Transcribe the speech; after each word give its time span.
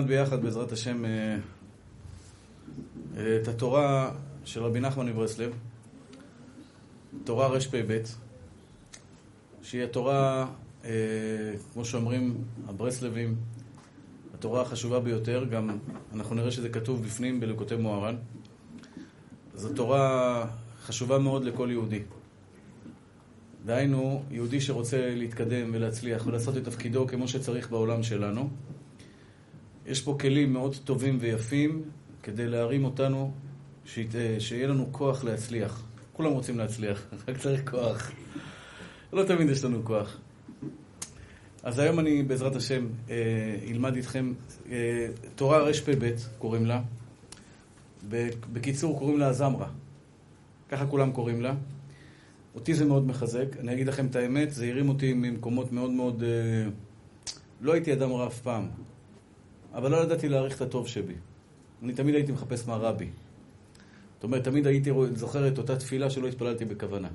נלמד 0.00 0.10
ביחד, 0.10 0.42
בעזרת 0.42 0.72
השם, 0.72 1.04
אה, 1.04 1.36
אה, 3.16 3.36
את 3.42 3.48
התורה 3.48 4.10
של 4.44 4.62
רבי 4.62 4.80
נחמן 4.80 5.06
מברסלב, 5.06 5.52
תורה 7.24 7.48
רפ"ב, 7.48 7.98
שהיא 9.62 9.84
התורה, 9.84 10.46
אה, 10.84 10.90
כמו 11.72 11.84
שאומרים 11.84 12.44
הברסלבים, 12.66 13.36
התורה 14.34 14.62
החשובה 14.62 15.00
ביותר, 15.00 15.44
גם 15.44 15.78
אנחנו 16.12 16.34
נראה 16.34 16.50
שזה 16.50 16.68
כתוב 16.68 17.02
בפנים 17.02 17.40
בלקוטי 17.40 17.76
מוהר"ן. 17.76 18.16
זו 19.54 19.74
תורה 19.74 20.46
חשובה 20.82 21.18
מאוד 21.18 21.44
לכל 21.44 21.68
יהודי. 21.70 22.02
דהיינו, 23.66 24.22
יהודי 24.30 24.60
שרוצה 24.60 25.14
להתקדם 25.14 25.70
ולהצליח 25.72 26.26
ולעשות 26.26 26.56
את 26.56 26.64
תפקידו 26.64 27.06
כמו 27.06 27.28
שצריך 27.28 27.70
בעולם 27.70 28.02
שלנו, 28.02 28.50
יש 29.90 30.02
פה 30.02 30.16
כלים 30.20 30.52
מאוד 30.52 30.76
טובים 30.84 31.18
ויפים 31.20 31.82
כדי 32.22 32.46
להרים 32.46 32.84
אותנו, 32.84 33.32
שיהיה 34.38 34.66
לנו 34.66 34.88
כוח 34.92 35.24
להצליח. 35.24 35.82
כולם 36.12 36.32
רוצים 36.32 36.58
להצליח, 36.58 37.06
רק 37.28 37.38
צריך 37.38 37.70
כוח. 37.70 38.10
לא 39.12 39.24
תמיד 39.24 39.50
יש 39.50 39.64
לנו 39.64 39.84
כוח. 39.84 40.18
אז 41.62 41.78
היום 41.78 41.98
אני, 42.00 42.22
בעזרת 42.22 42.56
השם, 42.56 42.86
אה, 43.10 43.16
אלמד 43.70 43.96
איתכם 43.96 44.32
אה, 44.70 45.06
תורה 45.34 45.58
רפ"ב, 45.58 46.10
קוראים 46.38 46.66
לה. 46.66 46.82
בקיצור, 48.52 48.98
קוראים 48.98 49.18
לה 49.18 49.28
הזמרה. 49.28 49.68
ככה 50.68 50.86
כולם 50.86 51.12
קוראים 51.12 51.40
לה. 51.40 51.54
אותי 52.54 52.74
זה 52.74 52.84
מאוד 52.84 53.06
מחזק. 53.06 53.56
אני 53.58 53.72
אגיד 53.72 53.86
לכם 53.86 54.06
את 54.06 54.16
האמת, 54.16 54.52
זה 54.52 54.66
הרים 54.66 54.88
אותי 54.88 55.12
ממקומות 55.14 55.72
מאוד 55.72 55.90
מאוד... 55.90 56.22
אה, 56.22 56.70
לא 57.60 57.72
הייתי 57.72 57.92
אדם 57.92 58.12
רע 58.12 58.26
אף 58.26 58.40
פעם, 58.40 58.68
אבל 59.74 59.90
לא 59.90 59.96
ידעתי 59.96 60.28
להעריך 60.28 60.56
את 60.56 60.60
הטוב 60.60 60.88
שבי. 60.88 61.14
אני 61.82 61.92
תמיד 61.92 62.14
הייתי 62.14 62.32
מחפש 62.32 62.66
מה 62.66 62.76
רע 62.76 62.92
בי. 62.92 63.08
זאת 64.14 64.24
אומרת, 64.24 64.44
תמיד 64.44 64.66
הייתי 64.66 64.90
זוכר 65.14 65.48
את 65.48 65.58
אותה 65.58 65.76
תפילה 65.76 66.10
שלא 66.10 66.28
התפללתי 66.28 66.64
בכוונה. 66.64 67.08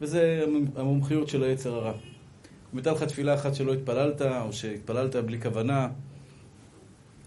וזה 0.00 0.44
המומחיות 0.76 1.28
של 1.28 1.42
היצר 1.42 1.74
הרע. 1.74 1.92
אם 2.72 2.78
הייתה 2.78 2.92
לך 2.92 3.02
תפילה 3.02 3.34
אחת 3.34 3.54
שלא 3.54 3.74
התפללת, 3.74 4.22
או 4.22 4.52
שהתפללת 4.52 5.16
בלי 5.16 5.40
כוונה, 5.40 5.88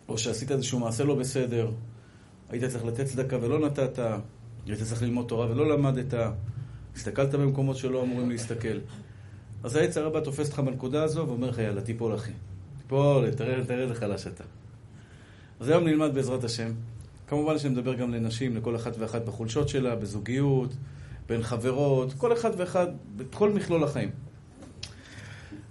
או 0.08 0.18
שעשית 0.18 0.52
איזשהו 0.52 0.80
מעשה 0.80 1.04
לא 1.04 1.16
בסדר, 1.16 1.72
היית 2.50 2.64
צריך 2.64 2.86
לתת 2.86 3.06
צדקה 3.06 3.38
ולא 3.42 3.60
נתת, 3.60 4.00
היית 4.66 4.84
צריך 4.84 5.02
ללמוד 5.02 5.28
תורה 5.28 5.52
ולא 5.52 5.70
למדת, 5.70 6.14
הסתכלת 6.96 7.36
במקומות 7.36 7.78
שלא 7.78 8.04
אמורים 8.04 8.30
להסתכל. 8.30 8.78
אז 9.64 9.76
היצר 9.76 10.08
הבא 10.08 10.20
תופס 10.20 10.48
אותך 10.48 10.60
בנקודה 10.60 11.04
הזו 11.04 11.28
ואומר 11.28 11.50
לך, 11.50 11.58
יאללה, 11.58 11.82
תיפול 11.82 12.16
אחי. 12.16 12.32
תיפול, 12.88 13.32
תראה, 13.32 13.66
תראה 13.66 13.84
איזה 13.84 13.96
חלש 13.96 14.28
אתה. 14.28 14.44
אז 15.60 15.70
היום 15.70 15.84
נלמד 15.84 16.14
בעזרת 16.14 16.44
השם. 16.44 16.72
כמובן 17.28 17.60
שאני 17.60 17.74
מדבר 17.74 17.94
גם 17.94 18.12
לנשים, 18.12 18.58
לכל 18.58 18.76
אחת 18.76 18.96
ואחת 19.00 19.22
בחולשות 19.22 19.70
שלה, 19.70 19.96
בזוגיות, 19.96 20.74
בין 21.28 21.44
חברות, 21.44 22.14
כל 22.14 22.34
אחד 22.34 22.52
ואחד, 22.58 22.88
בכל 23.16 23.50
מכלול 23.50 23.84
החיים. 23.84 24.10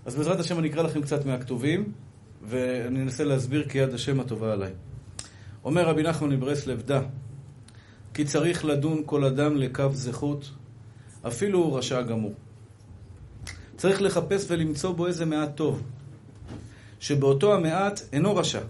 אז 0.07 0.17
בעזרת 0.17 0.41
השם 0.41 0.59
אני 0.59 0.69
אקרא 0.69 0.83
לכם 0.83 1.03
קצת 1.03 1.27
מהכתובים, 1.27 1.93
ואני 2.43 3.03
אנסה 3.03 3.25
להסביר 3.25 3.69
כי 3.69 3.79
יד 3.79 3.95
השם 3.95 4.21
הטובה 4.21 4.53
עליי. 4.53 4.73
אומר 5.65 5.89
רבי 5.89 6.03
נחמן 6.03 6.31
מברסלב, 6.31 6.83
דע, 6.83 7.01
כי 8.15 8.25
צריך 8.25 8.65
לדון 8.65 9.03
כל 9.07 9.25
אדם 9.25 9.57
לקו 9.57 9.89
זכות, 9.93 10.51
אפילו 11.27 11.59
הוא 11.59 11.79
רשע 11.79 12.03
גמור. 12.03 12.35
צריך 13.77 14.03
לחפש 14.03 14.51
ולמצוא 14.51 14.93
בו 14.93 15.07
איזה 15.07 15.25
מעט 15.25 15.57
טוב, 15.57 15.83
שבאותו 17.01 17.55
המעט 17.55 18.01
אינו 18.13 18.37
רשע. 18.37 18.61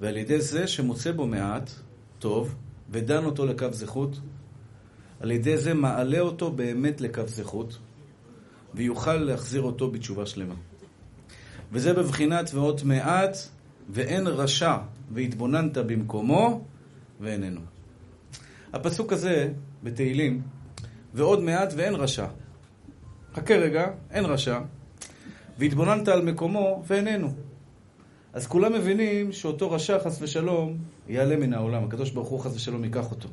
ועל 0.00 0.16
ידי 0.16 0.40
זה 0.40 0.66
שמוצא 0.66 1.12
בו 1.12 1.26
מעט 1.26 1.70
טוב, 2.18 2.54
ודן 2.90 3.24
אותו 3.24 3.46
לקו 3.46 3.72
זכות, 3.72 4.20
על 5.20 5.30
ידי 5.30 5.58
זה 5.58 5.74
מעלה 5.74 6.20
אותו 6.20 6.52
באמת 6.52 7.00
לקו 7.00 7.22
זכות, 7.26 7.78
ויוכל 8.74 9.16
להחזיר 9.16 9.62
אותו 9.62 9.90
בתשובה 9.90 10.26
שלמה. 10.26 10.54
וזה 11.72 11.92
בבחינת 11.92 12.50
ועוד 12.54 12.80
מעט, 12.84 13.36
ואין 13.90 14.26
רשע, 14.26 14.76
והתבוננת 15.10 15.78
במקומו, 15.78 16.64
ואיננו. 17.20 17.60
הפסוק 18.72 19.12
הזה 19.12 19.52
בתהילים, 19.82 20.42
ועוד 21.14 21.42
מעט 21.42 21.72
ואין 21.76 21.94
רשע. 21.94 22.26
חכה 23.34 23.54
רגע, 23.54 23.86
אין 24.10 24.24
רשע, 24.24 24.58
והתבוננת 25.58 26.08
על 26.08 26.22
מקומו, 26.22 26.82
ואיננו. 26.86 27.32
אז 28.32 28.46
כולם 28.46 28.72
מבינים 28.72 29.32
שאותו 29.32 29.70
רשע, 29.70 29.98
חס 29.98 30.22
ושלום, 30.22 30.78
יעלה 31.08 31.36
מן 31.36 31.52
העולם. 31.52 31.84
הקדוש 31.84 32.10
ברוך 32.10 32.28
הוא, 32.28 32.40
חס 32.40 32.56
ושלום, 32.56 32.84
ייקח 32.84 33.10
אותו. 33.10 33.28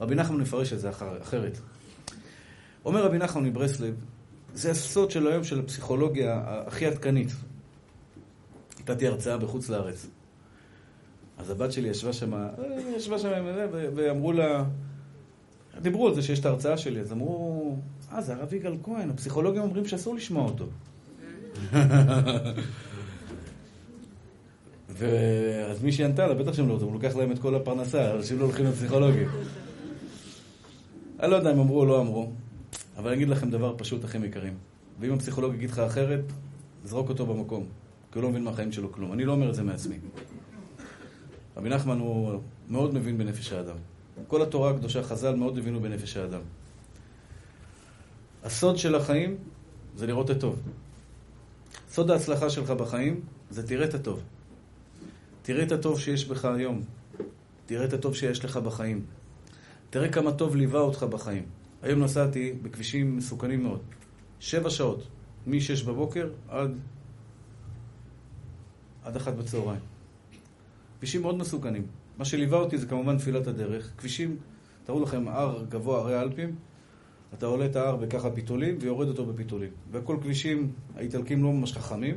רבי 0.00 0.14
נחמן 0.14 0.36
מפרש 0.36 0.72
את 0.72 0.80
זה 0.80 0.90
אחרת. 1.22 1.58
אומר 2.84 3.04
רבי 3.04 3.18
נחמן 3.18 3.44
מברסלב, 3.44 3.94
זה 4.54 4.70
הסוד 4.70 5.10
של 5.10 5.26
היום 5.26 5.44
של 5.44 5.60
הפסיכולוגיה 5.60 6.42
הכי 6.66 6.86
עדכנית. 6.86 7.28
נתתי 8.80 9.06
הרצאה 9.06 9.36
בחוץ 9.38 9.68
לארץ. 9.68 10.06
אז 11.38 11.50
הבת 11.50 11.72
שלי 11.72 11.88
ישבה 11.88 12.12
שם, 12.12 12.34
אה, 12.34 12.48
ישבה 12.96 13.18
שם, 13.18 13.46
ואמרו 13.70 14.32
לה, 14.32 14.64
דיברו 15.82 16.08
על 16.08 16.14
זה 16.14 16.22
שיש 16.22 16.40
את 16.40 16.46
ההרצאה 16.46 16.76
שלי, 16.76 17.00
אז 17.00 17.12
אמרו, 17.12 17.76
אה, 18.12 18.22
זה 18.22 18.34
הרב 18.34 18.54
יגאל 18.54 18.76
כהן, 18.82 19.10
הפסיכולוגים 19.10 19.62
אומרים 19.62 19.86
שאסור 19.86 20.14
לשמוע 20.14 20.44
אותו. 20.44 20.66
ואז 24.88 25.82
מישהי 25.82 26.04
ענתה 26.04 26.26
לה, 26.26 26.34
בטח 26.34 26.52
שהם 26.52 26.68
לא 26.68 26.72
רוצים, 26.72 26.88
הוא 26.88 26.94
לוקח 26.94 27.16
להם 27.16 27.32
את 27.32 27.38
כל 27.38 27.54
הפרנסה, 27.54 28.14
אנשים 28.14 28.38
לא 28.38 28.44
הולכים 28.44 28.66
לפסיכולוגים. 28.66 29.28
אני 31.20 31.30
לא 31.30 31.36
יודע 31.36 31.52
אם 31.52 31.58
אמרו 31.58 31.80
או 31.80 31.86
לא 31.86 32.00
אמרו, 32.00 32.30
אבל 32.96 33.08
אני 33.08 33.16
אגיד 33.16 33.28
לכם 33.28 33.50
דבר 33.50 33.74
פשוט, 33.78 34.04
אחים 34.04 34.24
יקרים. 34.24 34.54
ואם 35.00 35.12
הפסיכולוג 35.12 35.54
יגיד 35.54 35.70
לך 35.70 35.78
אחרת, 35.78 36.20
זרוק 36.84 37.08
אותו 37.08 37.26
במקום, 37.26 37.64
כי 38.12 38.18
הוא 38.18 38.22
לא 38.22 38.30
מבין 38.30 38.44
מהחיים 38.44 38.72
שלו 38.72 38.92
כלום. 38.92 39.12
אני 39.12 39.24
לא 39.24 39.32
אומר 39.32 39.50
את 39.50 39.54
זה 39.54 39.62
מעצמי. 39.62 39.96
רבי 41.56 41.68
נחמן 41.68 41.98
הוא 41.98 42.40
מאוד 42.68 42.94
מבין 42.94 43.18
בנפש 43.18 43.52
האדם. 43.52 43.76
כל 44.28 44.42
התורה 44.42 44.70
הקדושה, 44.70 45.02
חז"ל 45.02 45.34
מאוד 45.34 45.58
הבינו 45.58 45.80
בנפש 45.80 46.16
האדם. 46.16 46.40
הסוד 48.44 48.78
של 48.78 48.94
החיים 48.94 49.36
זה 49.96 50.06
לראות 50.06 50.30
את 50.30 50.36
הטוב. 50.36 50.62
סוד 51.96 52.10
ההצלחה 52.10 52.50
שלך 52.50 52.70
בחיים 52.70 53.20
זה 53.50 53.66
תראה 53.66 53.84
את 53.84 53.94
הטוב. 53.94 54.22
תראה 55.42 55.62
את 55.62 55.72
הטוב 55.72 56.00
שיש 56.00 56.28
בך 56.28 56.44
היום. 56.44 56.82
תראה 57.66 57.84
את 57.84 57.92
הטוב 57.92 58.14
שיש 58.14 58.44
לך 58.44 58.56
בחיים. 58.56 59.04
תראה 59.90 60.08
כמה 60.08 60.32
טוב 60.32 60.56
ליווה 60.56 60.80
אותך 60.80 61.02
בחיים. 61.02 61.42
היום 61.82 62.02
נסעתי 62.02 62.52
בכבישים 62.62 63.16
מסוכנים 63.16 63.62
מאוד. 63.62 63.80
שבע 64.40 64.70
שעות, 64.70 65.06
מ-6 65.46 65.86
בבוקר 65.86 66.28
עד, 66.48 66.70
עד 69.02 69.16
אחת 69.16 69.34
בצהריים. 69.34 69.80
כבישים 70.98 71.22
מאוד 71.22 71.36
מסוכנים. 71.38 71.86
מה 72.18 72.24
שליווה 72.24 72.58
אותי 72.58 72.78
זה 72.78 72.86
כמובן 72.86 73.18
תפילת 73.18 73.46
הדרך. 73.46 73.90
כבישים, 73.96 74.36
תראו 74.84 75.02
לכם, 75.02 75.28
הר 75.28 75.64
גבוה, 75.68 75.98
הרי 75.98 76.14
האלפים, 76.14 76.56
אתה 77.34 77.46
עולה 77.46 77.66
את 77.66 77.76
ההר 77.76 77.96
בככה 77.96 78.30
פיתולים 78.30 78.78
ויורד 78.80 79.08
אותו 79.08 79.26
בפיתולים. 79.26 79.70
והכל 79.90 80.16
כבישים, 80.22 80.72
האיטלקים 80.96 81.42
לא 81.42 81.52
ממש 81.52 81.72
חכמים, 81.72 82.16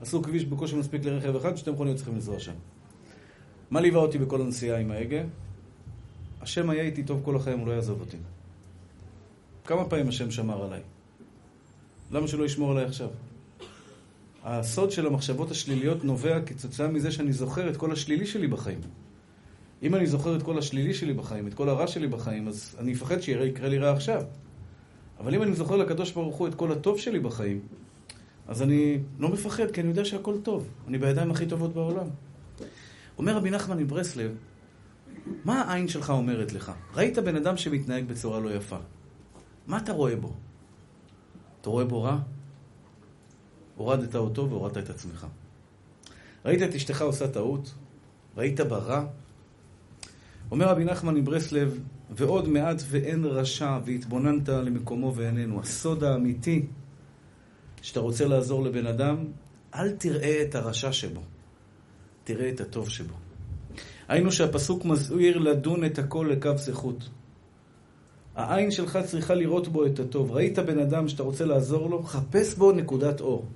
עשו 0.00 0.22
כביש 0.22 0.44
בקושי 0.44 0.76
מספיק 0.76 1.04
לרכב 1.04 1.36
אחד, 1.36 1.56
שתי 1.56 1.70
מכוניות 1.70 1.96
צריכים 1.96 2.14
לנסוע 2.14 2.38
שם. 2.38 2.52
מה 3.70 3.80
ליווה 3.80 4.00
אותי 4.00 4.18
בכל 4.18 4.40
הנסיעה 4.40 4.78
עם 4.78 4.90
ההגה? 4.90 5.22
השם 6.40 6.70
היה 6.70 6.82
איתי 6.82 7.02
טוב 7.02 7.20
כל 7.24 7.36
החיים, 7.36 7.58
הוא 7.58 7.66
לא 7.66 7.72
יעזוב 7.72 8.00
אותי. 8.00 8.16
כמה 9.64 9.84
פעמים 9.84 10.08
השם 10.08 10.30
שמר 10.30 10.64
עליי? 10.64 10.80
למה 12.10 12.28
שלא 12.28 12.44
ישמור 12.44 12.70
עליי 12.70 12.84
עכשיו? 12.84 13.08
הסוד 14.44 14.90
של 14.90 15.06
המחשבות 15.06 15.50
השליליות 15.50 16.04
נובע 16.04 16.40
כתוצאה 16.40 16.88
מזה 16.88 17.12
שאני 17.12 17.32
זוכר 17.32 17.70
את 17.70 17.76
כל 17.76 17.92
השלילי 17.92 18.26
שלי 18.26 18.46
בחיים. 18.46 18.80
אם 19.82 19.94
אני 19.94 20.06
זוכר 20.06 20.36
את 20.36 20.42
כל 20.42 20.58
השלילי 20.58 20.94
שלי 20.94 21.12
בחיים, 21.12 21.46
את 21.46 21.54
כל 21.54 21.68
הרע 21.68 21.86
שלי 21.86 22.08
בחיים, 22.08 22.48
אז 22.48 22.76
אני 22.78 22.92
אפחד 22.92 23.20
שיקרה 23.20 23.68
לי 23.68 23.78
רע 23.78 23.92
עכשיו. 23.92 24.22
אבל 25.20 25.34
אם 25.34 25.42
אני 25.42 25.54
זוכר 25.54 25.76
לקדוש 25.76 26.12
ברוך 26.12 26.36
הוא 26.36 26.48
את 26.48 26.54
כל 26.54 26.72
הטוב 26.72 26.98
שלי 26.98 27.20
בחיים, 27.20 27.60
אז 28.48 28.62
אני 28.62 28.98
לא 29.18 29.28
מפחד, 29.28 29.70
כי 29.70 29.80
אני 29.80 29.88
יודע 29.88 30.04
שהכל 30.04 30.40
טוב. 30.42 30.68
אני 30.88 30.98
בידיים 30.98 31.30
הכי 31.30 31.46
טובות 31.46 31.74
בעולם. 31.74 32.06
אומר 33.18 33.36
רבי 33.36 33.50
נחמן 33.50 33.78
מברסלב, 33.78 34.36
מה 35.44 35.62
העין 35.62 35.88
שלך 35.88 36.10
אומרת 36.10 36.52
לך? 36.52 36.72
ראית 36.94 37.18
בן 37.18 37.36
אדם 37.36 37.56
שמתנהג 37.56 38.04
בצורה 38.04 38.40
לא 38.40 38.54
יפה. 38.54 38.78
מה 39.66 39.78
אתה 39.78 39.92
רואה 39.92 40.16
בו? 40.16 40.32
אתה 41.60 41.70
רואה 41.70 41.84
בו 41.84 42.02
רע? 42.02 42.18
הורדת 43.76 44.14
אותו 44.14 44.50
והורדת 44.50 44.78
את 44.78 44.90
עצמך. 44.90 45.26
ראית 46.44 46.62
את 46.62 46.74
אשתך 46.74 47.02
עושה 47.02 47.28
טעות? 47.28 47.74
ראית 48.36 48.60
בה 48.60 48.76
רע? 48.76 49.04
אומר 50.52 50.68
רבי 50.68 50.84
נחמן 50.84 51.14
מברסלב, 51.14 51.80
ועוד 52.10 52.48
מעט 52.48 52.82
ואין 52.88 53.24
רשע, 53.24 53.78
והתבוננת 53.84 54.48
למקומו 54.48 55.12
ואיננו. 55.14 55.60
הסוד 55.60 56.04
האמיתי, 56.04 56.66
שאתה 57.82 58.00
רוצה 58.00 58.24
לעזור 58.24 58.62
לבן 58.62 58.86
אדם, 58.86 59.16
אל 59.74 59.90
תראה 59.90 60.42
את 60.42 60.54
הרשע 60.54 60.92
שבו. 60.92 61.20
תראה 62.24 62.48
את 62.48 62.60
הטוב 62.60 62.88
שבו. 62.88 63.14
היינו 64.08 64.32
שהפסוק 64.32 64.84
מזהיר 64.84 65.38
לדון 65.38 65.84
את 65.84 65.98
הכל 65.98 66.28
לקו 66.30 66.56
זכות. 66.56 67.08
העין 68.36 68.70
שלך 68.70 68.98
צריכה 69.04 69.34
לראות 69.34 69.68
בו 69.68 69.86
את 69.86 69.98
הטוב. 69.98 70.32
ראית 70.32 70.58
בן 70.58 70.78
אדם 70.78 71.08
שאתה 71.08 71.22
רוצה 71.22 71.44
לעזור 71.44 71.90
לו? 71.90 72.02
חפש 72.02 72.54
בו 72.54 72.72
נקודת 72.72 73.20
אור. 73.20 73.46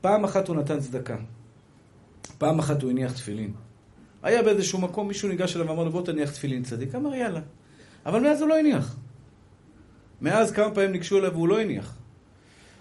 פעם 0.00 0.24
אחת 0.24 0.48
הוא 0.48 0.56
נתן 0.56 0.80
צדקה. 0.80 1.16
פעם 2.38 2.58
אחת 2.58 2.82
הוא 2.82 2.90
הניח 2.90 3.12
תפילין. 3.12 3.67
היה 4.22 4.42
באיזשהו 4.42 4.80
מקום, 4.80 5.08
מישהו 5.08 5.28
ניגש 5.28 5.56
אליו 5.56 5.68
ואמר 5.68 5.84
לו, 5.84 5.90
בוא 5.90 6.04
תניח 6.04 6.30
תפילין 6.30 6.62
צדיק. 6.62 6.94
אמר, 6.94 7.14
יאללה. 7.14 7.40
אבל 8.06 8.20
מאז 8.20 8.40
הוא 8.40 8.48
לא 8.48 8.58
הניח. 8.58 8.96
מאז 10.20 10.52
כמה 10.52 10.70
פעמים 10.70 10.92
ניגשו 10.92 11.18
אליו 11.18 11.32
והוא 11.32 11.48
לא 11.48 11.60
הניח. 11.60 11.94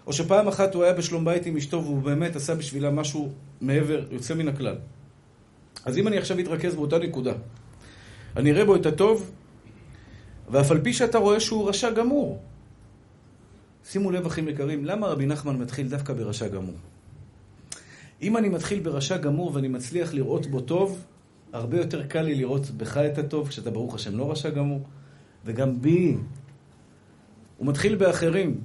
או 0.08 0.14
שפעם 0.14 0.48
אחת 0.48 0.76
הוא 0.76 0.84
היה 0.84 0.94
בשלום 0.94 1.26
בית 1.26 1.46
עם 1.46 1.58
אשתו 1.58 1.84
והוא 1.84 2.02
באמת 2.02 2.36
עשה 2.36 2.56
בשבילה 2.56 2.92
משהו 2.92 3.32
מעבר, 3.62 4.04
יוצא 4.12 4.34
מן 4.34 4.48
הכלל. 4.48 4.76
אז 5.86 5.98
אם 5.98 6.08
אני 6.08 6.18
עכשיו 6.18 6.40
אתרכז 6.40 6.76
באותה 6.76 6.98
נקודה, 6.98 7.34
אני 8.38 8.52
אראה 8.52 8.66
בו 8.66 8.76
את 8.76 8.86
הטוב, 8.86 9.32
ואף 10.50 10.72
על 10.72 10.82
פי 10.82 10.94
שאתה 10.94 11.18
רואה 11.18 11.40
שהוא 11.40 11.70
רשע 11.70 11.92
גמור. 11.92 12.42
שימו 13.86 14.12
לב, 14.12 14.26
אחים 14.26 14.48
יקרים, 14.48 14.86
למה 14.86 15.08
רבי 15.08 15.26
נחמן 15.26 15.58
מתחיל 15.58 15.88
דווקא 15.88 16.14
ברשע 16.14 16.48
גמור? 16.48 16.76
אם 18.22 18.38
אני 18.38 18.50
מתחיל 18.50 18.80
ברשע 18.80 19.18
גמור 19.18 19.52
ואני 19.54 19.68
מצליח 19.68 20.14
לראות 20.14 20.46
בו 20.46 20.62
טוב, 20.62 21.06
הרבה 21.54 21.78
יותר 21.78 22.08
קל 22.08 22.22
לי 22.22 22.36
לראות 22.36 22.70
בך 22.70 22.98
את 22.98 23.18
הטוב, 23.18 23.48
כשאתה 23.48 23.72
ברוך 23.72 23.96
השם 23.96 24.18
לא 24.18 24.32
רשע 24.32 24.50
גמור, 24.50 24.82
וגם 25.46 25.82
בי. 25.82 26.18
הוא 27.58 27.68
מתחיל 27.68 27.96
באחרים. 27.96 28.62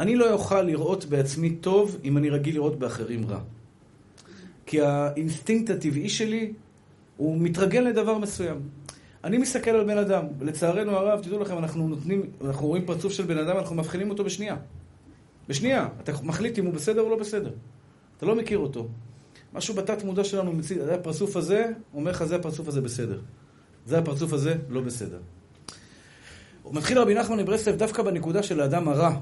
אני 0.00 0.16
לא 0.16 0.32
אוכל 0.32 0.62
לראות 0.62 1.04
בעצמי 1.04 1.50
טוב 1.50 1.98
אם 2.04 2.16
אני 2.16 2.30
רגיל 2.30 2.54
לראות 2.54 2.78
באחרים 2.78 3.26
רע. 3.26 3.40
כי 4.66 4.80
האינסטינקט 4.80 5.70
הטבעי 5.70 6.08
שלי 6.08 6.52
הוא 7.16 7.38
מתרגל 7.40 7.80
לדבר 7.80 8.18
מסוים. 8.18 8.60
אני 9.24 9.38
מסתכל 9.38 9.70
על 9.70 9.84
בן 9.84 9.98
אדם, 9.98 10.24
ולצערנו 10.38 10.96
הרב, 10.96 11.22
תדעו 11.22 11.38
לכם, 11.38 11.58
אנחנו 11.58 11.88
נותנים, 11.88 12.22
אנחנו 12.44 12.66
רואים 12.66 12.86
פרצוף 12.86 13.12
של 13.12 13.22
בן 13.22 13.38
אדם, 13.38 13.56
אנחנו 13.56 13.76
מאבחנים 13.76 14.10
אותו 14.10 14.24
בשנייה. 14.24 14.56
בשנייה. 15.48 15.88
אתה 16.02 16.12
מחליט 16.22 16.58
אם 16.58 16.66
הוא 16.66 16.74
בסדר 16.74 17.00
או 17.00 17.10
לא 17.10 17.16
בסדר. 17.16 17.50
אתה 18.16 18.26
לא 18.26 18.34
מכיר 18.34 18.58
אותו. 18.58 18.88
משהו 19.54 19.74
בתת 19.74 20.04
מודע 20.04 20.24
שלנו 20.24 20.52
מציג, 20.52 20.78
זה 20.78 20.94
הפרצוף 20.94 21.36
הזה, 21.36 21.66
אומר 21.94 22.10
לך, 22.10 22.24
זה 22.24 22.36
הפרצוף 22.36 22.68
הזה 22.68 22.80
בסדר. 22.80 23.20
זה 23.86 23.98
הפרצוף 23.98 24.32
הזה 24.32 24.54
לא 24.68 24.80
בסדר. 24.80 25.18
הוא 26.62 26.74
מתחיל 26.74 26.98
רבי 26.98 27.14
נחמן 27.14 27.36
מברסלב 27.36 27.76
דווקא 27.76 28.02
בנקודה 28.02 28.42
של 28.42 28.60
האדם 28.60 28.88
הרע. 28.88 29.16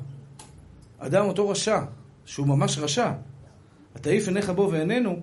אדם 0.98 1.24
אותו 1.24 1.48
רשע, 1.48 1.80
שהוא 2.24 2.46
ממש 2.46 2.78
רשע. 2.78 3.12
התעיף 3.94 4.28
עיניך 4.28 4.50
בו 4.50 4.68
ועינינו, 4.72 5.20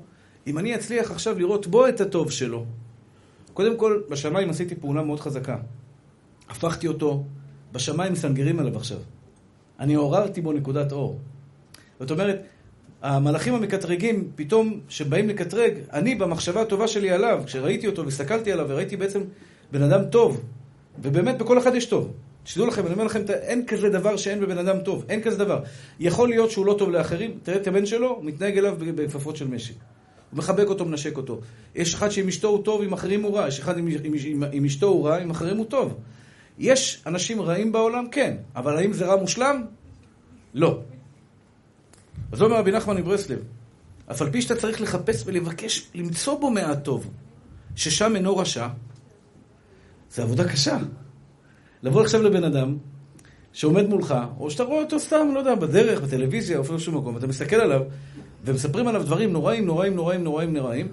אם 0.48 0.58
אני 0.58 0.76
אצליח 0.76 1.12
עכשיו 1.12 1.40
לראות 1.40 1.68
בו 1.68 1.88
את 1.88 2.02
הטוב 2.02 2.32
שלו. 2.32 2.66
קודם 3.54 3.78
כל, 3.78 4.02
בשמיים 4.10 4.50
עשיתי 4.50 4.76
פעולה 4.76 5.04
מאוד 5.04 5.20
חזקה. 5.20 5.58
הפכתי 6.50 6.88
אותו, 6.88 7.24
בשמיים 7.72 8.14
מסנגרים 8.14 8.60
עליו 8.60 8.78
עכשיו. 8.78 8.98
אני 9.80 9.96
עוררתי 9.96 10.42
בו 10.42 10.52
נקודת 10.52 10.92
אור. 10.92 11.20
זאת 12.00 12.12
אומרת, 12.12 12.42
המלאכים 13.02 13.54
המקטרגים, 13.54 14.32
פתאום, 14.36 14.80
שבאים 14.90 15.30
לקטרג, 15.30 15.74
אני 15.94 16.16
במחשבה 16.16 16.62
הטובה 16.62 16.88
שלי 16.88 17.12
עליו, 17.12 17.44
כשראיתי 17.46 17.88
אותו 17.88 18.06
והסתכלתי 18.06 18.52
עליו 18.52 18.66
וראיתי 18.70 18.98
בעצם 18.98 19.22
בן 19.72 19.82
אדם 19.82 20.06
טוב, 20.06 20.42
ובאמת 21.02 21.38
בכל 21.38 21.58
אחד 21.58 21.76
יש 21.76 21.86
טוב. 21.86 22.14
שתדעו 22.46 22.68
לכם, 22.68 22.86
אני 22.86 22.94
אומר 22.94 23.04
לכם, 23.04 23.22
אין 23.30 23.66
כזה 23.66 23.90
דבר 23.90 24.18
שאין 24.18 24.40
בבן 24.40 24.58
אדם 24.58 24.80
טוב, 24.80 25.06
אין 25.10 25.22
כזה 25.22 25.38
דבר. 25.38 25.60
יכול 26.00 26.30
להיות 26.30 26.52
שהוא 26.52 26.66
לא 26.66 26.76
טוב 26.78 26.90
לאחרים, 26.90 27.40
תראה 27.44 27.58
את 27.58 27.68
הבן 27.68 27.86
שלו, 27.86 28.20
מתנהג 28.24 28.58
אליו 28.58 28.76
בכפפות 28.80 29.36
של 29.36 29.48
משי. 29.48 29.74
הוא 30.32 30.38
מחבק 30.38 30.68
אותו, 30.68 30.86
מנשק 30.86 31.18
אותו. 31.18 31.40
יש 31.76 31.94
אחד 31.94 32.10
שעם 32.10 32.28
אשתו 32.28 32.48
הוא 32.48 32.64
טוב, 32.64 32.84
עם 32.84 32.94
אחרים 32.94 33.24
הוא 33.24 33.38
רע. 33.38 33.48
יש 33.48 33.60
אחד 33.60 33.78
עם, 33.78 33.88
עם, 33.88 34.14
עם, 34.26 34.44
עם 34.52 34.66
אשתו 34.66 34.88
הוא 34.88 35.08
רע, 35.08 35.18
עם 35.18 35.30
אחרים 35.30 35.58
הוא 35.58 35.66
טוב. 35.66 35.98
יש 36.60 37.04
אנשים 37.06 37.42
רעים 37.42 37.72
בעולם? 37.72 38.06
כן. 38.12 38.38
אבל 38.56 38.78
האם 38.78 38.94
זה 38.94 39.06
רע 39.06 39.16
מושלם? 39.16 39.64
לא. 40.54 40.80
אז 42.32 42.42
אומר 42.42 42.56
רבי 42.56 42.72
נחמן 42.72 42.98
מברסלב, 42.98 43.40
אף 44.12 44.22
על 44.22 44.32
פי 44.32 44.42
שאתה 44.42 44.56
צריך 44.56 44.82
לחפש 44.82 45.24
ולבקש, 45.26 45.88
למצוא 45.96 46.40
בו 46.40 46.50
מעט 46.50 46.84
טוב, 46.84 47.10
ששם 47.76 48.16
אינו 48.16 48.38
רשע, 48.38 48.68
זה 50.12 50.24
עבודה 50.24 50.48
קשה. 50.52 50.78
לבוא 51.84 52.02
עכשיו 52.02 52.22
לבן 52.22 52.44
אדם 52.44 52.78
שעומד 53.54 53.90
מולך, 53.90 54.16
או 54.40 54.52
שאתה 54.52 54.64
רואה 54.64 54.84
אותו 54.84 55.00
סתם, 55.00 55.28
לא 55.34 55.40
יודע, 55.40 55.56
בדרך, 55.56 56.02
בטלוויזיה, 56.02 56.58
או 56.58 56.62
אפילו 56.62 56.78
בשום 56.78 56.98
מקום, 56.98 57.18
אתה 57.18 57.28
מסתכל 57.28 57.56
עליו, 57.56 57.82
ומספרים 58.46 58.88
עליו 58.88 59.04
דברים 59.04 59.34
נוראים, 59.34 59.66
נוראים, 59.66 59.96
נוראים, 59.96 60.24
נוראים, 60.24 60.54
נוראים, 60.54 60.88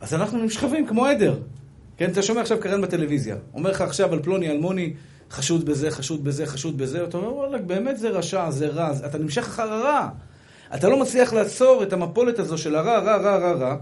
אז 0.00 0.14
אנחנו 0.14 0.38
נמשכבים 0.38 0.86
כמו 0.86 1.06
עדר. 1.06 1.38
כן, 1.96 2.10
אתה 2.10 2.22
שומע 2.22 2.40
עכשיו 2.40 2.60
קרן 2.60 2.80
בטלוויזיה, 2.80 3.36
אומר 3.54 3.70
לך 3.70 3.80
עכשיו 3.80 4.12
על 4.12 4.22
פלוני 4.22 4.50
אלמוני, 4.50 4.94
חשוד 5.30 5.64
בזה, 5.64 5.90
חשוד 5.90 6.24
בזה, 6.24 6.46
חשוד 6.46 6.78
בזה, 6.78 7.04
אתה 7.04 7.16
אומר, 7.16 7.34
וואלה, 7.34 7.58
באמת 7.58 7.98
זה 7.98 8.08
רשע, 8.08 8.50
זה 8.50 8.68
רע, 8.68 8.92
אתה 9.06 9.18
נמשך 9.18 9.42
אחר 9.42 9.72
הרע. 9.72 10.08
אתה 10.74 10.88
לא 10.88 10.96
מצליח 10.96 11.32
לעצור 11.32 11.82
את 11.82 11.92
המפולת 11.92 12.38
הזו 12.38 12.58
של 12.58 12.76
הרע, 12.76 12.98
רע, 12.98 13.16
רע, 13.16 13.36
רע, 13.36 13.52
רע, 13.52 13.76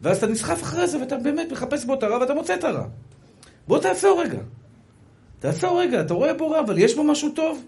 ואז 0.00 0.16
אתה 0.16 0.26
נסחף 0.26 0.62
אחרי 0.62 0.86
זה, 0.86 0.98
ואתה 1.00 1.16
באמת 1.16 1.52
מחפש 1.52 1.84
בו 1.84 1.94
את 1.94 2.02
הרע, 2.02 2.18
ואתה 2.18 2.34
מוצא 2.34 2.54
את 2.54 2.64
הרע. 2.64 2.84
בוא 3.68 3.78
תעצור 3.78 4.22
רגע. 4.22 4.38
תעצור 5.38 5.80
רגע, 5.80 6.00
אתה 6.00 6.14
רואה 6.14 6.34
בו 6.34 6.50
רע, 6.50 6.60
אבל 6.60 6.78
יש 6.78 6.94
בו 6.94 7.04
משהו 7.04 7.30
טוב? 7.30 7.64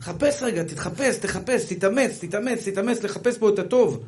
חפש 0.00 0.42
רגע, 0.42 0.62
תתחפש, 0.62 1.16
תחפש, 1.16 1.64
תתאמץ, 1.64 2.18
תתאמץ, 2.20 2.68
תתאמץ, 2.68 3.02
לחפש 3.02 3.38
בו 3.38 3.48
את 3.48 3.58
הטוב. 3.58 4.04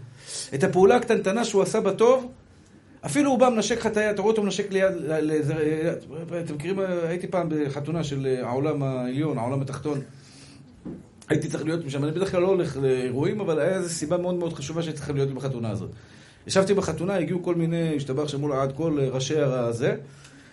את 0.54 0.64
הפעולה 0.64 0.96
הקטנטנה 0.96 1.44
שהוא 1.44 1.62
עשה 1.62 1.80
בטוב. 1.80 2.32
אפילו 3.06 3.30
הוא 3.30 3.38
בא 3.38 3.48
מנשק 3.48 3.78
לך 3.78 3.86
את 3.86 3.96
היד, 3.96 4.10
אתה 4.10 4.22
רואה 4.22 4.30
אותו 4.30 4.42
מנשק 4.42 4.72
ליד, 4.72 4.92
אתם 6.44 6.54
מכירים, 6.54 6.78
הייתי 7.08 7.26
פעם 7.26 7.48
בחתונה 7.50 8.04
של 8.04 8.38
העולם 8.42 8.82
העליון, 8.82 9.38
העולם 9.38 9.60
התחתון. 9.60 10.00
הייתי 11.30 11.48
צריך 11.48 11.64
להיות 11.64 11.84
משם, 11.84 12.04
אני 12.04 12.12
בדרך 12.12 12.30
כלל 12.30 12.42
לא 12.42 12.46
הולך 12.46 12.76
לאירועים, 12.76 13.40
אבל 13.40 13.58
היה 13.58 13.76
איזו 13.76 13.88
סיבה 13.88 14.16
מאוד 14.16 14.34
מאוד 14.34 14.52
חשובה 14.52 14.82
שהייתי 14.82 14.98
צריך 14.98 15.10
להיות 15.10 15.34
בחתונה 15.34 15.70
הזאת. 15.70 15.90
ישבתי 16.46 16.74
בחתונה, 16.74 17.14
הגיעו 17.16 17.42
כל 17.42 17.54
מיני, 17.54 17.96
השתבח 17.96 18.28
שמול 18.28 18.52
עד 18.52 18.72
כל 18.72 18.98
ראשי 19.10 19.40
הזה. 19.40 19.96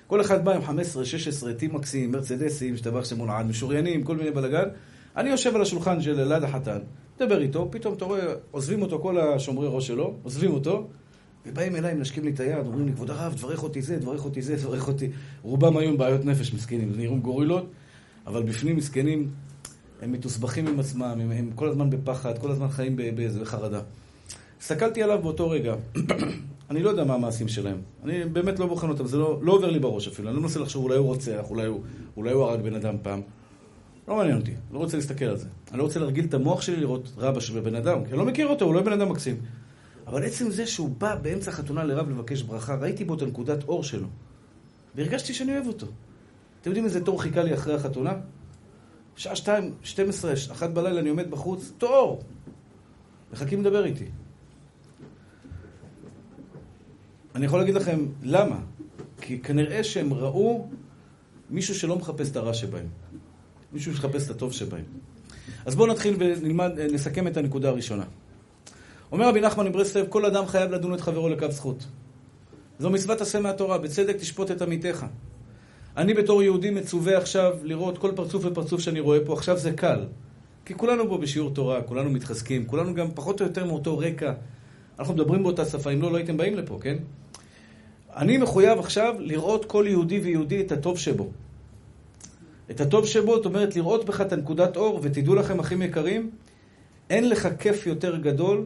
כל 0.08 0.22
אחד 0.22 0.46
בא 0.46 0.56
עם 0.56 0.62
15, 0.62 1.06
16, 1.06 1.54
טימקסים, 1.54 2.12
מרצדסים, 2.12 2.74
השתבח 2.74 3.06
שמול 3.06 3.30
עד, 3.30 3.46
משוריינים, 3.46 4.04
כל 4.04 4.16
מיני 4.16 4.32
בלאגן. 4.32 4.68
אני 5.16 5.30
יושב 5.30 5.56
על 5.56 5.62
השולחן 5.62 6.02
של 6.02 6.34
ליד 6.34 6.44
החתן, 6.44 6.80
מדבר 7.16 7.42
איתו, 7.42 7.68
פתאום 7.72 7.94
אתה 7.94 8.06
רואה, 8.06 8.26
עוזבים 8.52 8.82
אותו 8.82 9.00
כל 9.00 9.18
השומרי 9.18 9.68
ראש 9.72 9.88
שלו, 9.88 10.14
עוזבים 10.24 10.52
אותו, 10.52 10.88
ובאים 11.46 11.76
אליי, 11.76 11.94
מנשקים 11.94 12.24
לי 12.24 12.32
את 12.32 12.40
היד, 12.40 12.66
אומרים 12.66 12.86
לי, 12.86 12.94
כבוד 12.94 13.12
הרב, 13.12 13.36
דברך 13.38 13.64
אותי 13.64 13.82
זה, 13.82 13.98
דברך 13.98 14.26
אותי 14.26 14.42
זה, 14.42 14.56
דברך 14.56 14.88
אותי. 14.88 15.10
רובם 15.42 15.78
היו 15.78 15.90
עם 15.90 15.98
בעיות 15.98 16.26
נפש, 16.26 16.54
מסכנים, 16.54 16.92
נראים 16.98 17.20
גורילות, 17.20 17.66
אבל 18.28 18.44
בפנים 18.44 18.76
מסכנים, 18.76 19.30
הם 20.02 20.12
מתוסבכים 20.12 20.68
עם 20.68 20.80
עצמם, 20.80 21.04
הם, 21.04 21.32
הם 21.32 21.52
כל 21.56 21.70
הזמן 21.70 21.90
בפחד, 21.90 22.38
כל 22.38 22.52
הזמן 22.52 22.70
חיים 22.70 22.96
באיזה 22.96 23.46
חרדה. 23.46 23.82
הסתכלתי 24.62 25.04
עליו 25.04 25.20
באותו 25.22 25.50
רגע, 25.50 25.76
אני 26.70 26.84
לא 26.84 26.90
יודע 26.90 27.04
מה 27.04 27.14
המעשים 27.14 27.48
שלהם. 27.48 27.78
אני 28.04 28.26
באמת 28.26 28.60
לא 28.60 28.68
בוחן 28.68 28.90
אותם, 28.90 29.08
זה 29.08 29.18
לא, 29.18 29.40
לא 29.42 29.54
עובר 29.54 29.70
לי 29.70 29.80
בראש 29.80 30.08
אפילו. 30.08 30.30
אני 30.30 30.36
לא 30.36 30.42
מנסה 30.42 30.60
לחשוב, 30.60 30.84
אולי 30.84 30.98
הוא 30.98 31.06
רוצח, 31.06 31.46
אולי 31.50 31.66
הוא, 31.66 31.82
אולי 32.18 32.32
הוא 32.32 32.44
הרג 32.44 32.62
בן 32.62 32.76
אדם 32.76 32.96
פעם. 33.02 33.22
לא 34.08 34.16
מעניין 34.16 34.38
אותי, 34.38 34.54
לא 34.72 34.80
רוצה 34.80 34.98
להסתכל 34.98 35.26
על 35.26 35.38
זה. 35.38 35.48
אני 35.72 35.78
לא 35.78 35.84
רוצה 35.84 36.00
להרגיל 36.00 36.26
את 36.26 36.34
המוח 36.34 36.62
שלי 36.62 36.76
לראות 36.76 37.12
רבא 37.18 37.40
של 37.40 37.60
בן 37.60 37.76
אדם, 37.76 38.06
כי 38.06 38.10
אני 38.10 38.18
לא 38.18 38.26
מכיר 38.26 38.48
אותו, 38.48 38.66
הוא 38.66 38.74
לא 38.74 38.82
בן 38.82 38.94
אדם 38.94 39.10
מקסים. 39.10 39.36
אבל 40.08 40.24
עצם 40.24 40.52
זה 40.52 40.68
שהוא 40.68 40.90
בא 40.98 41.16
באמצע 41.16 41.52
חתונה 41.52 41.84
לרב 41.84 42.10
לבקש 42.10 42.42
ברכה, 42.42 42.76
ראיתי 42.76 43.04
בו 43.04 43.14
את 43.14 43.22
הנקודת 43.22 43.64
אור 43.64 43.84
שלו. 43.84 44.08
והרגשתי 44.96 45.34
שאני 45.34 45.52
אוהב 45.52 45.68
אותו. 45.68 45.88
אתם 46.62 46.70
יודעים 46.70 46.86
איזה 46.86 47.06
תור 47.06 47.22
חיכה 47.22 47.44
לי 47.44 47.54
אחרי 47.54 47.74
החתונה? 47.76 48.14
שעה 49.18 49.36
שתיים, 49.36 49.74
שתים 49.84 50.10
עשרה, 50.10 50.34
אחת 50.52 50.70
בלילה 50.70 51.00
אני 51.00 51.10
עומד 51.10 51.32
בחוץ, 51.32 51.72
תור! 51.78 52.24
מחכים 53.34 53.62
לדבר 53.62 53.86
איתי. 53.86 54.06
אני 57.36 57.46
יכול 57.46 57.60
להגיד 57.60 57.76
לכם 57.76 58.06
למה. 58.24 58.60
כי 59.22 59.40
כנראה 59.40 59.84
שהם 59.84 60.14
ראו 60.14 60.68
מישהו 61.50 61.76
שלא 61.76 61.96
מחפש 61.96 62.32
את 62.32 62.36
הרע 62.36 62.54
שבהם. 62.54 62.88
מישהו 63.74 63.94
שמחפש 63.94 64.26
את 64.26 64.30
הטוב 64.30 64.54
שבהם. 64.54 64.84
אז 65.66 65.76
בואו 65.76 65.92
נתחיל 65.92 66.16
ונלמד, 66.20 66.72
נסכם 66.80 67.28
את 67.28 67.38
הנקודה 67.38 67.70
הראשונה. 67.70 68.04
אומר 69.12 69.28
רבי 69.28 69.42
נחמן 69.42 69.68
מברסלב, 69.68 70.06
כל 70.10 70.26
אדם 70.26 70.48
חייב 70.48 70.72
לדון 70.72 70.94
את 70.94 71.02
חברו 71.02 71.30
לקו 71.30 71.52
זכות. 71.52 71.88
זו 72.80 72.90
מצוות 72.90 73.22
עשה 73.22 73.40
מהתורה, 73.40 73.78
בצדק 73.78 74.16
תשפוט 74.16 74.52
את 74.52 74.62
עמיתך. 74.62 75.06
אני 75.98 76.14
בתור 76.14 76.44
יהודי 76.44 76.70
מצווה 76.70 77.18
עכשיו 77.18 77.58
לראות 77.64 77.98
כל 77.98 78.12
פרצוף 78.16 78.46
ופרצוף 78.46 78.82
שאני 78.82 79.00
רואה 79.00 79.20
פה, 79.26 79.34
עכשיו 79.34 79.58
זה 79.58 79.72
קל. 79.72 80.06
כי 80.66 80.74
כולנו 80.74 81.10
פה 81.10 81.18
בשיעור 81.18 81.54
תורה, 81.54 81.82
כולנו 81.82 82.10
מתחזקים, 82.10 82.66
כולנו 82.66 82.94
גם 82.94 83.08
פחות 83.16 83.42
או 83.42 83.46
יותר 83.46 83.66
מאותו 83.66 83.98
רקע. 83.98 84.34
אנחנו 85.00 85.14
מדברים 85.14 85.44
באותה 85.44 85.66
שפה, 85.66 85.92
אם 85.92 86.02
לא, 86.02 86.12
לא 86.12 86.18
הייתם 86.18 86.38
באים 86.38 86.56
לפה, 86.56 86.80
כן? 86.82 86.98
אני 88.16 88.38
מחויב 88.38 88.80
עכשיו 88.80 89.16
לראות 89.20 89.66
כל 89.66 89.86
יהודי 89.88 90.20
ויהודי 90.20 90.62
את 90.62 90.72
הטוב 90.72 91.00
שבו. 91.00 91.30
את 92.72 92.82
הטוב 92.82 93.08
שבו, 93.08 93.36
זאת 93.36 93.46
אומרת, 93.46 93.76
לראות 93.76 94.06
בך 94.06 94.22
את 94.22 94.34
הנקודת 94.34 94.78
אור, 94.78 95.00
ותדעו 95.04 95.36
לכם, 95.36 95.60
אחים 95.60 95.82
יקרים, 95.82 96.30
אין 97.10 97.30
לך 97.30 97.48
כיף 97.60 97.88
יותר 97.88 98.18
גדול 98.18 98.66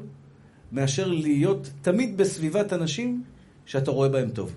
מאשר 0.72 1.08
להיות 1.08 1.70
תמיד 1.82 2.18
בסביבת 2.18 2.74
אנשים 2.74 3.24
שאתה 3.66 3.92
רואה 3.92 4.10
בהם 4.10 4.30
טוב. 4.30 4.56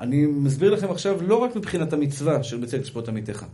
אני 0.00 0.26
מסביר 0.26 0.70
לכם 0.70 0.90
עכשיו 0.90 1.22
לא 1.22 1.36
רק 1.36 1.56
מבחינת 1.56 1.92
המצווה 1.92 2.42
של 2.42 2.56
בצל 2.56 2.82
תשפוט 2.82 3.08
עמיתך. 3.08 3.44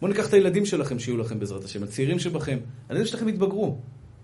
בואו 0.00 0.12
ניקח 0.12 0.28
את 0.28 0.32
הילדים 0.32 0.66
שלכם 0.66 0.98
שיהיו 0.98 1.16
לכם 1.16 1.38
בעזרת 1.38 1.64
השם, 1.64 1.82
הצעירים 1.82 2.18
שבכם. 2.18 2.58
הילדים 2.88 3.06
שלכם 3.06 3.28
יתבגרו. 3.28 3.76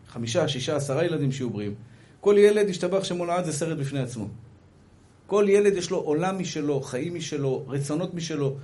חמישה, 0.09 0.49
שישה, 0.49 0.77
עשרה 0.77 1.05
ילדים 1.05 1.33
שיהיו 1.33 1.51
בריאים. 1.51 1.75
כל 2.21 2.35
ילד 2.39 2.69
ישתבח 2.69 3.05
שמו 3.05 3.27
לעד 3.27 3.45
זה 3.45 3.53
סרט 3.53 3.79
בפני 3.79 4.01
עצמו. 4.01 4.29
כל 5.27 5.47
ילד 5.49 5.77
יש 5.77 5.91
לו 5.91 5.99
עולם 5.99 6.39
משלו, 6.39 6.81
חיים 6.81 7.15
משלו, 7.15 7.65
רצונות 7.69 8.15
משלו, 8.15 8.57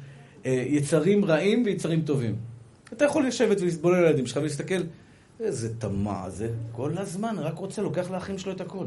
אה, 0.47 0.65
יצרים 0.67 1.25
רעים 1.25 1.63
ויצרים 1.67 2.03
טובים. 2.03 2.37
אתה 2.93 3.05
יכול 3.05 3.27
לשבת 3.27 3.61
ולסבול 3.61 3.95
על 3.95 4.05
הילדים 4.05 4.27
שלך 4.27 4.37
ולהסתכל, 4.37 4.83
איזה 5.41 5.75
טמא 5.79 6.29
זה, 6.29 6.51
כל 6.73 6.99
הזמן, 6.99 7.37
רק 7.39 7.59
רוצה, 7.59 7.83
לוקח 7.83 8.11
לאחים 8.11 8.39
שלו 8.39 8.53
את 8.53 8.61
הכל. 8.61 8.85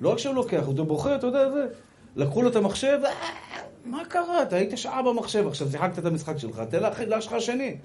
לא 0.00 0.08
רק 0.08 0.18
שהוא 0.18 0.34
לוקח, 0.34 0.62
הוא 0.66 0.74
בוחר, 0.86 1.16
אתה 1.16 1.26
יודע, 1.26 1.50
זה. 1.50 1.66
לקחו 2.16 2.42
לו 2.42 2.48
את 2.48 2.56
המחשב, 2.56 2.98
אה, 3.04 3.12
מה 3.84 4.02
קרה? 4.08 4.42
אתה 4.42 4.56
היית 4.56 4.78
שעה 4.78 5.02
במחשב, 5.02 5.46
עכשיו 5.46 5.70
שיחקת 5.70 5.98
את 5.98 6.04
המשחק 6.04 6.38
שלך, 6.38 6.62
תן 6.70 6.82
לאח 7.08 7.32
השני. 7.32 7.76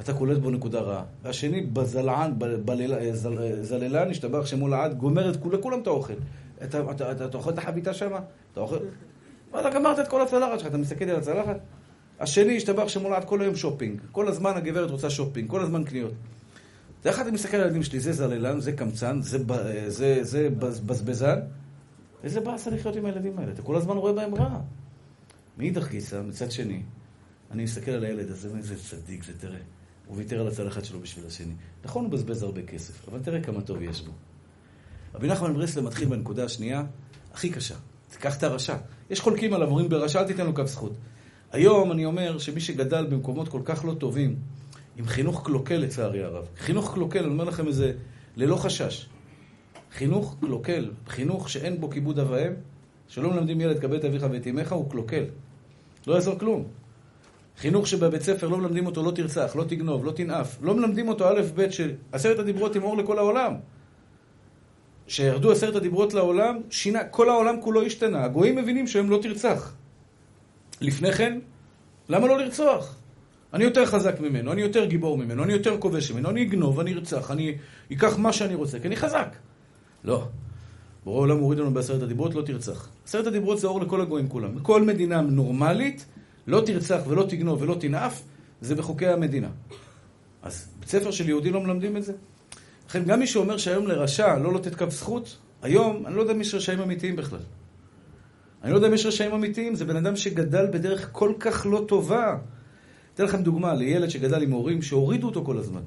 אתה 0.00 0.14
קולט 0.14 0.38
בו 0.38 0.50
נקודה 0.50 0.80
רעה. 0.80 1.04
והשני 1.22 1.60
בזלען, 1.60 2.32
בזללן, 2.38 4.10
השתבח 4.10 4.46
שמו 4.46 4.68
לעד, 4.68 4.98
גומר 4.98 5.30
את 5.30 5.36
כולם 5.60 5.80
את 5.80 5.86
האוכל. 5.86 6.14
אתה, 6.64 6.90
אתה, 6.90 7.12
אתה, 7.12 7.24
אתה 7.24 7.38
אוכל 7.38 7.50
את 7.50 7.58
החביתה 7.58 7.94
שם? 7.94 8.10
אתה 8.52 8.60
אוכל... 8.60 8.76
ואתה 9.52 9.70
גמרת 9.70 9.98
את 9.98 10.08
כל 10.08 10.22
הצלחת 10.22 10.58
שלך, 10.58 10.68
אתה 10.68 10.78
מסתכל 10.78 11.04
על 11.04 11.16
הצלחת? 11.16 11.56
אשתי 12.20 12.56
ישתבח 12.56 12.88
שמו 12.88 13.10
לעד 13.10 13.24
כל 13.24 13.42
היום 13.42 13.56
שופינג. 13.56 14.00
כל 14.12 14.28
הזמן 14.28 14.52
הגברת 14.56 14.90
רוצה 14.90 15.10
שופינג, 15.10 15.50
כל 15.50 15.60
הזמן 15.60 15.84
קניות. 15.84 16.12
זה 17.02 17.10
אחד, 17.10 17.22
אני 17.22 17.30
מסתכל 17.30 17.56
על 17.56 17.62
הילדים 17.62 17.82
שלי, 17.82 18.00
זה 18.00 18.12
זללן, 18.12 18.60
זה 18.60 18.72
קמצן, 18.72 19.22
זה, 19.22 19.38
זה, 19.88 20.18
זה 20.24 20.48
בזבזן. 20.58 21.38
איזה 22.24 22.40
באסה 22.40 22.70
לחיות 22.70 22.96
עם 22.96 23.06
הילדים 23.06 23.38
האלה? 23.38 23.52
אתה 23.52 23.62
כל 23.62 23.76
הזמן 23.76 23.96
רואה 23.96 24.12
בהם 24.12 24.34
רע. 24.34 24.60
מאידך 25.58 25.90
גיסא, 25.90 26.22
מצד 26.22 26.50
שני, 26.50 26.82
אני 27.50 27.64
מסתכל 27.64 27.90
על 27.90 28.04
הילד 28.04 28.30
הזה, 28.30 28.56
איזה 28.56 28.76
צדיק 28.76 29.24
זה, 29.24 29.32
תראה. 29.38 29.58
הוא 30.06 30.16
ויתר 30.16 30.40
על 30.40 30.48
הצלחת 30.48 30.84
שלו 30.84 31.00
בשביל 31.00 31.26
השני. 31.26 31.54
נכון, 31.84 32.04
הוא 32.04 32.08
מבזבז 32.10 32.42
הרבה 32.42 32.62
כסף, 32.62 33.08
אבל 33.08 33.18
תראה 33.22 33.40
כמה 33.40 33.60
טוב 33.60 33.82
יש 33.82 34.02
בו. 34.02 34.12
רבי 35.14 35.28
נחמן 35.28 35.54
ברסלב 35.54 35.84
מתחיל 35.84 36.08
בנקודה 36.08 36.44
השנייה, 36.44 36.84
הכי 37.32 37.50
קשה. 37.50 37.74
תיקח 38.10 38.38
את 38.38 38.42
הרשע. 38.42 38.76
יש 39.10 39.20
חולקים 39.20 39.52
עליו, 39.54 39.68
אומרים 39.68 39.88
ברשע 39.88 40.20
אל 40.20 40.26
תיתן 40.26 40.46
לו 40.46 40.54
קו 40.54 40.66
זכות. 40.66 40.92
היום 41.52 41.92
אני 41.92 42.04
אומר 42.04 42.38
שמי 42.38 42.60
שגדל 42.60 43.06
במקומות 43.06 43.48
כל 43.48 43.60
כך 43.64 43.84
לא 43.84 43.94
טובים, 43.94 44.36
עם 44.96 45.06
חינוך 45.06 45.46
קלוקל 45.46 45.76
לצערי 45.76 46.22
הרב, 46.22 46.44
חינוך 46.58 46.94
קלוקל, 46.94 47.18
אני 47.18 47.32
אומר 47.32 47.44
לכם 47.44 47.68
את 47.68 47.74
זה 47.74 47.92
ללא 48.36 48.56
חשש. 48.56 49.08
חינוך 49.92 50.36
קלוקל, 50.40 50.90
חינוך 51.08 51.48
שאין 51.48 51.80
בו 51.80 51.90
כיבוד 51.90 52.18
אב 52.18 52.30
ואם, 52.30 52.52
שלא 53.08 53.30
מלמדים 53.30 53.60
ילד 53.60 53.78
כבד 53.78 54.04
אביך 54.04 54.26
ואת 54.30 54.46
אמך, 54.46 54.72
הוא 54.72 54.90
קלוקל. 54.90 55.24
לא 56.06 56.14
יעזור 56.14 56.38
כלום. 56.38 56.64
חינוך 57.58 57.86
שבבית 57.86 58.22
ספר 58.22 58.48
לא 58.48 58.58
מלמדים 58.58 58.86
אותו 58.86 59.02
לא 59.02 59.10
תרצח, 59.10 59.56
לא 59.56 59.64
תגנוב, 59.64 60.04
לא 60.04 60.12
תנאף. 60.12 60.58
לא 60.62 60.74
מלמדים 60.74 61.08
אותו 61.08 61.28
א' 61.28 61.40
ב' 61.54 61.70
של 61.70 61.92
עשרת 62.12 62.38
הדיברות 62.38 62.76
עם 62.76 62.82
אור 62.82 62.96
לכל 62.96 63.18
העולם. 63.18 63.54
כשירדו 65.06 65.52
עשרת 65.52 65.76
הדיברות 65.76 66.14
לעולם, 66.14 66.60
שינה, 66.70 67.04
כל 67.04 67.28
העולם 67.28 67.60
כולו 67.60 67.82
השתנה. 67.82 68.24
הגויים 68.24 68.56
מבינים 68.56 68.86
שהם 68.86 69.10
לא 69.10 69.18
תרצח. 69.22 69.74
לפני 70.80 71.12
כן, 71.12 71.38
למה 72.08 72.26
לא 72.26 72.38
לרצוח? 72.38 72.96
אני 73.54 73.64
יותר 73.64 73.86
חזק 73.86 74.20
ממנו, 74.20 74.52
אני 74.52 74.60
יותר 74.60 74.84
גיבור 74.84 75.18
ממנו, 75.18 75.44
אני 75.44 75.52
יותר 75.52 75.78
כובש 75.78 76.10
ממנו, 76.10 76.30
אני 76.30 76.42
אגנוב, 76.42 76.80
אני 76.80 76.94
ארצח, 76.94 77.30
אני 77.30 77.56
אקח 77.92 78.18
מה 78.18 78.32
שאני 78.32 78.54
רוצה, 78.54 78.78
כי 78.78 78.88
אני 78.88 78.96
חזק. 78.96 79.36
לא. 80.04 80.28
בורא 81.04 81.20
עולם 81.20 81.38
מוריד 81.38 81.58
לנו 81.58 81.74
בעשרת 81.74 82.02
הדיברות, 82.02 82.34
לא 82.34 82.42
תרצח. 82.42 82.88
עשרת 83.04 83.26
הדיברות 83.26 83.58
זה 83.58 83.66
אור 83.66 83.80
לכל 83.80 84.00
הגויים 84.00 84.28
כולם. 84.28 84.54
בכל 84.54 84.82
מדינה 84.82 85.20
נורמלית, 85.20 86.06
לא 86.46 86.62
תרצח 86.66 87.00
ולא 87.08 87.26
תגנוב 87.28 87.62
ולא 87.62 87.74
תנאף, 87.80 88.22
זה 88.60 88.74
בחוקי 88.74 89.06
המדינה. 89.06 89.48
אז 90.42 90.68
בית 90.80 90.88
ספר 90.88 91.10
של 91.10 91.28
יהודי 91.28 91.50
לא 91.50 91.60
מלמדים 91.60 91.96
את 91.96 92.04
זה? 92.04 92.12
לכן 92.88 93.04
גם 93.04 93.18
מי 93.18 93.26
שאומר 93.26 93.56
שהיום 93.56 93.86
לרשע 93.86 94.38
לא 94.38 94.54
לתת 94.54 94.74
קו 94.74 94.90
זכות, 94.90 95.36
היום 95.62 96.06
אני 96.06 96.14
לא 96.14 96.20
יודע 96.20 96.32
אם 96.32 96.40
יש 96.40 96.54
רשעים 96.54 96.80
אמיתיים 96.80 97.16
בכלל. 97.16 97.38
אני 98.62 98.70
לא 98.70 98.76
יודע 98.76 98.88
אם 98.88 98.94
יש 98.94 99.06
רשעים 99.06 99.32
אמיתיים, 99.32 99.74
זה 99.74 99.84
בן 99.84 99.96
אדם 99.96 100.16
שגדל 100.16 100.66
בדרך 100.66 101.08
כל 101.12 101.32
כך 101.40 101.66
לא 101.70 101.84
טובה. 101.88 102.36
אתן 103.14 103.24
לכם 103.24 103.42
דוגמה 103.42 103.74
לילד 103.74 104.08
שגדל 104.08 104.42
עם 104.42 104.50
הורים 104.50 104.82
שהורידו 104.82 105.26
אותו 105.26 105.44
כל 105.44 105.58
הזמן. 105.58 105.80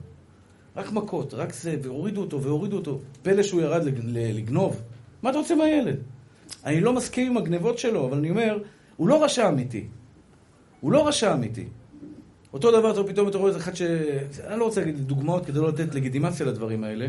רק 0.75 0.91
מכות, 0.91 1.33
רק 1.33 1.53
זה, 1.53 1.75
והורידו 1.81 2.21
אותו 2.21 2.41
והורידו 2.41 2.77
אותו. 2.77 2.99
פלא 3.21 3.43
שהוא 3.43 3.61
ירד 3.61 3.81
לגנוב. 4.07 4.81
מה 5.21 5.29
אתה 5.29 5.37
רוצה 5.37 5.55
מהילד? 5.55 5.95
אני 6.65 6.81
לא 6.81 6.93
מסכים 6.93 7.31
עם 7.31 7.37
הגנבות 7.37 7.77
שלו, 7.77 8.07
אבל 8.07 8.17
אני 8.17 8.29
אומר, 8.29 8.57
הוא 8.97 9.07
לא 9.07 9.23
רשע 9.23 9.49
אמיתי. 9.49 9.87
הוא 10.81 10.91
לא 10.91 11.07
רשע 11.07 11.33
אמיתי. 11.33 11.65
אותו 12.53 12.71
דבר, 12.71 12.91
אתה 12.91 13.11
פתאום 13.11 13.27
אתה 13.27 13.37
רואה 13.37 13.49
איזה 13.49 13.59
אחד 13.59 13.75
ש... 13.75 13.81
אני 14.47 14.59
לא 14.59 14.65
רוצה 14.65 14.81
להגיד 14.81 14.97
דוגמאות 14.97 15.45
כדי 15.45 15.59
לא 15.59 15.67
לתת 15.67 15.95
לגיטימציה 15.95 16.45
לדברים 16.45 16.83
האלה, 16.83 17.07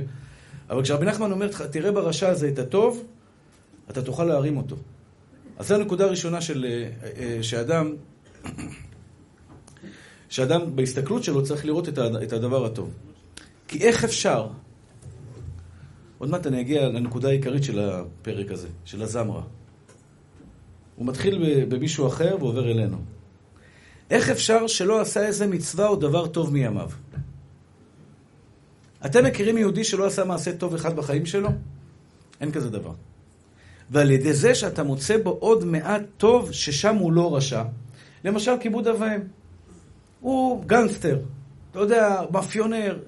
אבל 0.71 0.83
כשרבי 0.83 1.06
נחמן 1.06 1.33
אומר, 1.33 1.49
תראה 1.71 1.92
ברשע 1.92 2.28
הזה 2.28 2.49
את 2.49 2.59
הטוב, 2.59 3.04
אתה 3.90 4.02
תוכל 4.02 4.25
להרים 4.25 4.56
אותו. 4.56 4.76
אז 5.59 5.68
זו 5.68 5.75
הנקודה 5.75 6.04
הראשונה 6.04 6.40
של... 6.40 6.66
אה, 6.68 6.90
אה, 7.18 7.42
שאדם... 7.42 7.94
שאדם 10.28 10.76
בהסתכלות 10.76 11.25
שלו 11.25 11.42
צריך 11.44 11.66
לראות 11.66 11.88
את 12.23 12.33
הדבר 12.33 12.64
הטוב. 12.64 12.90
כי 13.68 13.78
איך 13.78 14.04
אפשר... 14.04 14.49
עוד 16.18 16.30
מעט 16.30 16.47
אני 16.47 16.61
אגיע 16.61 16.88
לנקודה 16.88 17.28
העיקרית 17.28 17.64
של 17.64 17.80
הפרק 17.80 18.50
הזה, 18.50 18.68
של 18.85 19.02
הזמרה. 19.02 19.42
הוא 20.97 21.06
מתחיל 21.06 21.64
במישהו 21.68 22.06
אחר 22.06 22.37
ועובר 22.40 22.71
אלינו. 22.71 22.97
איך 24.11 24.30
אפשר 24.30 24.66
שלא 24.66 25.00
עשה 25.00 25.26
איזה 25.26 25.47
מצווה 25.47 25.88
או 25.88 25.97
דבר 25.97 26.26
טוב 26.26 26.52
מימיו? 26.52 26.90
אתם 29.06 29.25
מכירים 29.25 29.59
יהודי 29.59 29.85
שלא 29.85 30.06
עשה 30.06 30.25
מעשה 30.25 30.56
טוב 30.56 30.75
אחד 30.75 30.97
בחיים 30.97 31.26
שלו? 31.26 31.49
אין 32.40 32.52
כזה 32.52 32.71
דבר. 32.71 32.92
ועל 33.90 34.11
ידי 34.11 34.33
זה 34.33 34.54
שאתה 34.54 34.83
מוצא 34.83 35.16
בו 35.23 35.30
עוד 35.30 35.64
מעט 35.64 36.02
טוב 36.16 36.52
ששם 36.52 36.97
הוא 36.97 37.12
לא 37.12 37.37
רשע, 37.37 37.62
למשל 38.25 38.52
כיבוד 38.61 38.88
אב. 38.88 39.02
הוא 40.21 40.64
גנגסטר, 40.64 41.18
אתה 41.71 41.78
יודע, 41.78 42.23
מאפיונר. 42.33 42.99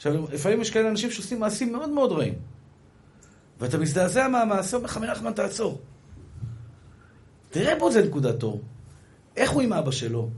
עכשיו, 0.00 0.24
לפעמים 0.32 0.60
יש 0.60 0.70
כאלה 0.70 0.88
אנשים 0.88 1.10
שעושים 1.10 1.40
מעשים 1.40 1.72
מאוד 1.72 1.90
מאוד 1.90 2.12
רעים. 2.12 2.34
ואתה 3.60 3.78
מזדעזע 3.78 4.28
מהמעשה, 4.28 4.76
אומר 4.76 4.86
לך, 4.86 4.96
מנחמן, 4.96 5.32
תעצור. 5.32 5.80
תראה 7.50 7.78
פה 7.78 7.88
איזה 7.88 8.02
נקודת 8.02 8.42
אור. 8.42 8.62
איך 9.36 9.50
הוא 9.50 9.62
עם 9.62 9.72
אבא 9.72 9.90
שלו? 9.90 10.30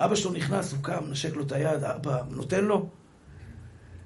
אבא 0.00 0.14
שלו 0.14 0.32
נכנס, 0.32 0.72
הוא 0.72 0.78
קם, 0.82 1.04
נשק 1.10 1.36
לו 1.36 1.42
את 1.42 1.52
היד, 1.52 1.84
אבא 1.84 2.22
נותן 2.30 2.64
לו. 2.64 2.88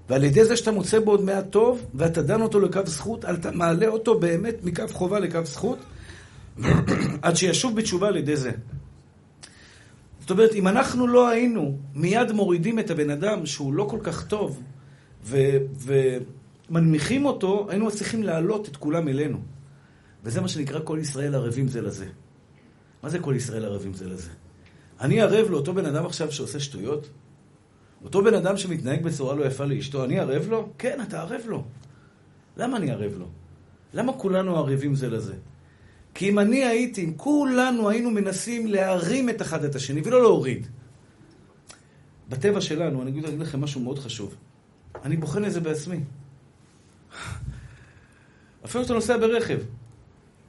ועל 0.09 0.25
ידי 0.25 0.45
זה 0.45 0.57
שאתה 0.57 0.71
מוצא 0.71 1.00
בו 1.00 1.11
עוד 1.11 1.23
מעט 1.23 1.45
טוב, 1.50 1.87
ואתה 1.95 2.23
דן 2.23 2.40
אותו 2.40 2.61
לקו 2.61 2.80
זכות, 2.85 3.25
אתה 3.25 3.50
מעלה 3.50 3.87
אותו 3.87 4.21
באמת 4.21 4.54
מקו 4.64 4.85
חובה 4.92 5.18
לקו 5.18 5.45
זכות, 5.45 5.78
עד 7.23 7.37
שישוב 7.37 7.76
בתשובה 7.76 8.09
על 8.09 8.16
ידי 8.16 8.37
זה. 8.37 8.50
זאת 10.21 10.30
אומרת, 10.30 10.54
אם 10.54 10.68
אנחנו 10.68 11.07
לא 11.07 11.28
היינו 11.28 11.78
מיד 11.95 12.33
מורידים 12.33 12.78
את 12.78 12.90
הבן 12.90 13.11
אדם 13.11 13.47
שהוא 13.47 13.75
לא 13.75 13.87
כל 13.90 13.99
כך 14.02 14.26
טוב, 14.26 14.62
ומנמיכים 15.25 17.26
אותו, 17.26 17.66
היינו 17.70 17.87
מצליחים 17.87 18.22
להעלות 18.22 18.68
את 18.68 18.76
כולם 18.76 19.08
אלינו. 19.08 19.38
וזה 20.25 20.40
מה 20.40 20.48
שנקרא 20.48 20.80
כל 20.84 20.98
ישראל 21.00 21.34
ערבים 21.34 21.68
זה 21.68 21.82
לזה. 21.82 22.06
מה 23.02 23.08
זה 23.08 23.18
כל 23.18 23.34
ישראל 23.37 23.64
ערבים 23.64 23.94
זה 23.94 24.08
לזה? 24.08 24.30
אני 25.00 25.20
ערב 25.20 25.50
לאותו 25.50 25.75
בן 25.75 25.87
אדם 25.87 26.06
עכשיו 26.06 26.32
שעושה 26.32 26.60
שטויות? 26.60 27.08
אותו 28.04 28.22
בן 28.22 28.34
אדם 28.34 28.56
שמתנהג 28.56 29.02
בצורה 29.02 29.34
לא 29.34 29.44
יפה 29.44 29.64
לאשתו, 29.64 30.04
אני 30.04 30.20
ערב 30.20 30.48
לו? 30.48 30.68
כן, 30.78 30.98
אתה 31.08 31.20
ערב 31.20 31.40
לו. 31.46 31.64
למה 32.56 32.76
אני 32.76 32.90
ערב 32.90 33.12
לו? 33.18 33.26
למה 33.94 34.12
כולנו 34.12 34.56
ערבים 34.56 34.94
זה 34.94 35.10
לזה? 35.10 35.34
כי 36.14 36.28
אם 36.28 36.38
אני 36.38 36.64
הייתי, 36.64 37.04
אם 37.04 37.12
כולנו 37.16 37.88
היינו 37.88 38.10
מנסים 38.10 38.66
להרים 38.66 39.30
את 39.30 39.42
אחד 39.42 39.64
את 39.64 39.75
השני 39.75 40.00
ולא 40.04 40.20
להוריד. 40.20 40.66
בטבע 42.28 42.60
שלנו, 42.60 43.02
אני 43.02 43.10
אגיד 43.10 43.25
לכם 43.25 43.60
משהו 43.60 43.80
מאוד 43.80 43.98
חשוב. 43.98 44.34
אני 45.04 45.16
בוחן 45.16 45.44
את 45.44 45.52
זה 45.52 45.60
בעצמי. 45.60 46.00
אפילו 48.64 48.84
שאתה 48.84 48.94
נוסע 48.94 49.16
ברכב. 49.16 49.58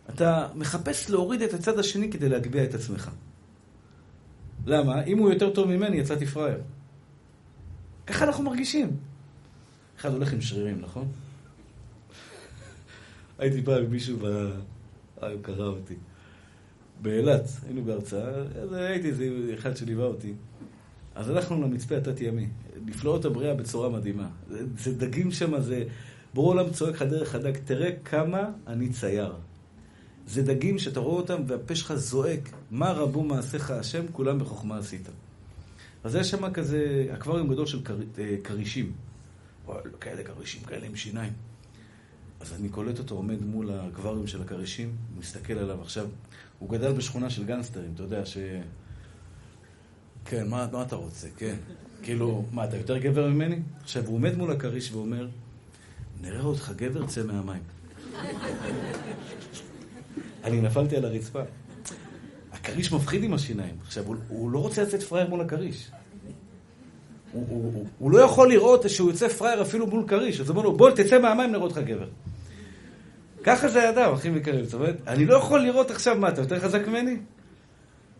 אתה 0.09 0.47
מחפש 0.55 1.09
להוריד 1.09 1.41
את 1.41 1.53
הצד 1.53 1.79
השני 1.79 2.11
כדי 2.11 2.29
להגביה 2.29 2.63
את 2.63 2.73
עצמך. 2.73 3.11
למה? 4.65 5.03
אם 5.03 5.17
הוא 5.17 5.29
יותר 5.29 5.49
טוב 5.49 5.67
ממני, 5.67 5.97
יצאתי 5.97 6.25
פראייר. 6.25 6.61
ככה 8.07 8.25
אנחנו 8.25 8.43
מרגישים. 8.43 8.97
אחד 9.99 10.13
הולך 10.13 10.33
עם 10.33 10.41
שרירים, 10.41 10.81
נכון? 10.81 11.07
הייתי 13.37 13.61
פעם 13.61 13.83
עם 13.83 13.91
מישהו 13.91 14.17
ב... 14.17 14.25
אה, 15.23 15.31
הוא 15.31 15.41
קרא 15.41 15.67
אותי. 15.67 15.95
באילת, 17.01 17.49
היינו 17.65 17.83
בהרצאה, 17.83 18.35
אז 18.61 18.73
הייתי 18.73 19.07
איזה 19.07 19.53
אחד 19.53 19.77
שליווה 19.77 20.05
אותי. 20.05 20.33
אז 21.15 21.29
הלכנו 21.29 21.61
למצפה 21.61 21.97
התת-ימי, 21.97 22.47
נפלאות 22.85 23.25
הבריאה 23.25 23.53
בצורה 23.53 23.89
מדהימה. 23.89 24.29
זה, 24.49 24.65
זה 24.77 24.97
דגים 24.97 25.31
שם, 25.31 25.61
זה... 25.61 25.83
בורא 26.33 26.53
עולם 26.53 26.69
צועק 26.69 26.95
לך 26.95 27.01
דרך 27.01 27.35
הדג, 27.35 27.57
תראה 27.65 27.91
כמה 28.05 28.49
אני 28.67 28.89
צייר. 28.89 29.33
זה 30.27 30.43
דגים 30.43 30.79
שאתה 30.79 30.99
רואה 30.99 31.15
אותם 31.15 31.41
והפה 31.47 31.75
שלך 31.75 31.95
זועק, 31.95 32.49
מה 32.71 32.91
רבו 32.91 33.23
מעשיך 33.23 33.71
השם, 33.71 34.05
כולם 34.11 34.39
בחוכמה 34.39 34.77
עשית. 34.77 35.09
אז 36.03 36.15
יש 36.15 36.29
שם 36.31 36.51
כזה 36.53 37.07
אקווריום 37.13 37.49
גדול 37.49 37.65
של 37.65 37.81
אה, 38.19 38.35
כרישים. 38.43 38.91
כאלה 39.99 40.23
כרישים, 40.23 40.63
כאלה 40.63 40.85
עם 40.85 40.95
שיניים. 40.95 41.33
אז 42.39 42.53
אני 42.59 42.69
קולט 42.69 42.99
אותו 42.99 43.15
עומד 43.15 43.41
מול 43.41 43.71
האקווריום 43.71 44.27
של 44.27 44.41
הכרישים, 44.41 44.95
מסתכל 45.19 45.53
עליו 45.53 45.81
עכשיו. 45.81 46.07
הוא 46.59 46.69
גדל 46.69 46.93
בשכונה 46.93 47.29
של 47.29 47.45
גנסטרים, 47.45 47.91
אתה 47.93 48.03
יודע 48.03 48.25
ש... 48.25 48.37
כן, 50.25 50.47
מה, 50.47 50.67
מה 50.71 50.81
אתה 50.81 50.95
רוצה? 50.95 51.27
כן. 51.37 51.55
כאילו, 52.03 52.43
מה, 52.51 52.65
אתה 52.65 52.77
יותר 52.77 52.97
גבר 52.97 53.27
ממני? 53.27 53.59
עכשיו, 53.83 54.05
הוא 54.05 54.15
עומד 54.15 54.37
מול 54.37 54.51
הכריש 54.51 54.91
ואומר, 54.91 55.27
נראה 56.21 56.41
אותך 56.41 56.71
גבר, 56.75 57.05
צא 57.07 57.23
מהמים. 57.23 57.61
אני 60.43 60.61
נפלתי 60.61 60.97
על 60.97 61.05
הרצפה. 61.05 61.41
הכריש 62.51 62.91
מפחיד 62.91 63.23
עם 63.23 63.33
השיניים. 63.33 63.75
עכשיו, 63.81 64.05
הוא, 64.05 64.15
הוא 64.27 64.51
לא 64.51 64.59
רוצה 64.59 64.83
לצאת 64.83 65.03
פראייר 65.03 65.29
מול 65.29 65.41
הכריש. 65.41 65.91
הוא, 67.31 67.45
הוא, 67.49 67.73
הוא, 67.73 67.85
הוא 67.99 68.11
לא 68.11 68.19
יכול 68.19 68.49
לראות 68.49 68.89
שהוא 68.89 69.11
יוצא 69.11 69.27
פראייר 69.27 69.61
אפילו 69.61 69.87
מול 69.87 70.03
כריש. 70.07 70.39
אז 70.41 70.49
הוא 70.49 70.57
אומר 70.57 70.69
לו, 70.69 70.77
בוא 70.77 70.91
תצא 70.91 71.19
מהמים, 71.19 71.51
נראה 71.51 71.63
אותך 71.63 71.77
גבר. 71.77 72.07
ככה 73.43 73.67
זה 73.67 73.87
האדם, 73.87 74.13
אחים 74.13 74.37
יקרים. 74.37 74.65
זאת 74.65 74.73
אומרת, 74.73 74.95
אני 75.07 75.25
לא 75.25 75.37
יכול 75.37 75.59
לראות 75.59 75.91
עכשיו 75.91 76.17
מה, 76.17 76.29
אתה 76.29 76.41
יותר 76.41 76.59
חזק 76.59 76.87
ממני? 76.87 77.17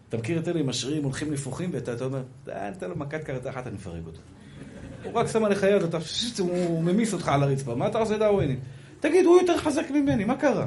אתה 0.09 0.17
מכיר 0.17 0.39
את 0.39 0.47
אלה 0.47 0.59
עם 0.59 0.69
השרירים 0.69 1.03
הולכים 1.03 1.33
נפוחים, 1.33 1.69
ואתה 1.73 2.05
אומר, 2.05 2.21
אה, 2.49 2.69
נתן 2.69 2.89
לו 2.89 2.95
מכת 2.95 3.23
קרתה 3.23 3.49
אחת, 3.49 3.67
אני 3.67 3.75
מפרק 3.75 4.01
אותו. 4.05 4.19
הוא 5.03 5.13
רק 5.13 5.27
שם 5.27 5.45
עליך 5.45 5.63
יד, 5.63 5.81
הוא 6.39 6.83
ממיס 6.83 7.13
אותך 7.13 7.27
על 7.27 7.43
הרצפה. 7.43 7.75
מה 7.75 7.87
אתה 7.87 7.97
עושה 7.97 8.17
דאווינים? 8.17 8.59
תגיד, 8.99 9.25
הוא 9.25 9.39
יותר 9.39 9.57
חזק 9.57 9.91
ממני, 9.91 10.25
מה 10.25 10.35
קרה? 10.35 10.65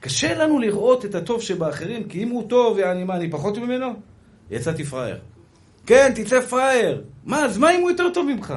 קשה 0.00 0.34
לנו 0.34 0.58
לראות 0.58 1.04
את 1.04 1.14
הטוב 1.14 1.42
שבאחרים, 1.42 2.04
כי 2.04 2.22
אם 2.22 2.28
הוא 2.28 2.48
טוב, 2.48 2.78
יעני 2.78 3.04
מה, 3.04 3.16
אני 3.16 3.30
פחות 3.30 3.58
ממנו? 3.58 3.86
יצאתי 4.50 4.84
פראייר. 4.84 5.18
כן, 5.86 6.12
תצא 6.14 6.40
פראייר. 6.40 7.04
מה, 7.24 7.44
אז 7.44 7.58
מה 7.58 7.70
אם 7.70 7.80
הוא 7.80 7.90
יותר 7.90 8.08
טוב 8.14 8.26
ממך? 8.26 8.54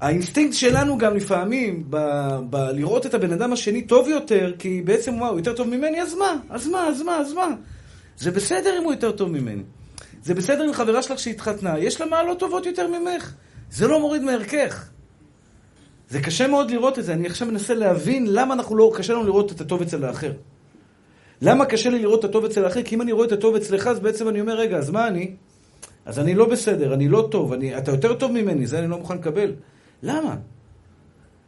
האינסטינקט 0.00 0.54
שלנו 0.54 0.98
גם 0.98 1.16
לפעמים, 1.16 1.84
ב- 1.90 2.38
ב- 2.50 2.56
לראות 2.56 3.06
את 3.06 3.14
הבן 3.14 3.32
אדם 3.32 3.52
השני 3.52 3.82
טוב 3.82 4.08
יותר, 4.08 4.52
כי 4.58 4.82
בעצם 4.82 5.14
מה, 5.14 5.28
הוא 5.28 5.38
יותר 5.38 5.52
טוב 5.52 5.68
ממני, 5.68 6.02
אז 6.02 6.14
מה? 6.14 6.36
אז 6.50 6.68
מה? 6.68 6.86
אז 6.86 7.02
מה? 7.02 7.16
אז 7.16 7.32
מה? 7.32 7.48
זה 8.18 8.30
בסדר 8.30 8.78
אם 8.78 8.84
הוא 8.84 8.92
יותר 8.92 9.12
טוב 9.12 9.30
ממני. 9.30 9.62
זה 10.22 10.34
בסדר 10.34 10.68
אם 10.68 10.72
חברה 10.72 11.02
שלך 11.02 11.18
שהתחתנה, 11.18 11.78
יש 11.78 12.00
לה 12.00 12.06
מעלות 12.06 12.38
טובות 12.38 12.66
יותר 12.66 12.88
ממך. 12.88 13.34
זה 13.70 13.88
לא 13.88 14.00
מוריד 14.00 14.22
מערכך. 14.22 14.88
זה 16.08 16.20
קשה 16.20 16.46
מאוד 16.46 16.70
לראות 16.70 16.98
את 16.98 17.04
זה. 17.04 17.12
אני 17.12 17.26
עכשיו 17.26 17.48
מנסה 17.48 17.74
להבין 17.74 18.26
למה 18.26 18.54
אנחנו 18.54 18.76
לא, 18.76 18.92
קשה 18.96 19.12
לנו 19.12 19.24
לראות 19.24 19.52
את 19.52 19.60
הטוב 19.60 19.82
אצל 19.82 20.04
האחר. 20.04 20.32
למה 21.42 21.66
קשה 21.66 21.90
לי 21.90 21.98
לראות 21.98 22.20
את 22.20 22.24
הטוב 22.24 22.44
אצל 22.44 22.64
האחר? 22.64 22.82
כי 22.82 22.94
אם 22.94 23.02
אני 23.02 23.12
רואה 23.12 23.26
את 23.26 23.32
הטוב 23.32 23.54
אצלך, 23.54 23.86
אז 23.86 24.00
בעצם 24.00 24.28
אני 24.28 24.40
אומר, 24.40 24.56
רגע, 24.56 24.76
אז 24.76 24.90
מה 24.90 25.08
אני? 25.08 25.30
אז 26.04 26.18
אני 26.18 26.34
לא 26.34 26.48
בסדר, 26.48 26.94
אני 26.94 27.08
לא 27.08 27.28
טוב, 27.30 27.52
אני, 27.52 27.78
אתה 27.78 27.90
יותר 27.90 28.14
טוב 28.14 28.32
ממני, 28.32 28.66
זה 28.66 28.78
אני 28.78 28.88
לא 28.88 28.98
מוכן 28.98 29.16
לקבל. 29.16 29.52
למה? 30.02 30.36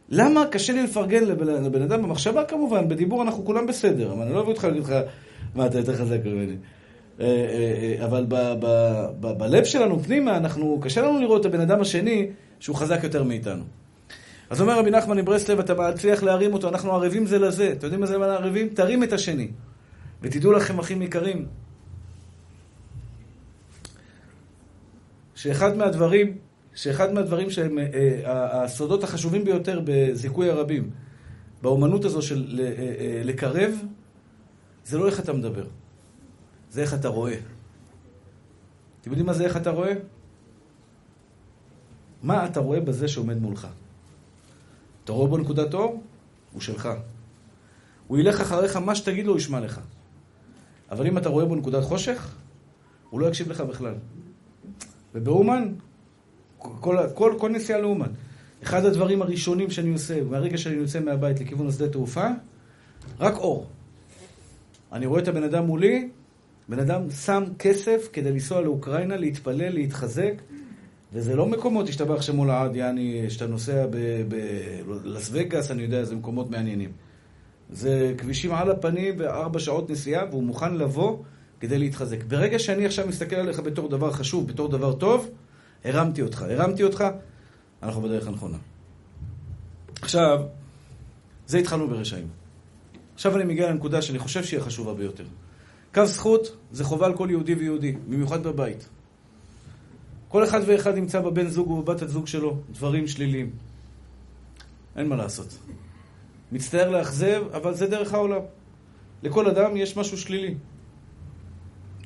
למה 0.09 0.45
קשה 0.45 0.73
לי 0.73 0.83
לפרגן 0.83 1.23
לבן, 1.23 1.63
לבן 1.63 1.81
אדם? 1.81 2.01
במחשבה 2.01 2.45
כמובן, 2.45 2.89
בדיבור 2.89 3.21
אנחנו 3.21 3.45
כולם 3.45 3.67
בסדר, 3.67 4.11
אבל 4.11 4.21
אני 4.21 4.33
לא 4.33 4.39
אביא 4.39 4.49
אותך 4.49 4.63
להגיד 4.63 4.83
לך, 4.83 4.93
מה, 5.55 5.65
אתה 5.65 5.77
יותר 5.77 5.95
חזק 5.95 6.19
ממני. 6.25 6.55
אה, 7.19 7.25
אה, 7.25 8.05
אבל 8.05 8.25
בלב 9.19 9.63
שלנו, 9.63 10.03
פנימה, 10.03 10.37
אנחנו, 10.37 10.79
קשה 10.81 11.01
לנו 11.01 11.19
לראות 11.19 11.41
את 11.41 11.45
הבן 11.45 11.59
אדם 11.59 11.81
השני 11.81 12.27
שהוא 12.59 12.75
חזק 12.75 12.99
יותר 13.03 13.23
מאיתנו. 13.23 13.63
אז 14.49 14.61
אומר 14.61 14.79
רבי 14.79 14.91
נחמן 14.91 15.17
מברסלב, 15.17 15.59
אתה 15.59 15.73
מצליח 15.73 16.23
להרים 16.23 16.53
אותו, 16.53 16.69
אנחנו 16.69 16.93
ערבים 16.93 17.25
זה 17.25 17.39
לזה. 17.39 17.71
אתם 17.71 17.85
יודעים 17.85 18.01
מה 18.01 18.07
זה 18.07 18.17
מה 18.17 18.25
ערבים? 18.25 18.69
תרים 18.69 19.03
את 19.03 19.13
השני. 19.13 19.47
ותדעו 20.21 20.51
לכם, 20.51 20.79
אחים 20.79 21.01
יקרים, 21.01 21.45
שאחד 25.35 25.77
מהדברים, 25.77 26.37
שאחד 26.75 27.13
מהדברים 27.13 27.49
שהם 27.49 27.79
אה, 27.79 27.85
אה, 28.25 28.63
הסודות 28.63 29.03
החשובים 29.03 29.45
ביותר 29.45 29.81
בזיכוי 29.85 30.49
הרבים, 30.49 30.89
באומנות 31.61 32.05
הזו 32.05 32.21
של 32.21 32.59
אה, 32.59 32.65
אה, 32.65 33.21
לקרב, 33.23 33.73
זה 34.91 34.97
לא 34.97 35.07
איך 35.07 35.19
אתה 35.19 35.33
מדבר, 35.33 35.65
זה 36.71 36.81
איך 36.81 36.93
אתה 36.93 37.07
רואה. 37.07 37.35
אתם 39.01 39.09
יודעים 39.09 39.25
מה 39.25 39.33
זה 39.33 39.43
איך 39.43 39.57
אתה 39.57 39.69
רואה? 39.69 39.93
מה 42.23 42.45
אתה 42.45 42.59
רואה 42.59 42.79
בזה 42.79 43.07
שעומד 43.07 43.37
מולך? 43.37 43.67
אתה 45.03 45.11
רואה 45.11 45.27
בו 45.27 45.37
נקודת 45.37 45.73
אור? 45.73 46.03
הוא 46.51 46.61
שלך. 46.61 46.89
הוא 48.07 48.17
ילך 48.17 48.41
אחריך, 48.41 48.77
מה 48.77 48.95
שתגיד 48.95 49.25
לו, 49.25 49.31
הוא 49.31 49.39
ישמע 49.39 49.59
לך. 49.59 49.79
אבל 50.91 51.07
אם 51.07 51.17
אתה 51.17 51.29
רואה 51.29 51.45
בו 51.45 51.55
נקודת 51.55 51.83
חושך, 51.83 52.35
הוא 53.09 53.19
לא 53.19 53.27
יקשיב 53.27 53.49
לך 53.49 53.61
בכלל. 53.61 53.95
ובאומן, 55.15 55.73
כל, 56.57 56.97
כל, 57.13 57.35
כל 57.39 57.49
נסיעה 57.49 57.79
לאומן, 57.79 58.11
אחד 58.63 58.85
הדברים 58.85 59.21
הראשונים 59.21 59.71
שאני 59.71 59.93
עושה, 59.93 60.23
מהרגע 60.23 60.57
שאני 60.57 60.75
יוצא 60.75 60.99
מהבית 60.99 61.39
לכיוון 61.39 61.67
השדה 61.67 61.89
תעופה, 61.89 62.27
רק 63.19 63.35
אור. 63.35 63.69
אני 64.91 65.05
רואה 65.05 65.21
את 65.21 65.27
הבן 65.27 65.43
אדם 65.43 65.65
מולי, 65.65 66.09
בן 66.69 66.79
אדם 66.79 67.09
שם 67.09 67.43
כסף 67.59 68.09
כדי 68.13 68.31
לנסוע 68.31 68.61
לאוקראינה, 68.61 69.17
להתפלל, 69.17 69.73
להתחזק, 69.73 70.33
וזה 71.13 71.35
לא 71.35 71.45
מקומות, 71.45 71.89
השתבח 71.89 72.21
שמו 72.21 72.45
לעד, 72.45 72.75
יעני, 72.75 73.29
שאתה 73.29 73.47
נוסע 73.47 73.85
בלס 74.27 75.29
וגאס, 75.33 75.71
אני 75.71 75.83
יודע, 75.83 76.03
זה 76.03 76.15
מקומות 76.15 76.49
מעניינים. 76.49 76.91
זה 77.69 78.13
כבישים 78.17 78.53
על 78.53 78.71
הפנים 78.71 79.15
וארבע 79.17 79.59
שעות 79.59 79.89
נסיעה, 79.89 80.25
והוא 80.29 80.43
מוכן 80.43 80.75
לבוא 80.75 81.17
כדי 81.59 81.77
להתחזק. 81.77 82.23
ברגע 82.23 82.59
שאני 82.59 82.85
עכשיו 82.85 83.07
מסתכל 83.07 83.35
עליך 83.35 83.59
בתור 83.59 83.89
דבר 83.89 84.11
חשוב, 84.11 84.47
בתור 84.47 84.67
דבר 84.67 84.93
טוב, 84.93 85.29
הרמתי 85.85 86.21
אותך. 86.21 86.41
הרמתי 86.41 86.83
אותך, 86.83 87.03
אנחנו 87.83 88.01
בדרך 88.01 88.27
הנכונה. 88.27 88.57
עכשיו, 90.01 90.41
זה 91.47 91.57
התחלנו 91.57 91.87
ברשעים. 91.87 92.40
עכשיו 93.21 93.35
אני 93.35 93.43
מגיע 93.43 93.69
לנקודה 93.69 94.01
שאני 94.01 94.19
חושב 94.19 94.43
שהיא 94.43 94.59
החשובה 94.59 94.93
ביותר. 94.93 95.23
קו 95.93 96.05
זכות 96.05 96.57
זה 96.71 96.83
חובה 96.83 97.05
על 97.05 97.17
כל 97.17 97.27
יהודי 97.31 97.53
ויהודי, 97.53 97.91
במיוחד 97.91 98.43
בבית. 98.43 98.89
כל 100.27 100.43
אחד 100.43 100.61
ואחד 100.65 100.97
ימצא 100.97 101.21
בבן 101.21 101.47
זוג 101.47 101.71
ובבת 101.71 102.01
הזוג 102.01 102.27
שלו 102.27 102.57
דברים 102.71 103.07
שליליים. 103.07 103.49
אין 104.95 105.07
מה 105.07 105.15
לעשות. 105.15 105.57
מצטער 106.51 106.89
לאכזב, 106.89 107.43
אבל 107.53 107.73
זה 107.73 107.87
דרך 107.87 108.13
העולם. 108.13 108.41
לכל 109.23 109.47
אדם 109.49 109.77
יש 109.77 109.97
משהו 109.97 110.17
שלילי. 110.17 110.55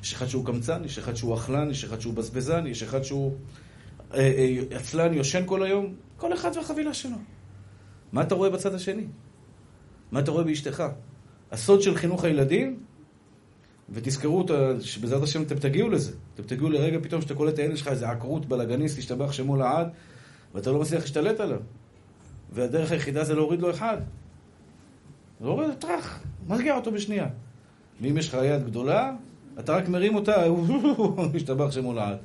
יש 0.03 0.13
אחד 0.13 0.27
שהוא 0.27 0.45
קמצן, 0.45 0.85
יש 0.85 0.97
אחד 0.97 1.15
שהוא 1.15 1.35
אכלן, 1.35 1.71
יש 1.71 1.83
אחד 1.83 2.01
שהוא 2.01 2.13
בזבזן, 2.13 2.67
יש 2.67 2.83
אחד 2.83 3.03
שהוא 3.03 3.33
אה, 4.13 4.19
אה, 4.19 4.59
עצלן, 4.71 5.13
יושן 5.13 5.43
כל 5.45 5.63
היום. 5.63 5.95
כל 6.17 6.33
אחד 6.33 6.51
והחבילה 6.55 6.93
שלו. 6.93 7.17
מה 8.11 8.21
אתה 8.21 8.35
רואה 8.35 8.49
בצד 8.49 8.73
השני? 8.73 9.03
מה 10.15 10.21
אתה 10.21 10.31
רואה 10.31 10.43
באשתך? 10.43 10.83
הסוד 11.51 11.81
של 11.81 11.95
חינוך 11.95 12.23
הילדים 12.23 12.79
ותזכרו 13.89 14.45
שבעזרת 14.81 15.23
השם 15.23 15.43
אתם 15.43 15.55
תגיעו 15.55 15.89
לזה. 15.89 16.11
אתם 16.33 16.43
תגיעו 16.43 16.69
לרגע 16.69 16.97
פתאום 17.03 17.21
שאתה 17.21 17.35
קולט 17.35 17.53
את 17.53 17.59
הילד 17.59 17.77
שלך 17.77 17.87
איזה 17.87 18.09
עקרות 18.09 18.45
בלאגניסט, 18.45 18.97
השתבח 18.97 19.31
שמו 19.31 19.55
לעד, 19.55 19.87
ואתה 20.53 20.71
לא 20.71 20.79
מצליח 20.79 21.01
להשתלט 21.01 21.39
עליו. 21.39 21.59
והדרך 22.51 22.91
היחידה 22.91 23.23
זה 23.23 23.35
להוריד 23.35 23.61
לו 23.61 23.71
אחד. 23.71 23.97
להוריד 25.41 25.69
לו 25.69 25.75
טראח, 25.75 26.19
מרגיע 26.47 26.75
אותו 26.75 26.91
בשנייה. 26.91 27.27
ואם 28.01 28.17
יש 28.17 28.29
לך 28.29 28.37
יד 28.43 28.65
גדולה, 28.65 29.15
אתה 29.59 29.75
רק 29.75 29.89
מרים 29.89 30.15
אותה, 30.15 30.35
השתבח 31.35 31.71
שמו 31.71 31.93
לעד. 31.93 32.17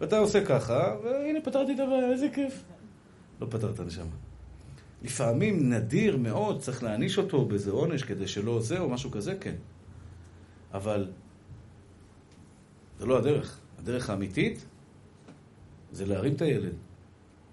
ואתה 0.00 0.18
עושה 0.18 0.44
ככה, 0.44 0.94
והנה 1.04 1.40
פתרתי 1.40 1.74
את 1.74 1.80
הבעיה, 1.80 2.10
איזה 2.12 2.28
כיף. 2.34 2.64
לא 3.40 3.46
פתרת 3.50 3.80
נשמה. 3.80 4.31
לפעמים 5.04 5.72
נדיר 5.72 6.16
מאוד, 6.16 6.60
צריך 6.60 6.82
להעניש 6.82 7.18
אותו 7.18 7.44
באיזה 7.44 7.70
עונש 7.70 8.02
כדי 8.02 8.28
שלא 8.28 8.60
זה 8.60 8.78
או 8.78 8.88
משהו 8.88 9.10
כזה, 9.10 9.34
כן. 9.40 9.54
אבל 10.74 11.10
זה 12.98 13.06
לא 13.06 13.18
הדרך. 13.18 13.58
הדרך 13.78 14.10
האמיתית 14.10 14.64
זה 15.92 16.06
להרים 16.06 16.34
את 16.34 16.42
הילד. 16.42 16.72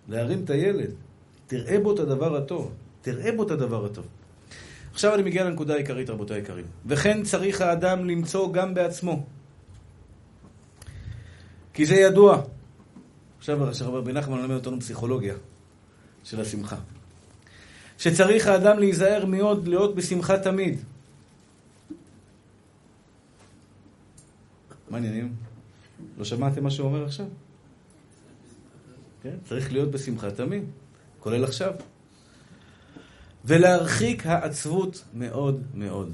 להרים 0.08 0.44
את 0.44 0.50
הילד. 0.50 0.92
תראה 1.48 1.80
בו 1.80 1.94
את 1.94 2.00
הדבר 2.00 2.36
הטוב. 2.36 2.74
תראה 3.02 3.32
בו 3.32 3.44
את 3.44 3.52
הדבר 3.52 3.86
הטוב. 3.86 4.08
עכשיו 4.92 5.16
אני 5.16 5.24
מגיע 5.24 5.44
לנקודה 5.44 5.74
העיקרית, 5.74 6.10
רבותי 6.10 6.34
היקרים. 6.34 6.66
וכן 6.86 7.24
צריך 7.24 7.62
האדם 7.62 8.06
למצוא 8.06 8.54
גם 8.54 8.74
בעצמו. 8.74 9.26
כי 11.74 11.86
זה 11.86 11.96
ידוע. 11.96 12.42
עכשיו 13.40 13.94
רבי 13.94 14.14
נחמן 14.14 14.38
מלמד 14.38 14.56
אותנו 14.56 14.80
פסיכולוגיה 14.80 15.36
של 16.24 16.42
השמחה. 16.42 16.76
שצריך 18.00 18.48
האדם 18.48 18.80
להיזהר 18.80 19.26
מאוד 19.26 19.68
להיות 19.68 19.96
בשמחה 19.96 20.40
תמיד. 20.40 20.80
מה 24.90 24.98
העניינים? 24.98 25.34
לא 26.18 26.26
שמעתם 26.26 26.64
מה 26.64 26.72
שהוא 26.72 26.88
אומר 26.88 27.06
עכשיו? 27.06 27.26
כן, 29.24 29.36
צריך 29.50 29.74
להיות 29.74 29.92
בשמחה 29.92 30.32
תמיד, 30.32 30.64
כולל 31.20 31.44
עכשיו. 31.44 31.74
ולהרחיק 33.46 34.26
העצבות 34.26 35.04
מאוד 35.14 35.64
מאוד. 35.74 36.14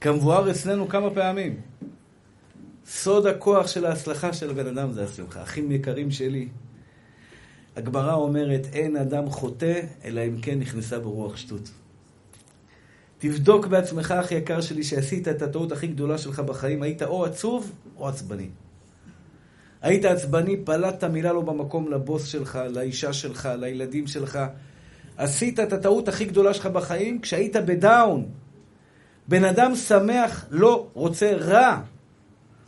כמבואר 0.00 0.50
אצלנו 0.50 0.88
כמה 0.88 1.10
פעמים. 1.10 1.60
סוד 2.86 3.26
הכוח 3.26 3.66
של 3.66 3.86
ההצלחה 3.86 4.32
של 4.32 4.50
הבן 4.50 4.66
אדם 4.66 4.92
זה 4.92 5.04
השמחה. 5.04 5.42
אחים 5.42 5.72
יקרים 5.72 6.10
שלי, 6.10 6.48
הגמרא 7.76 8.14
אומרת, 8.14 8.66
אין 8.72 8.96
אדם 8.96 9.30
חוטא, 9.30 9.80
אלא 10.04 10.20
אם 10.20 10.36
כן 10.42 10.58
נכנסה 10.58 10.98
ברוח 10.98 11.36
שטות. 11.36 11.70
תבדוק 13.18 13.66
בעצמך, 13.66 14.10
אחי 14.10 14.34
יקר 14.34 14.60
שלי, 14.60 14.84
שעשית 14.84 15.28
את 15.28 15.42
הטעות 15.42 15.72
הכי 15.72 15.86
גדולה 15.86 16.18
שלך 16.18 16.40
בחיים, 16.40 16.82
היית 16.82 17.02
או 17.02 17.24
עצוב 17.24 17.72
או 17.96 18.08
עצבני. 18.08 18.48
היית 19.82 20.04
עצבני, 20.04 20.56
פלטת 20.64 21.04
מילה 21.04 21.32
לא 21.32 21.40
במקום 21.40 21.92
לבוס 21.92 22.24
שלך, 22.24 22.58
לאישה 22.70 23.12
שלך, 23.12 23.48
לילדים 23.58 24.06
שלך. 24.06 24.38
עשית 25.16 25.60
את 25.60 25.72
הטעות 25.72 26.08
הכי 26.08 26.24
גדולה 26.24 26.54
שלך 26.54 26.66
בחיים 26.66 27.20
כשהיית 27.20 27.56
בדאון. 27.56 28.26
בן 29.28 29.44
אדם 29.44 29.74
שמח 29.74 30.46
לא 30.50 30.86
רוצה 30.92 31.32
רע. 31.36 31.80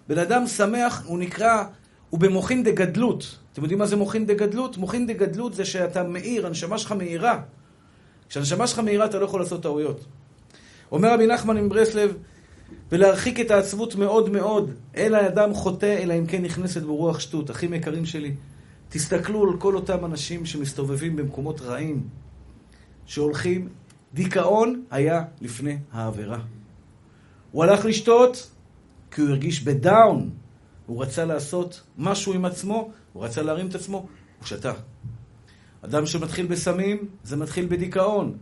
בן 0.09 0.19
אדם 0.19 0.47
שמח, 0.47 1.07
הוא 1.07 1.19
נקרא, 1.19 1.65
הוא 2.11 2.21
במוחין 2.21 2.63
דגדלות. 2.63 3.39
אתם 3.59 3.65
יודעים 3.65 3.79
מה 3.79 3.87
זה 3.87 3.97
מוחין 3.97 4.27
דגדלות? 4.27 4.77
מוחין 4.77 5.07
דגדלות 5.07 5.55
זה 5.55 5.65
שאתה 5.65 6.03
מאיר, 6.03 6.47
הנשמה 6.47 6.79
שלך 6.79 6.93
מאירה. 6.93 7.41
כשהנשמה 8.29 8.67
שלך 8.67 8.79
מאירה 8.79 9.05
אתה 9.05 9.19
לא 9.19 9.25
יכול 9.25 9.41
לעשות 9.41 9.63
טעויות. 9.63 10.05
אומר 10.93 11.15
רבי 11.15 11.27
נחמן 11.27 11.65
מברסלב, 11.65 12.17
ולהרחיק 12.93 13.41
את 13.41 13.51
העצבות 13.51 13.95
מאוד 13.95 14.31
מאוד. 14.31 14.71
אין 14.95 15.15
האדם 15.15 15.55
חוטא, 15.55 15.99
אלא 16.03 16.15
אם 16.19 16.27
כן 16.27 16.43
נכנסת 16.43 16.83
ברוח 16.83 17.21
שטות. 17.21 17.51
אחים 17.51 17.75
יקרים 17.75 18.07
שלי, 18.07 18.35
תסתכלו 18.89 19.51
על 19.51 19.57
כל 19.57 19.75
אותם 19.75 20.05
אנשים 20.05 20.47
שמסתובבים 20.47 21.17
במקומות 21.17 21.61
רעים, 21.61 22.09
שהולכים, 23.07 23.69
דיכאון 24.15 24.83
היה 24.91 25.25
לפני 25.41 25.79
העבירה. 25.93 26.41
הוא 27.53 27.65
הלך 27.65 27.85
לשתות 27.85 28.51
כי 29.11 29.21
הוא 29.21 29.31
הרגיש 29.31 29.63
בדאון. 29.63 30.31
הוא 30.87 31.03
רצה 31.03 31.25
לעשות 31.25 31.83
משהו 31.99 32.35
עם 32.35 32.45
עצמו, 32.45 32.91
הוא 33.19 33.25
רצה 33.25 33.43
להרים 33.43 33.67
את 33.67 33.75
עצמו, 33.75 33.99
הוא 34.39 34.47
שתה. 34.47 34.73
אדם 35.83 36.07
שמתחיל 36.07 36.47
בסמים, 36.47 37.09
זה 37.25 37.37
מתחיל 37.37 37.67
בדיכאון. 37.67 38.39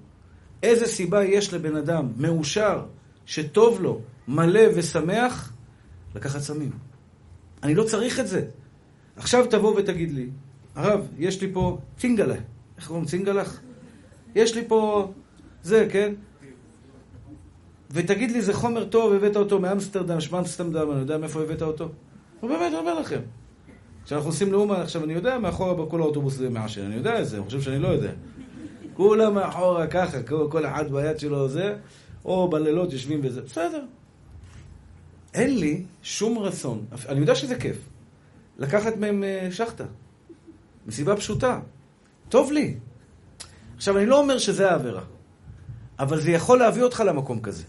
איזה 0.62 0.86
סיבה 0.86 1.24
יש 1.24 1.54
לבן 1.54 1.76
אדם 1.76 2.08
מאושר, 2.16 2.82
שטוב 3.26 3.80
לו, 3.80 4.00
מלא 4.28 4.60
ושמח, 4.74 5.52
לקחת 6.14 6.40
סמים? 6.40 6.70
אני 7.62 7.74
לא 7.74 7.84
צריך 7.84 8.20
את 8.20 8.26
זה. 8.28 8.44
עכשיו 9.16 9.46
תבוא 9.46 9.76
ותגיד 9.76 10.12
לי, 10.12 10.28
הרב, 10.74 11.08
יש 11.18 11.42
לי 11.42 11.52
פה 11.52 11.78
צינגלה. 11.96 12.36
איך 12.76 12.86
קוראים 12.88 13.04
צינגלח? 13.04 13.60
יש 14.34 14.54
לי 14.54 14.68
פה 14.68 15.12
זה, 15.62 15.88
כן? 15.90 16.14
ותגיד 17.90 18.30
לי, 18.30 18.42
זה 18.42 18.54
חומר 18.54 18.84
טוב, 18.84 19.12
הבאת 19.12 19.36
אותו 19.36 19.60
מאמסטרדם, 19.60 20.20
שמאמסטרדם, 20.20 20.90
אני 20.90 21.00
יודע 21.00 21.18
מאיפה 21.18 21.42
הבאת 21.42 21.62
אותו? 21.62 21.88
הוא 22.40 22.50
באמת, 22.50 22.72
אומר 22.74 23.00
לכם. 23.00 23.20
כשאנחנו 24.06 24.28
עושים 24.28 24.50
נאום, 24.50 24.72
עכשיו 24.72 25.04
אני 25.04 25.12
יודע, 25.12 25.38
מאחורה 25.38 25.74
בכל 25.74 26.00
האוטובוס 26.00 26.34
זה 26.34 26.50
מעשן, 26.50 26.84
אני 26.84 26.94
יודע 26.94 27.20
את 27.20 27.28
זה, 27.28 27.36
אני 27.36 27.44
חושב 27.44 27.60
שאני 27.60 27.78
לא 27.78 27.88
יודע. 27.88 28.12
כולם 28.94 29.34
מאחורה 29.34 29.86
ככה, 29.86 30.22
כל 30.22 30.66
אחד 30.66 30.92
ביד 30.92 31.18
שלו 31.18 31.48
זה, 31.48 31.76
או 32.24 32.50
בלילות 32.50 32.92
יושבים 32.92 33.20
וזה, 33.22 33.42
בסדר. 33.42 33.82
אין 35.34 35.58
לי 35.58 35.84
שום 36.02 36.38
רצון, 36.38 36.84
אני 37.08 37.20
יודע 37.20 37.34
שזה 37.34 37.54
כיף, 37.54 37.76
לקחת 38.58 38.96
מהם 38.96 39.24
אה, 39.24 39.48
שחטה. 39.50 39.84
מסיבה 40.86 41.16
פשוטה. 41.16 41.60
טוב 42.28 42.52
לי. 42.52 42.74
עכשיו, 43.76 43.98
אני 43.98 44.06
לא 44.06 44.20
אומר 44.20 44.38
שזה 44.38 44.70
העבירה, 44.70 45.02
אבל 45.98 46.20
זה 46.20 46.30
יכול 46.30 46.58
להביא 46.58 46.82
אותך 46.82 47.02
למקום 47.06 47.40
כזה. 47.40 47.62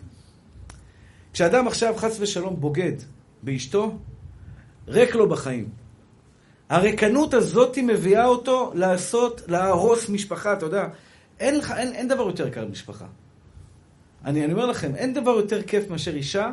כשאדם 1.34 1.68
עכשיו, 1.68 1.94
חס 1.98 2.18
ושלום, 2.20 2.56
בוגד 2.60 2.94
באשתו, 3.44 3.98
ריק 4.88 5.16
לו 5.16 5.30
בחיים. 5.30 5.70
הריקנות 6.70 7.34
הזאת 7.34 7.78
מביאה 7.84 8.26
אותו 8.26 8.72
לעשות, 8.76 9.42
להרוס 9.48 10.10
משפחה, 10.10 10.54
אתה 10.54 10.66
יודע. 10.66 10.88
אין, 11.40 11.58
לך, 11.58 11.72
אין, 11.72 11.94
אין 11.94 12.08
דבר 12.08 12.28
יותר 12.28 12.48
יקר 12.48 12.66
ממשפחה. 12.66 13.06
אני, 14.26 14.46
אני 14.46 14.54
אומר 14.54 14.66
לכם, 14.66 14.96
אין 14.96 15.14
דבר 15.14 15.32
יותר 15.32 15.62
כיף 15.62 15.90
מאשר 15.90 16.16
אישה, 16.16 16.50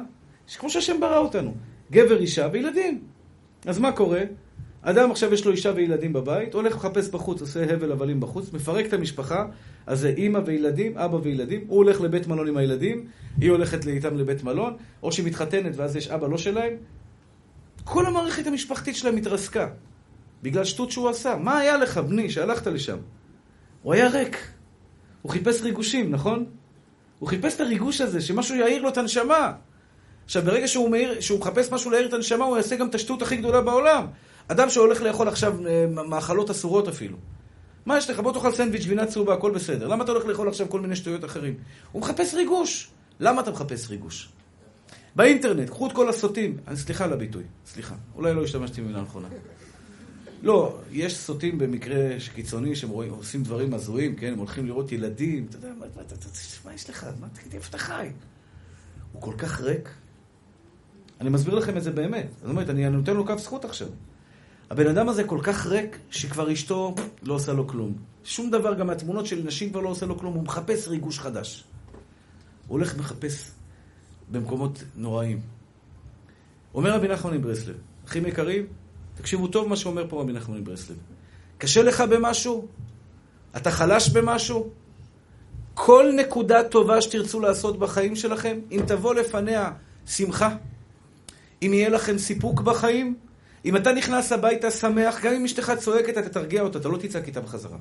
שכמו 0.47 0.71
שהשם 0.71 1.01
ברא 1.01 1.19
אותנו, 1.19 1.55
גבר, 1.91 2.21
אישה 2.21 2.49
וילדים. 2.53 3.03
אז 3.67 3.79
מה 3.79 3.93
קורה? 3.93 4.21
אדם 4.83 5.11
עכשיו 5.11 5.35
יש 5.35 5.45
לו 5.45 5.53
אישה 5.53 5.73
וילדים 5.75 6.13
בבית, 6.13 6.55
הולך 6.55 6.77
לחפש 6.77 7.09
בחוץ, 7.09 7.41
עושה 7.41 7.75
הבל 7.75 7.93
הבלים 7.93 8.21
בחוץ, 8.21 8.53
מפרק 8.53 8.87
את 8.87 8.93
המשפחה, 8.93 9.47
אז 9.87 10.01
זה 10.01 10.09
אימא 10.09 10.41
וילדים, 10.47 10.99
אבא 10.99 11.17
וילדים, 11.23 11.65
הוא 11.69 11.77
הולך 11.77 12.01
לבית 12.01 12.27
מלון 12.27 12.49
עם 12.49 12.57
הילדים, 12.57 13.07
היא 13.41 13.51
הולכת 13.51 13.87
איתם 13.87 14.17
לבית 14.17 14.45
מלון, 14.45 14.77
או 15.03 15.13
שהיא 15.13 15.27
מתחתנת 15.27 15.77
ואז 15.77 15.97
יש 15.97 16.09
אבא 16.09 16.29
לא 16.29 16.39
שלהם. 16.39 16.73
כל 17.85 18.07
המערכת 18.07 18.47
המשפחתית 18.47 18.97
שלהם 18.97 19.17
התרסקה, 19.17 19.69
בגלל 20.43 20.65
שטות 20.65 20.91
שהוא 20.91 21.09
עשה. 21.09 21.37
מה 21.37 21.59
היה 21.59 21.77
לך, 21.77 21.99
בני, 21.99 22.31
שהלכת 22.31 22.67
לשם? 22.67 22.97
הוא 23.83 23.95
היה 23.95 24.09
ריק. 24.09 24.49
הוא 25.23 25.33
חיפש 25.33 25.61
ריגושים, 25.61 26.11
נכון? 26.11 26.45
הוא 27.19 27.29
חיפש 27.29 27.55
את 27.55 27.61
הריגוש 27.61 28.01
הזה, 28.01 28.21
שמשהו 28.21 28.57
יאיר 28.57 28.83
לו 28.83 28.89
את 28.89 28.97
הנשמה. 28.97 29.53
עכשיו, 30.25 30.43
ברגע 30.43 30.69
שהוא, 30.69 30.91
מאיר, 30.91 31.21
שהוא 31.21 31.41
מחפש 31.41 31.73
משהו 31.73 31.91
להאיר 31.91 32.09
את 32.09 32.13
הנשמה, 32.13 32.45
הוא 32.45 32.57
יעשה 32.57 32.77
גם 32.77 32.89
את 32.89 32.95
השטות 32.95 33.23
הכי 33.23 33.37
גדולה 33.37 33.61
בעולם. 33.61 34.07
אדם 34.49 34.71
שהולך 34.71 35.03
לאכול 35.03 35.29
עכשיו 35.29 35.67
אה, 35.67 35.87
מאכלות 35.87 36.51
אסורות 36.51 36.89
אפילו. 36.89 37.17
מה 37.87 37.99
יש 37.99 38.11
לך? 38.11 38.21
בוא 38.21 38.33
תאכל 38.33 38.53
סנדוויץ' 38.53 38.85
גבינה 38.85 39.07
צהובה, 39.07 39.35
הכל 39.35 39.51
בסדר. 39.51 39.89
למה 39.89 40.05
אתה 40.05 40.13
הולך 40.13 40.27
לאכול 40.27 40.49
עכשיו 40.49 40.69
כל 40.69 40.81
מיני 40.81 40.97
שטויות 40.97 41.25
אחרים? 41.25 41.55
הוא 41.93 42.03
מחפש 42.03 42.35
ריגוש. 42.35 42.91
למה 43.21 43.41
אתה 43.41 43.51
מחפש 43.51 43.91
ריגוש? 43.91 44.29
באינטרנט, 45.17 45.71
קחו 45.71 45.87
את 45.87 45.93
כל 45.93 46.09
הסוטים. 46.09 46.57
סליחה 46.75 47.05
על 47.05 47.13
הביטוי, 47.13 47.43
סליחה. 47.67 47.95
אולי 48.15 48.35
לא 48.35 48.45
השתמשתי 48.45 48.81
במילה 48.81 49.01
נכונה. 49.01 49.29
לא, 50.45 50.79
יש 50.93 51.17
סוטים 51.17 51.59
במקרה 51.59 52.17
קיצוני 52.35 52.77
שהם 52.77 52.91
עושים 52.91 53.43
דברים 53.43 53.75
הזויים, 53.75 54.17
כן? 54.17 54.33
הם 54.33 54.39
הולכים 54.39 54.67
לראות 54.67 54.93
ילדים, 54.93 55.47
אתה 55.49 55.57
יודע, 55.57 55.69
מה, 55.69 55.75
מה, 55.75 55.87
מה, 55.97 56.17
מה 56.65 56.75
יש 56.75 56.91
לך? 56.91 57.07
מה, 57.21 57.29
תגיד, 57.29 57.55
איפה 57.55 57.69
אתה 57.69 57.79
חי? 57.79 58.09
הוא 59.13 59.23
כל 59.23 59.35
כך 59.39 59.61
ריק. 59.61 59.91
אני 61.21 61.31
מסביר 61.31 61.55
לכם 61.55 61.77
את 61.77 61.83
זה 61.83 61.91
באמת. 61.91 62.27
זאת 62.41 62.51
אומרת, 62.51 62.71
אני 62.71 62.91
נותן 62.91 63.15
לו 63.15 63.27
קו 63.27 63.39
זכות 63.39 63.65
עכשיו. 63.65 63.89
הבן 64.71 64.87
אדם 64.87 65.09
הזה 65.09 65.25
כל 65.25 65.39
כך 65.43 65.67
ריק, 65.67 65.99
שכבר 66.11 66.53
אשתו 66.53 66.95
לא 67.23 67.35
עושה 67.35 67.53
לו 67.53 67.69
כלום. 67.69 67.95
שום 68.25 68.51
דבר, 68.51 68.75
גם 68.75 68.87
מהתמונות 68.87 69.27
של 69.27 69.43
נשים 69.47 69.71
כבר 69.71 69.81
לא 69.81 69.89
עושה 69.89 70.07
לו 70.07 70.19
כלום, 70.19 70.35
הוא 70.35 70.43
מחפש 70.43 70.89
ריגוש 70.89 71.19
חדש. 71.19 71.65
הוא 72.67 72.79
הולך 72.79 72.95
ומחפש 72.97 73.51
במקומות 74.31 74.85
נוראים. 74.97 75.41
אומר 76.75 76.91
רבי 76.91 77.09
נחמן 77.09 77.37
מברסלב, 77.37 77.77
אחים 78.07 78.27
יקרים, 78.27 78.67
תקשיבו 79.15 79.49
טוב 79.49 79.69
מה 79.69 79.77
שאומר 79.77 80.07
פה 80.09 80.21
רבי 80.21 80.33
נחמן 80.33 80.59
מברסלב. 80.59 80.97
קשה 81.59 81.83
לך 81.83 82.01
במשהו? 82.01 82.67
אתה 83.57 83.71
חלש 83.71 84.09
במשהו? 84.09 84.71
כל 85.75 86.11
נקודה 86.17 86.65
טובה 86.65 87.01
שתרצו 87.01 87.41
לעשות 87.41 87.79
בחיים 87.79 88.17
שלכם, 88.17 88.59
אם 88.73 88.81
תבוא 88.87 89.15
לפניה 89.15 89.73
שמחה, 90.07 90.57
אם 91.63 91.71
יהיה 91.75 91.89
לכם 91.89 92.19
סיפוק 92.19 92.61
בחיים, 92.61 93.15
אם 93.65 93.77
אתה 93.77 93.93
נכנס 93.93 94.33
הביתה 94.33 94.71
שמח, 94.71 95.21
גם 95.23 95.33
אם 95.33 95.45
אשתך 95.45 95.73
צועקת, 95.79 96.19
אתה 96.19 96.29
תרגיע 96.29 96.63
אותה, 96.63 96.79
אתה 96.79 96.89
לא 96.89 96.97
תצעק 96.97 97.27
איתה 97.27 97.41
בחזרה. 97.41 97.77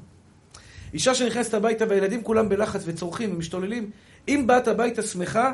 אישה 0.94 1.16
שנכנסת 1.16 1.54
הביתה 1.54 1.86
והילדים 1.90 2.24
כולם 2.24 2.50
בלחץ 2.50 2.82
וצורכים 2.86 3.34
ומשתוללים, 3.34 3.90
אם 4.28 4.44
באת 4.48 4.68
הביתה 4.68 5.02
שמחה, 5.02 5.54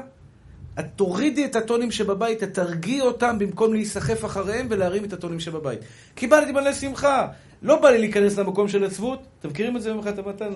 את 0.80 0.86
תורידי 0.96 1.46
את 1.46 1.56
הטונים 1.56 1.92
שבבית, 1.92 2.44
את 2.44 2.54
תרגיעי 2.54 3.02
אותם 3.02 3.40
במקום 3.40 3.74
להיסחף 3.74 4.26
אחריהם 4.26 4.68
ולהרים 4.70 5.06
את 5.06 5.14
הטונים 5.14 5.40
שבבית. 5.40 5.80
קיבלתי 6.16 6.52
מלא 6.52 6.74
שמחה, 6.74 7.28
לא 7.62 7.82
בא 7.82 7.90
לי 7.90 7.98
להיכנס 7.98 8.38
למקום 8.38 8.68
של 8.68 8.84
עצבות. 8.84 9.20
אתם 9.40 9.50
מכירים 9.50 9.78
את 9.78 9.82
זה 9.82 9.90
יום 9.90 10.00
אחד 10.00 10.20
המתן, 10.20 10.50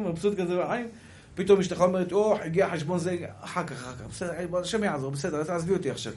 מבסוט 0.00 0.40
כזה 0.40 0.56
בחיים? 0.56 0.86
פתאום 1.34 1.60
אשתך 1.60 1.80
אומרת, 1.80 2.12
או, 2.12 2.36
הגיע 2.42 2.70
חשבון 2.70 2.98
זה, 2.98 3.16
אחר 3.40 3.64
כך, 3.64 3.72
אחר 3.72 3.92
כך, 3.92 4.10
בסדר, 4.10 4.58
השם 4.58 4.84
יעזור, 4.84 5.10
בסדר, 5.10 5.44
תעזבי 5.44 5.72
אותי 5.72 5.90
עכשיו. 5.90 6.12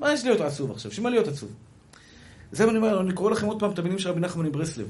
מה 0.00 0.12
יש 0.12 0.24
להיות 0.24 0.40
עצוב 0.40 0.70
עכשיו? 0.70 0.92
שמה 0.92 1.10
להיות 1.10 1.28
עצוב? 1.28 1.52
זה 2.52 2.64
מה 2.66 2.70
אני 2.70 2.78
אומר, 2.78 3.00
אני 3.00 3.12
קורא 3.12 3.30
לכם 3.30 3.46
עוד 3.46 3.60
פעם 3.60 3.70
את 3.70 3.78
המילים 3.78 3.98
של 3.98 4.08
רבי 4.08 4.20
נחמן 4.20 4.46
מברסלב. 4.46 4.86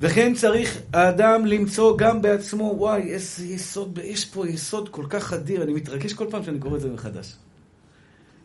וכן 0.00 0.34
צריך 0.34 0.80
האדם 0.92 1.46
למצוא 1.46 1.98
גם 1.98 2.22
בעצמו, 2.22 2.74
וואי, 2.76 3.02
איזה 3.02 3.46
יסוד, 3.46 3.98
יש 4.02 4.24
פה 4.24 4.48
יסוד 4.48 4.88
כל 4.88 5.06
כך 5.08 5.32
אדיר, 5.32 5.62
אני 5.62 5.72
מתרגש 5.72 6.12
כל 6.12 6.26
פעם 6.30 6.44
שאני 6.44 6.58
קורא 6.58 6.76
את 6.76 6.80
זה 6.80 6.90
מחדש. 6.90 7.36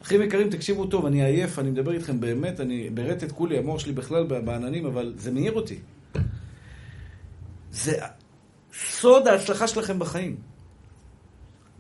אחים 0.02 0.22
יקרים, 0.22 0.50
תקשיבו 0.50 0.86
טוב, 0.86 1.06
אני 1.06 1.26
עייף, 1.26 1.60
אני 1.60 1.72
מדבר 1.72 1.92
איתכם 1.92 2.20
באמת, 2.20 2.60
אני 2.60 2.90
ברטט 2.90 3.32
כולי, 3.32 3.58
המוח 3.58 3.80
שלי 3.80 3.94
בכלל 3.94 4.24
בעננים, 4.24 4.86
אבל 4.86 5.14
זה 5.18 5.32
מעיר 5.32 5.54
אותי. 5.54 5.80
זה 7.72 7.98
סוד 8.74 9.28
ההצלחה 9.28 9.68
שלכם 9.68 10.00
בחיים. 10.00 10.36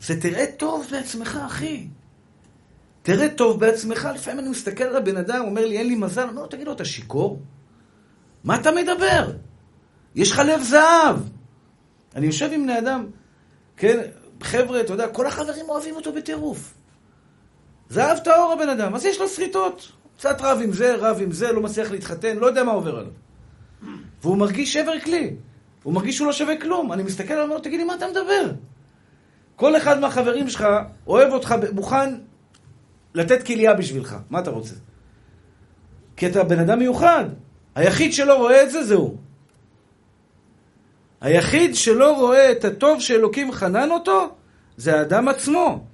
זה 0.01 0.21
תראה 0.21 0.45
טוב 0.57 0.87
בעצמך, 0.91 1.39
אחי. 1.45 1.87
תראה 3.01 3.29
טוב 3.29 3.59
בעצמך, 3.59 4.09
לפעמים 4.15 4.39
אני 4.39 4.49
מסתכל 4.49 4.83
על 4.83 4.95
הבן 4.95 5.17
אדם, 5.17 5.43
אומר 5.45 5.65
לי, 5.65 5.77
אין 5.77 5.87
לי 5.87 5.95
מזל, 5.95 6.21
אני 6.21 6.29
אומר 6.29 6.47
תגיד 6.47 6.67
לו, 6.67 6.73
אתה 6.73 6.85
שיכור? 6.85 7.41
מה 8.43 8.59
אתה 8.61 8.69
מדבר? 8.71 9.31
יש 10.15 10.31
לך 10.31 10.39
לב 10.39 10.61
זהב. 10.61 11.15
אני 12.15 12.25
יושב 12.25 12.49
עם 12.53 12.63
בני 12.63 12.79
אדם, 12.79 13.05
כן, 13.77 13.99
חבר'ה, 14.41 14.81
אתה 14.81 14.93
יודע, 14.93 15.07
כל 15.07 15.27
החברים 15.27 15.69
אוהבים 15.69 15.95
אותו 15.95 16.13
בטירוף. 16.13 16.73
זהב 17.89 18.17
טהור 18.17 18.53
הבן 18.53 18.69
אדם, 18.69 18.95
אז 18.95 19.05
יש 19.05 19.19
לו 19.19 19.27
שריטות. 19.27 19.91
קצת 20.17 20.41
רב 20.41 20.59
עם 20.63 20.73
זה, 20.73 20.95
רב 20.95 21.17
עם 21.21 21.31
זה, 21.31 21.51
לא 21.51 21.61
מצליח 21.61 21.91
להתחתן, 21.91 22.37
לא 22.37 22.45
יודע 22.45 22.63
מה 22.63 22.71
עובר 22.71 22.99
עליו. 22.99 23.11
והוא 24.21 24.37
מרגיש 24.37 24.73
שבר 24.73 24.99
כלי. 24.99 25.35
הוא 25.83 25.93
מרגיש 25.93 26.15
שהוא 26.15 26.27
לא 26.27 26.33
שווה 26.33 26.61
כלום. 26.61 26.93
אני 26.93 27.03
מסתכל 27.03 27.33
עליו 27.33 27.45
ואומר, 27.45 27.61
תגיד 27.61 27.79
לי, 27.79 27.83
מה 27.83 27.95
אתה 27.95 28.07
מדבר? 28.07 28.51
כל 29.55 29.77
אחד 29.77 29.99
מהחברים 29.99 30.49
שלך 30.49 30.67
אוהב 31.07 31.33
אותך, 31.33 31.55
מוכן 31.73 32.15
לתת 33.15 33.45
כליה 33.45 33.73
בשבילך. 33.73 34.15
מה 34.29 34.39
אתה 34.39 34.49
רוצה? 34.49 34.75
כי 36.17 36.27
אתה 36.27 36.43
בן 36.43 36.59
אדם 36.59 36.79
מיוחד. 36.79 37.25
היחיד 37.75 38.13
שלא 38.13 38.37
רואה 38.37 38.63
את 38.63 38.71
זה, 38.71 38.83
זה 38.83 38.95
הוא. 38.95 39.17
היחיד 41.21 41.75
שלא 41.75 42.17
רואה 42.17 42.51
את 42.51 42.65
הטוב 42.65 43.01
שאלוקים 43.01 43.51
חנן 43.51 43.91
אותו, 43.91 44.29
זה 44.77 44.99
האדם 44.99 45.27
עצמו. 45.27 45.85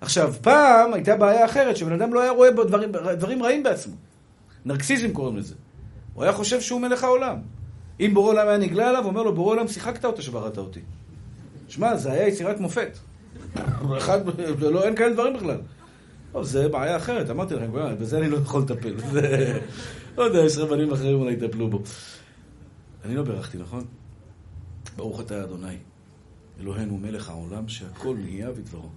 עכשיו, 0.00 0.34
פעם 0.42 0.94
הייתה 0.94 1.16
בעיה 1.16 1.44
אחרת, 1.44 1.76
שבן 1.76 1.92
אדם 1.92 2.14
לא 2.14 2.20
היה 2.20 2.30
רואה 2.30 2.50
בו 2.50 2.64
דברים, 2.64 2.92
דברים 2.92 3.42
רעים 3.42 3.62
בעצמו. 3.62 3.94
נרקסיזם 4.64 5.12
קוראים 5.12 5.36
לזה. 5.36 5.54
הוא 6.14 6.24
היה 6.24 6.32
חושב 6.32 6.60
שהוא 6.60 6.80
מלך 6.80 7.04
העולם. 7.04 7.36
אם 8.00 8.10
בורא 8.14 8.30
עולם 8.30 8.48
היה 8.48 8.58
נגלה 8.58 8.88
עליו, 8.88 9.02
הוא 9.02 9.10
אומר 9.10 9.22
לו, 9.22 9.34
בורא 9.34 9.52
עולם, 9.52 9.68
שיחקת 9.68 10.04
אותה 10.04 10.22
שבראת 10.22 10.58
אותי. 10.58 10.80
שמע, 11.68 11.96
זה 11.96 12.12
היה 12.12 12.28
יצירת 12.28 12.60
מופת. 12.60 12.98
אחד, 13.98 14.20
לא, 14.60 14.84
אין 14.84 14.96
כאלה 14.96 15.12
דברים 15.12 15.34
בכלל. 15.36 15.60
טוב, 16.32 16.44
זה 16.44 16.68
בעיה 16.68 16.96
אחרת, 16.96 17.30
אמרתי 17.30 17.54
לכם, 17.54 17.66
בזה 17.98 18.18
אני 18.18 18.30
לא 18.30 18.36
יכול 18.36 18.62
לטפל. 18.62 18.94
לא 20.18 20.22
יודע, 20.22 20.38
יש 20.38 20.58
רבנים 20.58 20.92
אחרים 20.92 21.20
אולי 21.20 21.32
יטפלו 21.32 21.68
בו. 21.68 21.82
אני 23.04 23.14
לא 23.14 23.22
בירכתי, 23.22 23.58
נכון? 23.58 23.84
ברוך 24.96 25.20
אתה 25.20 25.44
אדוני, 25.44 25.76
אלוהינו 26.60 26.98
מלך 26.98 27.28
העולם, 27.28 27.68
שהכל 27.68 28.16
נהיה 28.16 28.50
בדברו. 28.50 28.88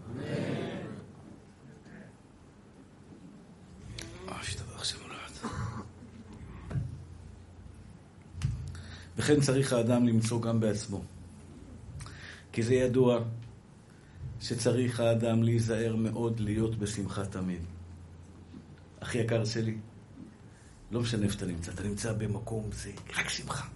וכן 9.17 9.41
צריך 9.41 9.73
האדם 9.73 10.07
למצוא 10.07 10.41
גם 10.41 10.59
בעצמו. 10.59 11.01
כי 12.51 12.63
זה 12.63 12.73
ידוע 12.73 13.19
שצריך 14.41 14.99
האדם 14.99 15.43
להיזהר 15.43 15.95
מאוד 15.95 16.39
להיות 16.39 16.75
בשמחה 16.79 17.25
תמיד. 17.25 17.61
אחי 18.99 19.17
יקר 19.17 19.45
שלי, 19.45 19.77
לא 20.91 21.01
משנה 21.01 21.23
איפה 21.23 21.35
אתה 21.35 21.45
נמצא, 21.45 21.71
אתה 21.71 21.83
נמצא 21.83 22.13
במקום, 22.13 22.69
זה 22.71 22.91
רק 23.17 23.29
שמחה. 23.29 23.67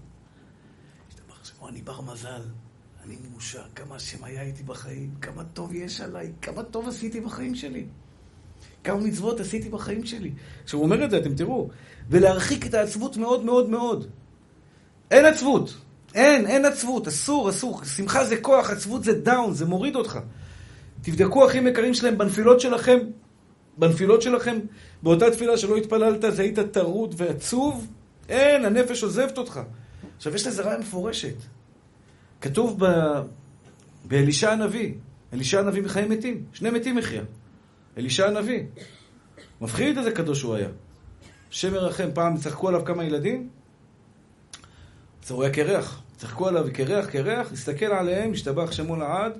אני 1.69 1.81
בר 1.81 2.01
מזל, 2.01 2.41
אני 3.05 3.15
מאושר, 3.31 3.63
כמה 3.75 3.95
השם 3.95 4.23
היה 4.23 4.41
איתי 4.41 4.63
בחיים, 4.63 5.09
כמה 5.21 5.43
טוב 5.43 5.73
יש 5.73 6.01
עליי, 6.01 6.31
כמה 6.41 6.63
טוב 6.63 6.87
עשיתי 6.87 7.21
בחיים 7.21 7.55
שלי. 7.55 7.85
כמה 8.83 8.97
מצוות 8.97 9.39
עשיתי 9.39 9.69
בחיים 9.69 10.05
שלי. 10.05 10.31
כשהוא 10.65 10.83
אומר 10.83 11.05
את 11.05 11.11
זה, 11.11 11.17
אתם 11.17 11.35
תראו. 11.35 11.69
ולהרחיק 12.09 12.65
את 12.65 12.73
העצבות 12.73 13.17
מאוד 13.17 13.45
מאוד 13.45 13.69
מאוד. 13.69 14.07
אין 15.11 15.25
עצבות. 15.25 15.77
אין, 16.13 16.47
אין 16.47 16.65
עצבות. 16.65 17.07
אסור, 17.07 17.49
אסור. 17.49 17.83
שמחה 17.85 18.25
זה 18.25 18.37
כוח, 18.37 18.69
עצבות 18.69 19.03
זה 19.03 19.13
down, 19.13 19.53
זה 19.53 19.65
מוריד 19.65 19.95
אותך. 19.95 20.19
תבדקו, 21.01 21.47
אחים 21.47 21.67
יקרים 21.67 21.93
שלהם, 21.93 22.17
בנפילות 22.17 22.61
שלכם, 22.61 22.97
בנפילות 23.77 24.21
שלכם, 24.21 24.59
באותה 25.03 25.31
תפילה 25.31 25.57
שלא 25.57 25.77
התפללת, 25.77 26.35
זה 26.35 26.41
היית 26.41 26.59
טרוד 26.59 27.15
ועצוב, 27.17 27.87
אין, 28.29 28.65
הנפש 28.65 29.03
עוזבת 29.03 29.37
אותך. 29.37 29.59
עכשיו, 30.17 30.35
יש 30.35 30.47
לזה 30.47 30.61
ראיה 30.63 30.81
מפורשת. 30.81 31.35
כתוב 32.41 32.85
ב... 32.85 32.87
באלישע 34.07 34.51
הנביא, 34.51 34.93
אלישע 35.33 35.59
הנביא 35.59 35.81
מחיי 35.81 36.07
מתים, 36.07 36.43
שני 36.53 36.69
מתים 36.69 36.95
מחיה. 36.95 37.23
אלישע 37.97 38.27
הנביא. 38.27 38.63
מפחיד 39.61 39.97
איזה 39.97 40.11
קדוש 40.11 40.41
הוא 40.41 40.55
היה. 40.55 40.69
השם 41.51 41.73
ירחם, 41.73 42.09
פעם 42.13 42.37
צחקו 42.37 42.67
עליו 42.67 42.85
כמה 42.85 43.03
ילדים, 43.03 43.49
אז 45.25 45.31
הוא 45.31 45.43
היה 45.43 45.53
קרח. 45.53 46.01
צחקו 46.17 46.47
עליו 46.47 46.67
קרח, 46.73 47.05
קרח, 47.05 47.51
הסתכל 47.51 47.85
עליהם, 47.85 48.31
השתבח 48.31 48.71
שמו 48.71 48.95
לעד, 48.95 49.37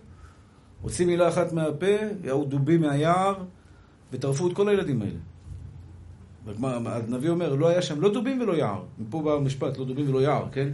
הוציא 0.81 1.05
מילה 1.05 1.27
אחת 1.27 1.53
מהפה, 1.53 1.95
יאו 2.23 2.45
דובים 2.45 2.81
מהיער, 2.81 3.43
וטרפו 4.11 4.47
את 4.47 4.55
כל 4.55 4.69
הילדים 4.69 5.01
האלה. 5.01 5.19
הנביא 6.85 7.29
אומר, 7.29 7.55
לא 7.55 7.67
היה 7.67 7.81
שם 7.81 8.01
לא 8.01 8.13
דובים 8.13 8.41
ולא 8.41 8.53
יער. 8.53 8.83
מפה 8.99 9.21
בא 9.21 9.33
המשפט, 9.33 9.77
לא 9.77 9.85
דובים 9.85 10.09
ולא 10.09 10.21
יער, 10.21 10.45
כן? 10.51 10.69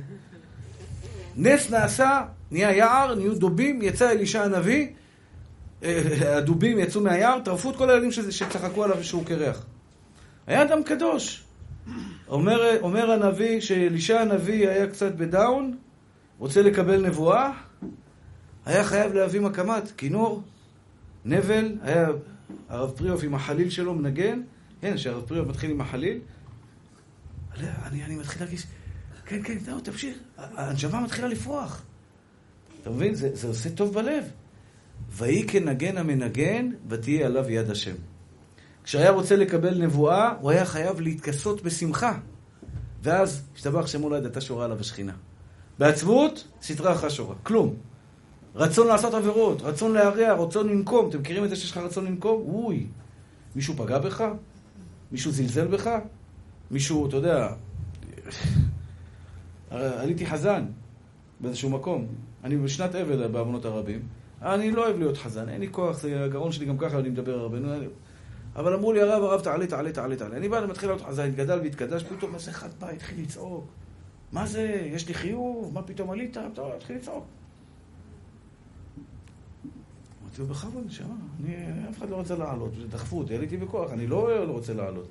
נס 1.37 1.69
נעשה, 1.69 2.21
נהיה 2.51 2.71
יער, 2.71 3.15
נהיו 3.15 3.35
דובים, 3.35 3.81
יצא 3.81 4.11
אלישע 4.11 4.43
הנביא, 4.43 4.87
אה, 5.83 6.37
הדובים 6.37 6.79
יצאו 6.79 7.01
מהיער, 7.01 7.39
טרפו 7.45 7.71
את 7.71 7.75
כל 7.75 7.89
הילדים 7.89 8.11
שצחקו 8.11 8.83
עליו 8.83 9.03
שהוא 9.03 9.25
קרח. 9.25 9.65
היה 10.47 10.61
אדם 10.61 10.83
קדוש. 10.83 11.43
אומר, 12.27 12.81
אומר 12.81 13.11
הנביא 13.11 13.61
שאלישע 13.61 14.21
הנביא 14.21 14.69
היה 14.69 14.87
קצת 14.87 15.15
בדאון, 15.15 15.77
רוצה 16.39 16.61
לקבל 16.61 17.07
נבואה, 17.07 17.51
היה 18.65 18.83
חייב 18.83 19.13
להביא 19.13 19.41
מקמת, 19.41 19.91
כינור, 19.97 20.43
נבל, 21.25 21.71
היה 21.81 22.07
הרב 22.69 22.91
פריאוף 22.91 23.23
עם 23.23 23.35
החליל 23.35 23.69
שלו 23.69 23.93
מנגן, 23.93 24.41
כן, 24.81 24.97
שהרב 24.97 25.23
פריאוף 25.27 25.47
מתחיל 25.47 25.71
עם 25.71 25.81
החליל, 25.81 26.19
אני, 27.59 28.03
אני 28.03 28.15
מתחיל 28.15 28.41
להרגיש, 28.41 28.63
כן, 29.31 29.43
כן, 29.43 29.59
זהו, 29.59 29.79
תמשיך, 29.79 30.17
הנשמה 30.37 31.01
מתחילה 31.01 31.27
לפרוח. 31.27 31.81
אתה 32.81 32.89
מבין? 32.89 33.15
זה, 33.15 33.29
זה 33.33 33.47
עושה 33.47 33.69
טוב 33.69 33.93
בלב. 33.93 34.23
ויהי 35.09 35.47
כנגן 35.47 35.97
המנגן, 35.97 36.69
ותהיה 36.89 37.25
עליו 37.25 37.49
יד 37.49 37.69
השם. 37.69 37.95
כשהיה 38.83 39.11
רוצה 39.11 39.35
לקבל 39.35 39.83
נבואה, 39.83 40.33
הוא 40.39 40.51
היה 40.51 40.65
חייב 40.65 41.01
להתכסות 41.01 41.63
בשמחה. 41.63 42.17
ואז, 43.03 43.41
השתבח 43.55 43.87
שמו 43.87 44.09
לא 44.09 44.15
ידעתה 44.15 44.41
שורה 44.41 44.65
עליו 44.65 44.79
השכינה. 44.79 45.13
בעצבות, 45.79 46.47
סטרה 46.61 46.93
אחרי 46.93 47.09
שורה. 47.09 47.35
כלום. 47.43 47.75
רצון 48.55 48.87
לעשות 48.87 49.13
עבירות, 49.13 49.61
רצון 49.61 49.93
להרע, 49.93 50.33
רצון 50.33 50.69
לנקום. 50.69 51.09
אתם 51.09 51.19
מכירים 51.19 51.43
את 51.43 51.49
זה 51.49 51.55
שיש 51.55 51.71
לך 51.71 51.77
רצון 51.77 52.05
לנקום? 52.05 52.41
אוי. 52.41 52.87
מישהו 53.55 53.73
פגע 53.77 53.99
בך? 53.99 54.23
מישהו 55.11 55.31
זלזל 55.31 55.67
בך? 55.67 55.89
מישהו, 56.71 57.07
אתה 57.07 57.15
יודע... 57.15 57.53
עליתי 59.71 60.25
חזן 60.25 60.65
באיזשהו 61.39 61.69
מקום. 61.69 62.07
אני 62.43 62.57
בשנת 62.57 62.95
אבל 62.95 63.27
בעוונות 63.27 63.65
הרבים. 63.65 64.01
אני 64.41 64.71
לא 64.71 64.85
אוהב 64.85 64.99
להיות 64.99 65.17
חזן, 65.17 65.49
אין 65.49 65.61
לי 65.61 65.67
כוח, 65.71 65.99
זה 65.99 66.23
הגרון 66.23 66.51
שלי 66.51 66.65
גם 66.65 66.77
ככה, 66.77 66.99
אני 66.99 67.09
מדבר 67.09 67.39
הרבה. 67.39 67.57
אבל 68.55 68.73
אמרו 68.73 68.93
לי, 68.93 69.01
הרב, 69.01 69.23
הרב, 69.23 69.41
תעלה, 69.41 69.67
תעלה, 69.67 69.91
תעלה, 69.91 70.15
תעלה. 70.15 70.37
אני 70.37 70.49
בא, 70.49 70.59
אני 70.59 70.67
מתחיל 70.67 70.89
להיות 70.89 71.01
חזן, 71.01 71.27
התגדל 71.27 71.59
והתקדש, 71.59 72.03
פתאום 72.03 72.35
איזה 72.35 72.51
אחד 72.51 72.69
בא, 72.79 72.89
התחיל 72.89 73.21
לצעוק. 73.21 73.65
מה 74.31 74.45
זה? 74.45 74.89
יש 74.91 75.07
לי 75.07 75.13
חיוב? 75.13 75.73
מה 75.73 75.81
פתאום 75.81 76.09
עלית? 76.09 76.37
טוב, 76.53 76.71
התחיל 76.71 76.95
לצעוק. 76.95 77.25
אמרתי 80.23 80.41
לו, 80.41 80.47
בכבוד, 80.47 80.85
נשמה, 80.85 81.15
אף 81.89 81.97
אחד 81.97 82.09
לא 82.09 82.15
רוצה 82.15 82.35
לעלות, 82.35 82.71
דחפו 82.89 83.17
אותי, 83.17 83.35
עליתי 83.35 83.57
בכוח, 83.57 83.91
אני 83.91 84.07
לא, 84.07 84.45
לא 84.47 84.51
רוצה 84.51 84.73
לעלות. 84.73 85.07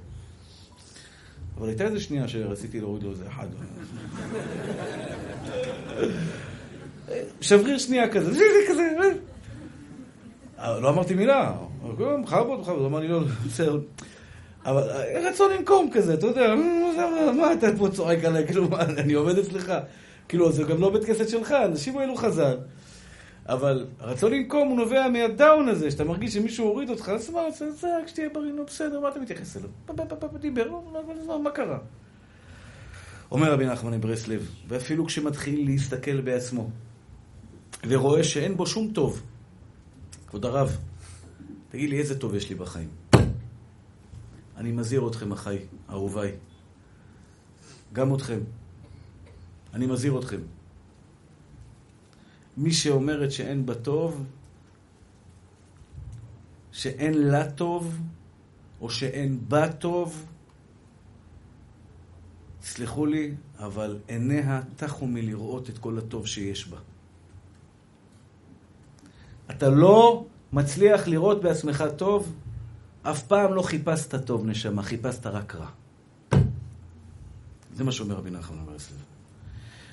אבל 1.60 1.68
הייתה 1.68 1.84
איזה 1.84 2.00
שנייה 2.00 2.28
שרציתי 2.28 2.80
להוריד 2.80 3.02
לו 3.02 3.10
איזה 3.10 3.24
אחד. 3.26 3.46
שבריר 7.40 7.78
שנייה 7.78 8.08
כזה, 8.08 8.32
זה 8.32 8.44
כזה, 8.68 8.88
אה. 10.58 10.80
לא 10.80 10.88
אמרתי 10.88 11.14
מילה, 11.14 11.52
בכבוד, 11.98 12.60
בכבוד, 12.60 12.84
אמר 12.84 12.98
לי 12.98 13.08
לא, 13.08 13.20
בסדר. 13.46 13.78
אבל 14.64 14.82
רצון 15.24 15.52
לנקום 15.52 15.90
כזה, 15.92 16.14
אתה 16.14 16.26
יודע, 16.26 16.54
מה 17.36 17.52
אתה 17.52 17.66
פה 17.78 17.88
צועק 17.88 18.24
עליי, 18.24 18.46
כאילו, 18.46 18.68
אני 18.98 19.12
עובד 19.12 19.38
אצלך? 19.38 19.72
כאילו, 20.28 20.52
זה 20.52 20.62
גם 20.62 20.80
לא 20.80 20.90
בית 20.90 21.04
כנסת 21.04 21.28
שלך, 21.28 21.52
אנשים 21.52 21.98
האלו 21.98 22.16
חז"ל. 22.16 22.56
אבל 23.50 23.86
הרצון 23.98 24.32
לנקום 24.32 24.68
הוא 24.68 24.76
נובע 24.76 25.08
מהדאון 25.08 25.68
הזה, 25.68 25.90
שאתה 25.90 26.04
מרגיש 26.04 26.34
שמישהו 26.34 26.66
הוריד 26.66 26.90
אותך, 26.90 27.08
אז 27.08 27.30
מה, 27.30 27.40
זה 27.50 27.98
רק 27.98 28.08
שתהיה 28.08 28.28
בריא, 28.28 28.52
נו 28.52 28.66
בסדר, 28.66 29.00
מה 29.00 29.08
אתה 29.08 29.20
מתייחס 29.20 29.56
אליו? 29.56 29.68
דיבר, 30.40 30.68
מה 31.42 31.50
קרה? 31.50 31.78
אומר 33.30 33.52
רבי 33.52 33.66
נחמן 33.66 33.94
מברסלב, 33.94 34.50
ואפילו 34.68 35.06
כשמתחיל 35.06 35.66
להסתכל 35.66 36.20
בעצמו, 36.20 36.70
ורואה 37.88 38.24
שאין 38.24 38.56
בו 38.56 38.66
שום 38.66 38.90
טוב, 38.92 39.22
כבוד 40.26 40.44
הרב, 40.44 40.76
תגיד 41.70 41.90
לי 41.90 41.98
איזה 41.98 42.18
טוב 42.18 42.34
יש 42.34 42.48
לי 42.48 42.54
בחיים. 42.54 42.88
אני 44.56 44.72
מזהיר 44.72 45.08
אתכם, 45.08 45.32
אחיי, 45.32 45.58
אהוביי, 45.90 46.32
גם 47.92 48.14
אתכם. 48.14 48.38
אני 49.74 49.86
מזהיר 49.86 50.18
אתכם. 50.18 50.40
מי 52.56 52.72
שאומרת 52.72 53.32
שאין 53.32 53.66
בה 53.66 53.74
טוב, 53.74 54.24
שאין 56.72 57.14
לה 57.14 57.50
טוב, 57.50 57.98
או 58.80 58.90
שאין 58.90 59.38
בה 59.48 59.72
טוב, 59.72 60.26
סלחו 62.62 63.06
לי, 63.06 63.34
אבל 63.58 63.98
עיניה 64.08 64.62
טחו 64.76 65.06
מלראות 65.06 65.70
את 65.70 65.78
כל 65.78 65.98
הטוב 65.98 66.26
שיש 66.26 66.68
בה. 66.68 66.78
אתה 69.50 69.68
לא 69.68 70.26
מצליח 70.52 71.08
לראות 71.08 71.42
בעצמך 71.42 71.84
טוב, 71.96 72.34
אף 73.02 73.22
פעם 73.22 73.54
לא 73.54 73.62
חיפשת 73.62 74.26
טוב, 74.26 74.46
נשמה, 74.46 74.82
חיפשת 74.82 75.26
רק 75.26 75.54
רע. 75.54 75.70
זה 77.74 77.84
מה 77.84 77.92
שאומר 77.92 78.14
רבי 78.14 78.30
נחמן 78.30 78.66
ברסלב. 78.66 79.09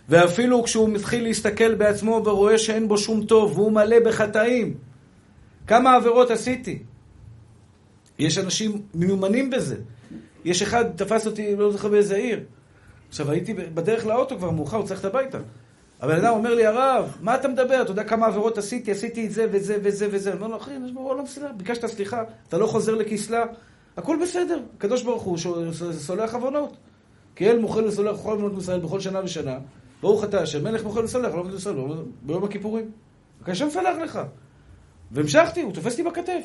ואפילו 0.09 0.63
כשהוא 0.63 0.89
מתחיל 0.89 1.23
להסתכל 1.23 1.75
בעצמו 1.75 2.21
ורואה 2.25 2.57
שאין 2.57 2.87
בו 2.87 2.97
שום 2.97 3.25
טוב, 3.25 3.57
והוא 3.57 3.71
מלא 3.71 3.99
בחטאים, 3.99 4.73
כמה 5.67 5.95
עבירות 5.95 6.31
עשיתי? 6.31 6.79
יש 8.19 8.37
אנשים 8.37 8.81
מיומנים 8.93 9.49
בזה. 9.49 9.75
יש 10.45 10.61
אחד, 10.61 10.85
תפס 10.95 11.27
אותי, 11.27 11.55
לא 11.55 11.71
זוכר 11.71 11.87
באיזה 11.87 12.15
עיר. 12.15 12.43
עכשיו, 13.09 13.31
הייתי 13.31 13.53
בדרך 13.53 14.05
לאוטו 14.05 14.37
כבר 14.37 14.51
מאוחר, 14.51 14.77
הוא 14.77 14.85
צריך 14.85 14.99
את 14.99 15.05
הביתה. 15.05 15.37
הבן 16.01 16.15
אדם 16.15 16.33
אומר 16.33 16.53
לי, 16.53 16.65
הרב, 16.65 17.17
מה 17.21 17.35
אתה 17.35 17.47
מדבר? 17.47 17.81
אתה 17.81 17.91
יודע 17.91 18.03
כמה 18.03 18.25
עבירות 18.25 18.57
עשיתי? 18.57 18.91
עשיתי 18.91 19.25
את 19.25 19.31
זה 19.31 19.47
וזה 19.51 19.77
וזה 19.83 20.07
וזה. 20.11 20.31
אני 20.31 20.39
אומר 20.39 20.47
לו, 20.47 20.57
אחי, 20.57 20.71
יש 20.85 20.91
בעולם 20.91 21.27
סליחה. 21.27 21.53
ביקשת 21.53 21.85
סליחה, 21.85 22.23
אתה 22.47 22.57
לא 22.57 22.67
חוזר 22.67 22.95
לכסלה, 22.95 23.43
הכל 23.97 24.17
בסדר. 24.21 24.59
הקדוש 24.77 25.03
ברוך 25.03 25.23
הוא 25.23 25.37
סולח 25.91 26.33
עוונות. 26.33 26.77
כי 27.35 27.49
אל 27.49 27.59
מוכן 27.59 27.83
וסולח 27.83 28.19
בכל 28.19 28.31
עוונות 28.31 28.53
מישראל 28.53 28.79
בכל 28.79 28.99
שנה 28.99 29.21
ושנה. 29.23 29.57
ברוך 30.01 30.23
אתה 30.23 30.41
השם, 30.41 30.63
מלך 30.63 30.83
מוכן 30.83 31.03
וסולח, 31.03 31.33
לא 31.33 31.43
מוכן 31.43 31.55
וסולח, 31.55 31.97
ביום 32.21 32.43
הכיפורים. 32.43 32.91
כי 33.45 33.51
השם 33.51 33.69
סלח 33.69 33.97
לך. 34.03 34.19
והמשכתי, 35.11 35.61
הוא 35.61 35.73
תופס 35.73 35.97
לי 35.97 36.03
בכתף. 36.03 36.43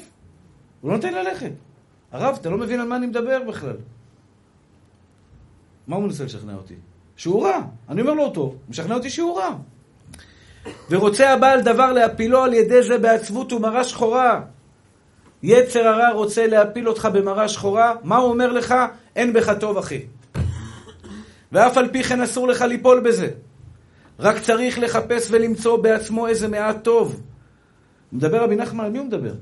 הוא 0.80 0.90
לא 0.90 0.96
נותן 0.96 1.14
ללכת. 1.14 1.50
הרב, 2.12 2.36
אתה 2.40 2.50
לא 2.50 2.58
מבין 2.58 2.80
על 2.80 2.88
מה 2.88 2.96
אני 2.96 3.06
מדבר 3.06 3.42
בכלל. 3.48 3.76
מה 5.86 5.96
הוא 5.96 6.04
מנסה 6.04 6.24
לשכנע 6.24 6.54
אותי? 6.54 6.74
שהוא 7.16 7.46
רע. 7.46 7.62
אני 7.88 8.00
אומר 8.00 8.12
לו 8.12 8.24
אותו, 8.24 8.40
הוא 8.40 8.54
משכנע 8.68 8.94
אותי 8.94 9.10
שהוא 9.10 9.38
רע. 9.38 9.56
ורוצה 10.90 11.32
הבעל 11.32 11.60
דבר 11.60 11.92
להפילו 11.92 12.42
על 12.42 12.54
ידי 12.54 12.82
זה 12.82 12.98
בעצבות 12.98 13.52
ומרה 13.52 13.84
שחורה. 13.84 14.40
יצר 15.42 15.88
הרע 15.88 16.10
רוצה 16.10 16.46
להפיל 16.46 16.88
אותך 16.88 17.08
במרה 17.12 17.48
שחורה, 17.48 17.94
מה 18.02 18.16
הוא 18.16 18.30
אומר 18.30 18.52
לך? 18.52 18.74
אין 19.16 19.32
בך 19.32 19.52
טוב, 19.60 19.78
אחי. 19.78 20.02
ואף 21.52 21.76
על 21.76 21.88
פי 21.92 22.02
כן 22.02 22.20
אסור 22.20 22.48
לך 22.48 22.62
ליפול 22.62 23.00
בזה. 23.00 23.30
רק 24.18 24.40
צריך 24.40 24.78
לחפש 24.78 25.28
ולמצוא 25.30 25.76
בעצמו 25.76 26.26
איזה 26.26 26.48
מעט 26.48 26.84
טוב. 26.84 27.22
מדבר 28.12 28.44
רבי 28.44 28.56
נחמן, 28.56 28.84
על 28.84 28.90
מי 28.90 28.98
הוא 28.98 29.06
מדבר? 29.06 29.34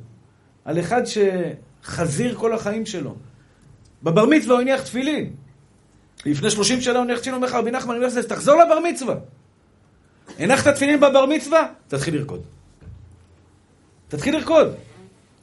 על 0.64 0.80
אחד 0.80 1.02
שחזיר 1.04 2.34
כל 2.34 2.52
החיים 2.52 2.86
שלו. 2.86 3.14
בבר 4.02 4.26
מצווה 4.26 4.54
הוא 4.54 4.60
הניח 4.60 4.82
תפילין. 4.82 5.32
לפני 6.26 6.50
30 6.50 6.80
שנה 6.80 6.94
הוא 6.94 7.02
הניח 7.02 7.18
תפילין, 7.18 7.34
אומר 7.34 7.46
לך 7.46 7.54
רבי 7.54 7.70
נחמן, 7.70 7.96
תחזור 8.28 8.62
לבר 8.62 8.78
מצווה. 8.80 9.14
הנחת 10.38 10.74
תפילין 10.74 11.00
בבר 11.00 11.26
מצווה? 11.26 11.66
תתחיל 11.88 12.14
לרקוד. 12.14 12.40
תתחיל 14.08 14.36
לרקוד. 14.36 14.74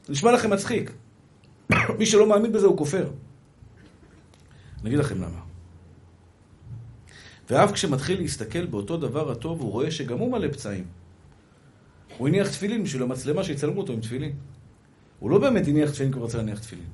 נשמע 0.08 0.32
לכם 0.32 0.50
מצחיק. 0.50 0.90
מי 1.98 2.06
שלא 2.06 2.26
מאמין 2.26 2.52
בזה 2.52 2.66
הוא 2.66 2.78
כופר. 2.78 3.10
אני 4.80 4.88
אגיד 4.88 4.98
לכם 4.98 5.16
למה. 5.16 5.47
ואף 7.50 7.72
כשמתחיל 7.72 8.20
להסתכל 8.20 8.66
באותו 8.66 8.96
דבר 8.96 9.30
הטוב, 9.30 9.60
הוא 9.60 9.72
רואה 9.72 9.90
שגם 9.90 10.18
הוא 10.18 10.32
מלא 10.32 10.48
פצעים. 10.48 10.84
הוא 12.18 12.28
הניח 12.28 12.48
תפילין 12.48 12.84
בשביל 12.84 13.02
המצלמה 13.02 13.44
שיצלמו 13.44 13.80
אותו 13.80 13.92
עם 13.92 14.00
תפילין. 14.00 14.32
הוא 15.18 15.30
לא 15.30 15.38
באמת 15.38 15.68
הניח 15.68 15.90
תפילין 15.90 16.12
כי 16.12 16.18
הוא 16.18 16.26
רצה 16.26 16.38
להניח 16.38 16.58
תפילין. 16.58 16.84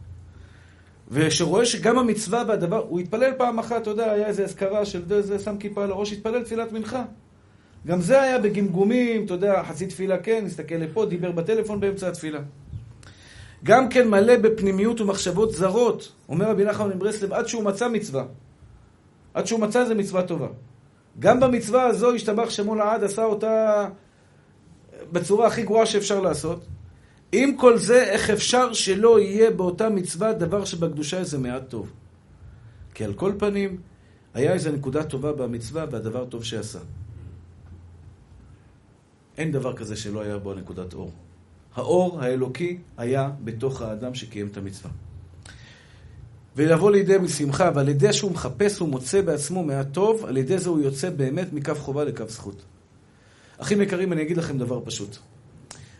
ושרואה 1.11 1.67
שגם 1.67 1.99
המצווה 1.99 2.45
והדבר, 2.49 2.85
הוא 2.89 3.01
התפלל 3.01 3.33
פעם 3.39 3.59
אחת, 3.59 3.83
אתה 3.83 3.91
יודע, 3.91 4.11
היה 4.11 4.27
איזה 4.27 4.45
אזכרה 4.45 4.87
של 4.87 5.23
זה, 5.23 5.39
שם 5.39 5.57
כיפה 5.61 5.85
על 5.85 5.91
הראש, 5.91 6.13
התפלל 6.13 6.43
תפילת 6.43 6.73
מנחה. 6.73 7.05
גם 7.87 8.01
זה 8.01 8.23
היה 8.23 8.39
בגמגומים, 8.39 9.25
אתה 9.25 9.35
יודע, 9.35 9.63
חצי 9.69 9.87
תפילה 9.87 10.19
כן, 10.19 10.45
הסתכל 10.47 10.75
לפה, 10.75 11.07
דיבר 11.07 11.33
בטלפון 11.33 11.81
באמצע 11.81 12.09
התפילה. 12.09 12.41
גם 13.65 13.89
כן 13.89 14.09
מלא 14.09 14.37
בפנימיות 14.37 15.01
ומחשבות 15.01 15.53
זרות, 15.53 16.13
אומר 16.29 16.51
רבי 16.51 16.65
נחמן 16.65 16.89
מברסלב, 16.89 17.33
עד 17.33 17.47
שהוא 17.47 17.65
מצא 17.65 17.89
מצווה. 17.89 18.25
עד 19.35 19.47
שהוא 19.47 19.61
מצא 19.61 19.81
איזה 19.81 19.95
מצווה 19.95 20.23
טובה. 20.23 20.49
גם 21.19 21.41
במצווה 21.41 21.83
הזו 21.87 22.15
השתבח 22.15 22.51
שמו 22.51 22.75
לעד, 22.75 23.05
עשה 23.05 23.25
אותה 23.25 23.89
בצורה 25.13 25.47
הכי 25.47 25.63
גרועה 25.63 25.87
שאפשר 25.87 26.21
לעשות. 26.21 26.67
עם 27.33 27.57
כל 27.57 27.79
זה, 27.79 28.03
איך 28.03 28.31
אפשר 28.31 28.73
שלא 28.73 29.21
יהיה 29.21 29.51
באותה 29.51 29.89
מצווה 29.89 30.33
דבר 30.33 30.65
שבקדושה 30.65 31.19
איזה 31.19 31.39
מעט 31.39 31.63
טוב? 31.69 31.93
כי 32.95 33.05
על 33.05 33.15
כל 33.15 33.33
פנים, 33.39 33.77
היה 34.35 34.53
איזו 34.53 34.73
נקודה 34.73 35.05
טובה 35.05 35.33
במצווה 35.33 35.85
והדבר 35.91 36.25
טוב 36.25 36.45
שעשה. 36.45 36.79
אין 39.39 39.53
דבר 39.53 39.77
כזה 39.77 39.97
שלא 39.97 40.21
היה 40.21 40.39
בו 40.39 40.55
נקודת 40.55 40.95
אור. 40.95 41.11
האור 41.75 42.21
האלוקי 42.21 42.79
היה 42.97 43.31
בתוך 43.45 43.83
האדם 43.83 44.15
שקיים 44.15 44.47
את 44.47 44.57
המצווה. 44.57 44.91
ולבוא 46.57 46.91
לידי 46.91 47.19
משמחה, 47.19 47.71
ועל 47.75 47.89
ידי 47.89 48.13
שהוא 48.13 48.31
מחפש 48.33 48.81
ומוצא 48.81 49.21
בעצמו 49.21 49.65
מהטוב, 49.65 50.25
על 50.25 50.37
ידי 50.37 50.59
זה 50.59 50.69
הוא 50.69 50.81
יוצא 50.81 51.11
באמת 51.11 51.53
מקו 51.53 51.75
חובה 51.75 52.05
לקו 52.05 52.25
זכות. 52.29 52.63
אחים 53.59 53.83
יקרים, 53.83 54.13
אני 54.13 54.23
אגיד 54.23 54.37
לכם 54.37 54.59
דבר 54.59 54.81
פשוט. 54.85 55.17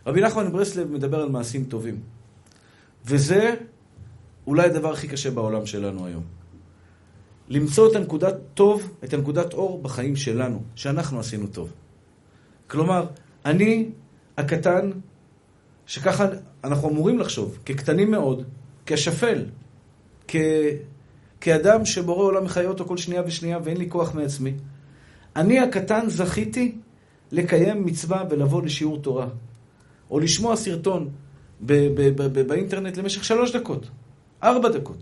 רבי 0.05 0.21
נחמן 0.21 0.51
ברסלב 0.51 0.91
מדבר 0.91 1.21
על 1.21 1.29
מעשים 1.29 1.63
טובים. 1.63 1.99
וזה 3.05 3.55
אולי 4.47 4.65
הדבר 4.65 4.91
הכי 4.91 5.07
קשה 5.07 5.31
בעולם 5.31 5.65
שלנו 5.65 6.05
היום. 6.05 6.23
למצוא 7.49 7.91
את 7.91 7.95
הנקודת 7.95 8.35
טוב, 8.53 8.91
את 9.03 9.13
הנקודת 9.13 9.53
אור 9.53 9.81
בחיים 9.81 10.15
שלנו, 10.15 10.63
שאנחנו 10.75 11.19
עשינו 11.19 11.47
טוב. 11.47 11.71
כלומר, 12.67 13.05
אני 13.45 13.89
הקטן, 14.37 14.91
שככה 15.85 16.27
אנחנו 16.63 16.89
אמורים 16.89 17.19
לחשוב, 17.19 17.57
כקטנים 17.65 18.11
מאוד, 18.11 18.43
כשפל, 18.85 19.45
כ... 20.27 20.35
כאדם 21.41 21.85
שבורא 21.85 22.23
עולם 22.23 22.43
מחיה 22.43 22.67
אותו 22.67 22.85
כל 22.85 22.97
שנייה 22.97 23.21
ושנייה 23.25 23.59
ואין 23.63 23.77
לי 23.77 23.89
כוח 23.89 24.15
מעצמי. 24.15 24.53
אני 25.35 25.59
הקטן 25.59 26.09
זכיתי 26.09 26.75
לקיים 27.31 27.85
מצווה 27.85 28.23
ולבוא 28.29 28.61
לשיעור 28.61 28.97
תורה. 28.97 29.27
או 30.11 30.19
לשמוע 30.19 30.55
סרטון 30.55 31.09
באינטרנט 32.47 32.97
למשך 32.97 33.23
שלוש 33.23 33.55
דקות, 33.55 33.87
ארבע 34.43 34.69
דקות. 34.69 34.97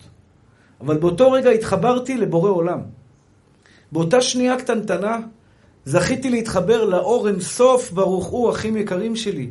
אבל 0.81 0.97
באותו 0.97 1.31
רגע 1.31 1.49
התחברתי 1.49 2.17
לבורא 2.17 2.49
עולם. 2.49 2.79
באותה 3.91 4.21
שנייה 4.21 4.57
קטנטנה 4.57 5.19
זכיתי 5.85 6.29
להתחבר 6.29 6.85
לאור 6.85 7.27
אין 7.27 7.39
סוף 7.39 7.91
ברוך 7.91 8.25
הוא, 8.25 8.51
אחים 8.51 8.77
יקרים 8.77 9.15
שלי. 9.15 9.49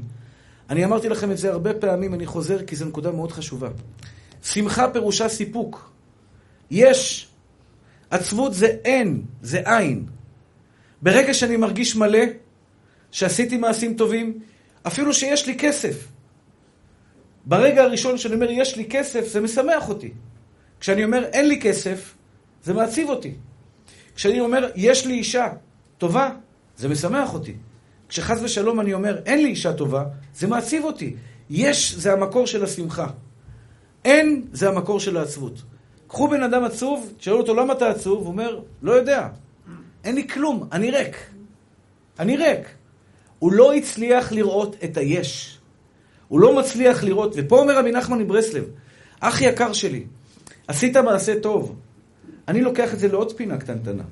אני 0.71 0.85
אמרתי 0.85 1.09
לכם 1.09 1.31
את 1.31 1.39
זה 1.39 1.53
הרבה 1.53 1.75
פעמים, 1.75 2.15
אני 2.15 2.27
חוזר 2.27 2.63
כי 2.67 2.77
זו 2.77 2.85
נקודה 2.85 3.13
מאוד 3.13 3.33
חשובה. 3.33 3.69
שמחה 4.43 4.91
פירושה 4.91 5.29
סיפוק. 5.29 5.93
יש. 6.71 7.29
עצבות 8.11 8.55
זה 8.55 8.67
אין, 8.85 9.23
זה 9.43 9.59
אין. 9.59 10.07
ברגע 11.03 11.35
שאני 11.35 11.57
מרגיש 11.57 11.97
מלא, 11.97 12.25
שעשיתי 13.11 13.57
מעשים 13.57 13.95
טובים, 13.95 14.39
אפילו 14.87 15.13
שיש 15.13 15.47
לי 15.47 15.59
כסף. 15.59 16.09
ברגע 17.45 17.83
הראשון 17.83 18.19
שאני 18.19 18.35
אומר 18.35 18.51
יש 18.51 18.77
לי 18.77 18.85
כסף, 18.91 19.29
זה 19.29 19.41
משמח 19.41 19.89
אותי. 19.89 20.13
כשאני 20.81 21.05
אומר 21.05 21.25
אין 21.25 21.49
לי 21.49 21.61
כסף, 21.61 22.15
זה 22.65 22.75
מעציב 22.75 23.09
אותי. 23.09 23.35
כשאני 24.15 24.41
אומר 24.41 24.71
יש 24.77 25.07
לי 25.07 25.15
אישה 25.15 25.49
טובה, 25.99 26.31
זה 26.77 26.89
משמח 26.89 27.35
אותי. 27.35 27.55
כשחס 28.09 28.39
ושלום 28.43 28.81
אני 28.81 28.95
אומר 28.95 29.23
אין 29.27 29.43
לי 29.43 29.49
אישה 29.49 29.73
טובה, 29.73 30.05
זה 30.35 30.47
מעציב 30.47 30.85
אותי. 30.85 31.15
יש 31.51 31.95
זה 31.95 32.13
המקור 32.13 32.47
של 32.47 32.65
השמחה. 32.65 33.07
אין 34.05 34.47
זה 34.53 34.69
המקור 34.69 35.01
של 35.01 35.17
העצבות. 35.17 35.63
קחו 36.07 36.29
בן 36.29 36.43
אדם 36.43 36.65
עצוב, 36.65 37.13
תשאלו 37.17 37.39
אותו 37.39 37.55
למה 37.55 37.73
אתה 37.73 37.89
עצוב, 37.89 38.19
הוא 38.19 38.27
אומר, 38.27 38.61
לא 38.83 38.93
יודע. 38.93 39.29
אין 40.05 40.15
לי 40.15 40.29
כלום, 40.29 40.69
אני 40.73 40.91
ריק. 40.91 41.17
אני 42.19 42.37
ריק. 42.37 42.69
הוא 43.39 43.53
לא 43.53 43.75
הצליח 43.75 44.33
לראות 44.33 44.77
את 44.85 44.97
היש. 44.97 45.59
הוא 46.29 46.41
לא 46.41 46.59
מצליח 46.59 47.05
לראות, 47.05 47.35
ופה 47.37 47.59
אומר 47.59 47.79
רבי 47.79 47.93
נחמן 47.93 48.19
מברסלב, 48.19 48.65
אח 49.21 49.41
יקר 49.41 49.73
שלי, 49.73 50.05
עשית 50.69 50.97
מעשה 50.97 51.41
טוב. 51.41 51.77
אני 52.49 52.61
לוקח 52.61 52.95
את 52.95 52.99
זה 52.99 53.09
לעוד 53.09 53.33
פינה 53.37 53.59
קטנטנה. 53.59 54.03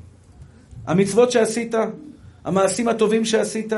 המצוות 0.87 1.31
שעשית, 1.31 1.75
המעשים 2.45 2.89
הטובים 2.89 3.25
שעשית, 3.25 3.73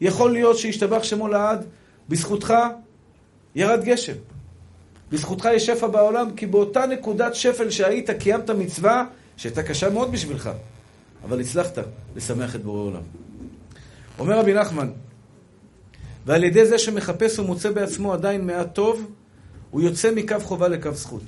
יכול 0.00 0.32
להיות 0.32 0.58
שישתבח 0.58 1.02
שמו 1.02 1.28
לעד, 1.28 1.64
בזכותך 2.08 2.54
ירד 3.54 3.84
גשם. 3.84 4.16
בזכותך 5.12 5.48
יש 5.54 5.66
שפע 5.66 5.86
בעולם, 5.86 6.30
כי 6.36 6.46
באותה 6.46 6.86
נקודת 6.86 7.34
שפל 7.34 7.70
שהיית, 7.70 8.10
קיימת 8.10 8.50
מצווה 8.50 9.04
שהייתה 9.36 9.62
קשה 9.62 9.90
מאוד 9.90 10.12
בשבילך, 10.12 10.50
אבל 11.24 11.40
הצלחת 11.40 11.78
לשמח 12.16 12.56
את 12.56 12.62
בורא 12.62 12.80
עולם. 12.80 13.02
אומר 14.18 14.38
רבי 14.38 14.54
נחמן, 14.54 14.90
ועל 16.26 16.44
ידי 16.44 16.66
זה 16.66 16.78
שמחפש 16.78 17.38
ומוצא 17.38 17.70
בעצמו 17.70 18.12
עדיין 18.12 18.46
מעט 18.46 18.74
טוב, 18.74 19.10
הוא 19.70 19.80
יוצא 19.80 20.14
מקו 20.14 20.36
חובה 20.42 20.68
לקו 20.68 20.92
זכות. 20.92 21.22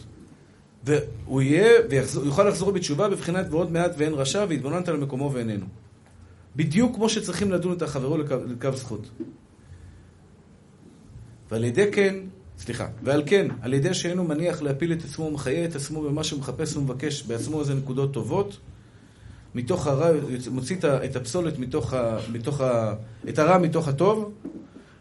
והוא 0.84 1.42
יהיה, 1.42 1.70
ויוכל 1.90 2.48
לחזור 2.48 2.70
בתשובה 2.70 3.08
בבחינת 3.08 3.46
ועוד 3.50 3.72
מעט 3.72 3.90
ואין 3.96 4.14
רשע, 4.14 4.44
והתבוננת 4.48 4.88
על 4.88 4.96
מקומו 4.96 5.32
ואיננו. 5.32 5.66
בדיוק 6.56 6.94
כמו 6.94 7.08
שצריכים 7.08 7.50
לדון 7.50 7.76
את 7.76 7.82
החברו 7.82 8.18
לקו, 8.18 8.34
לקו 8.46 8.72
זכות. 8.72 9.08
ועל 11.50 11.64
ידי 11.64 11.92
כן, 11.92 12.14
סליחה, 12.58 12.86
ועל 13.02 13.22
כן, 13.26 13.46
על 13.62 13.74
ידי 13.74 13.94
שאינו 13.94 14.24
מניח 14.24 14.62
להפיל 14.62 14.92
את 14.92 15.04
עצמו 15.04 15.24
ומחיה 15.24 15.64
את 15.64 15.76
עצמו 15.76 16.02
במה 16.02 16.24
שמחפש 16.24 16.76
ומבקש 16.76 17.22
בעצמו 17.22 17.60
איזה 17.60 17.74
נקודות 17.74 18.12
טובות, 18.12 18.58
מתוך 19.54 19.86
הרע, 19.86 20.10
מוציא 20.50 20.76
את 21.04 21.16
הפסולת 21.16 21.58
מתוך, 21.58 21.94
ה, 21.94 22.18
מתוך 22.32 22.60
ה, 22.60 22.94
את 23.28 23.38
הרע 23.38 23.58
מתוך 23.58 23.88
הטוב, 23.88 24.32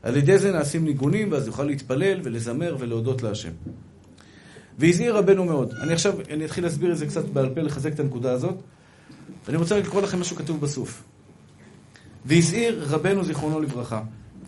על 0.04 0.18
ידי 0.18 0.38
זה 0.38 0.52
נעשים 0.52 0.86
ניגונים, 0.86 1.32
ואז 1.32 1.48
יוכל 1.48 1.64
להתפלל 1.64 2.20
ולזמר 2.24 2.76
ולהודות 2.80 3.24
להשם. 3.24 3.52
והזהיר 4.80 5.18
רבנו 5.18 5.46
מאוד. 5.46 5.74
אני 5.82 5.94
עכשיו, 5.94 6.14
אני 6.30 6.46
אתחיל 6.46 6.64
להסביר 6.64 6.92
את 6.92 6.98
זה 6.98 7.06
קצת 7.06 7.26
בעל 7.26 7.50
פה, 7.50 7.62
לחזק 7.62 7.94
את 7.94 8.00
הנקודה 8.00 8.32
הזאת. 8.32 8.56
אני 9.50 9.58
רוצה 9.58 9.80
לקרוא 9.80 10.02
לכם 10.02 10.20
משהו 10.20 10.36
כתוב 10.36 10.62
בסוף. 10.62 11.04
והזהיר 12.26 12.86
רבנו 12.90 13.24
זיכרונו 13.24 13.60
לברכה. 13.60 14.02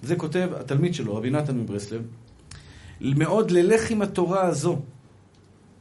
זה 0.03 0.16
כותב 0.16 0.49
התלמיד 0.60 0.93
שלו, 0.93 1.16
רבי 1.16 1.30
נתן 1.30 1.57
מברסלב, 1.57 2.01
מאוד 3.02 3.52
ללך 3.52 3.91
עם 3.91 4.02
התורה 4.02 4.47
הזו, 4.47 4.82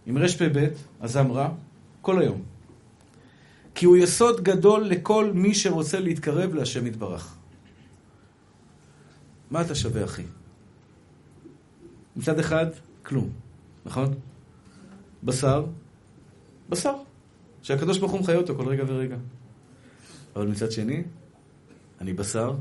עם 0.07 0.19
רפ"ב, 0.19 0.69
הזמרה, 1.01 1.51
כל 2.03 2.21
היום. 2.21 2.43
כי 3.75 3.87
הוא 3.87 3.97
יסוד 3.97 4.41
גדול 4.41 4.85
לכל 4.85 5.31
מי 5.35 5.55
שרוצה 5.55 6.01
להתקרב 6.01 6.55
להשם 6.55 6.87
יתברך. 6.87 7.37
מה 9.51 9.61
אתה 9.61 9.75
שווה, 9.75 10.05
אחי? 10.05 10.23
מצד 12.17 12.39
אחד, 12.39 12.67
כלום, 13.03 13.31
נכון? 13.87 14.15
בשר, 15.23 15.67
בשר, 16.69 16.95
שהקדוש 17.63 17.99
ברוך 17.99 18.13
הוא 18.13 18.21
מחיה 18.21 18.37
אותו 18.37 18.55
כל 18.55 18.69
רגע 18.69 18.85
ורגע. 18.87 19.17
אבל 20.37 20.47
מצד 20.47 20.73
שני, 20.73 21.03
אני 22.01 22.13
בשר, 22.13 22.57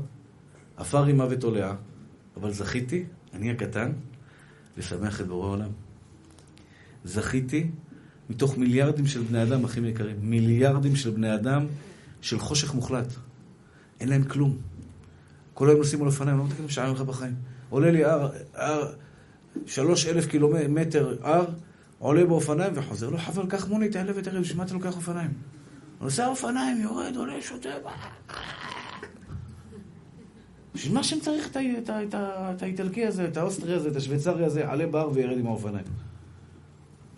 עפר 0.76 1.02
רימה 1.02 1.26
ותולעה, 1.30 1.74
אבל 2.36 2.52
זכיתי, 2.52 3.04
אני 3.34 3.50
הקטן, 3.50 3.92
לשמח 4.78 5.20
את 5.20 5.26
בורא 5.26 5.46
העולם. 5.46 5.70
זכיתי 7.04 7.70
מתוך 8.30 8.58
מיליארדים 8.58 9.06
של 9.06 9.22
בני 9.22 9.42
אדם, 9.42 9.64
אחים 9.64 9.84
יקרים, 9.84 10.16
מיליארדים 10.20 10.96
של 10.96 11.10
בני 11.10 11.34
אדם 11.34 11.66
של 12.20 12.38
חושך 12.38 12.74
מוחלט. 12.74 13.06
אין 14.00 14.08
להם 14.08 14.24
כלום. 14.24 14.56
כל 15.54 15.68
היום 15.68 15.78
נוסעים 15.78 16.02
על 16.02 16.06
אופניים, 16.06 16.38
לא 16.38 16.44
מתקנים 16.44 16.68
שעה 16.68 16.90
ממך 16.90 17.00
בחיים. 17.00 17.34
עולה 17.70 17.90
לי 17.90 18.04
הר, 18.04 18.30
הר, 18.54 18.92
שלוש 19.66 20.06
אלף 20.06 20.26
קילומטר 20.26 21.16
הר, 21.22 21.44
עולה 21.98 22.24
באופניים 22.24 22.72
וחוזר. 22.74 23.10
לא 23.10 23.18
חבל, 23.18 23.46
קח 23.46 23.68
מונית, 23.68 23.92
תעלה 23.92 24.12
ותראה, 24.16 24.40
בשביל 24.40 24.58
מה 24.58 24.64
אתה 24.64 24.74
לוקח 24.74 24.96
אופניים? 24.96 25.30
נוסע 26.00 26.26
אופניים, 26.26 26.82
יורד, 26.82 27.16
עולה, 27.16 27.42
שותה. 27.42 27.68
בשביל 30.78 30.94
מה 30.94 31.02
שם 31.02 31.20
צריך 31.20 31.56
את 32.08 32.62
האיטלקי 32.62 33.06
הזה, 33.06 33.24
את 33.24 33.36
האוסטרי 33.36 33.74
הזה, 33.74 33.88
את 33.88 33.96
השוויצרי 33.96 34.44
הזה, 34.44 34.70
עלה 34.70 34.86
בהר 34.86 35.10
וירד 35.12 35.38
עם 35.38 35.46
האופניים? 35.46 35.84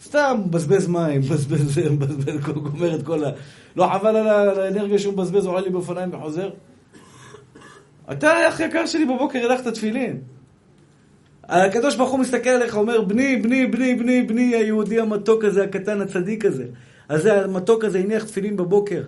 סתם 0.02 0.40
מבזבז 0.46 0.86
מים, 0.86 1.20
מבזבז 1.24 1.74
זה, 1.74 1.90
מבזבז, 1.90 2.36
גומר 2.44 2.94
את 2.94 3.02
כל 3.02 3.24
ה... 3.24 3.30
לא 3.76 3.90
חבל 3.92 4.16
על 4.16 4.58
האנרגיה 4.60 4.98
שהוא 4.98 5.12
מבזבז, 5.12 5.46
עולה 5.46 5.60
לי 5.60 5.70
באופניים 5.70 6.14
וחוזר? 6.14 6.50
אתה, 8.12 8.48
אח 8.48 8.60
יקר 8.60 8.86
שלי, 8.86 9.04
בבוקר 9.04 9.38
הנחת 9.38 9.68
תפילין. 9.68 10.20
הקדוש 11.44 11.96
ברוך 11.96 12.10
הוא 12.10 12.20
מסתכל 12.20 12.50
עליך, 12.50 12.76
אומר, 12.76 13.00
בני, 13.00 13.36
בני, 13.36 13.66
בני, 13.66 13.94
בני, 13.94 14.22
בני, 14.22 14.54
היהודי 14.54 15.00
המתוק 15.00 15.44
הזה, 15.44 15.64
הקטן, 15.64 16.00
הצדיק 16.00 16.44
הזה. 16.44 16.66
אז 17.08 17.22
זה 17.22 17.44
המתוק 17.44 17.84
הזה 17.84 17.98
הניח 17.98 18.24
תפילין 18.24 18.56
בבוקר. 18.56 19.02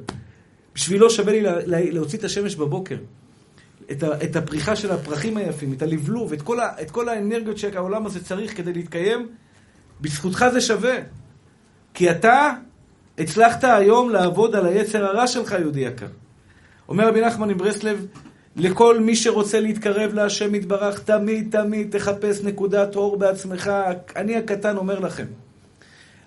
בשבילו 0.74 1.10
שווה 1.10 1.32
לי 1.32 1.92
להוציא 1.92 2.18
את 2.18 2.24
השמש 2.24 2.56
בבוקר. 2.56 2.96
את, 3.92 4.02
ה, 4.02 4.24
את 4.24 4.36
הפריחה 4.36 4.76
של 4.76 4.90
הפרחים 4.90 5.36
היפים, 5.36 5.72
את 5.72 5.82
הלבלוב, 5.82 6.32
את 6.32 6.42
כל, 6.42 6.60
ה, 6.60 6.82
את 6.82 6.90
כל 6.90 7.08
האנרגיות 7.08 7.58
שהעולם 7.58 8.06
הזה 8.06 8.24
צריך 8.24 8.56
כדי 8.56 8.72
להתקיים, 8.72 9.28
בזכותך 10.00 10.46
זה 10.52 10.60
שווה. 10.60 10.96
כי 11.94 12.10
אתה 12.10 12.50
הצלחת 13.18 13.64
היום 13.64 14.10
לעבוד 14.10 14.56
על 14.56 14.66
היצר 14.66 15.04
הרע 15.04 15.26
שלך, 15.26 15.52
יהודי 15.60 15.80
יקר. 15.80 16.06
אומר 16.88 17.08
רבי 17.08 17.20
נחמן 17.20 17.48
מברסלב, 17.48 18.06
לכל 18.56 19.00
מי 19.00 19.16
שרוצה 19.16 19.60
להתקרב 19.60 20.14
להשם 20.14 20.54
יתברך, 20.54 21.02
תמיד 21.02 21.48
תמיד 21.50 21.98
תחפש 21.98 22.40
נקודת 22.44 22.96
אור 22.96 23.16
בעצמך. 23.16 23.70
אני 24.16 24.36
הקטן 24.36 24.76
אומר 24.76 24.98
לכם, 24.98 25.26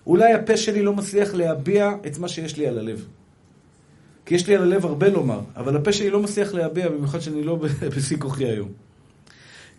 אולי 0.08 0.34
הפה 0.34 0.58
שלי 0.58 0.82
לא 0.82 0.94
מצליח 0.94 1.34
להביע 1.34 1.92
את 2.08 2.18
מה 2.18 2.28
שיש 2.28 2.58
לי 2.58 2.68
על 2.68 2.80
הלב. 2.80 3.06
כי 4.26 4.36
יש 4.36 4.48
לי 4.48 4.56
על 4.56 4.62
הלב 4.62 4.86
הרבה 4.86 5.10
לומר, 5.10 5.40
אבל 5.56 5.78
הפה 5.78 5.94
שלי 5.94 6.10
לא 6.10 6.22
מצליח 6.22 6.54
להביע, 6.54 6.90
במיוחד 6.90 7.20
שאני 7.20 7.44
לא 7.44 7.56
בשיא 7.96 8.18
כוחי 8.18 8.46
היום. 8.46 8.70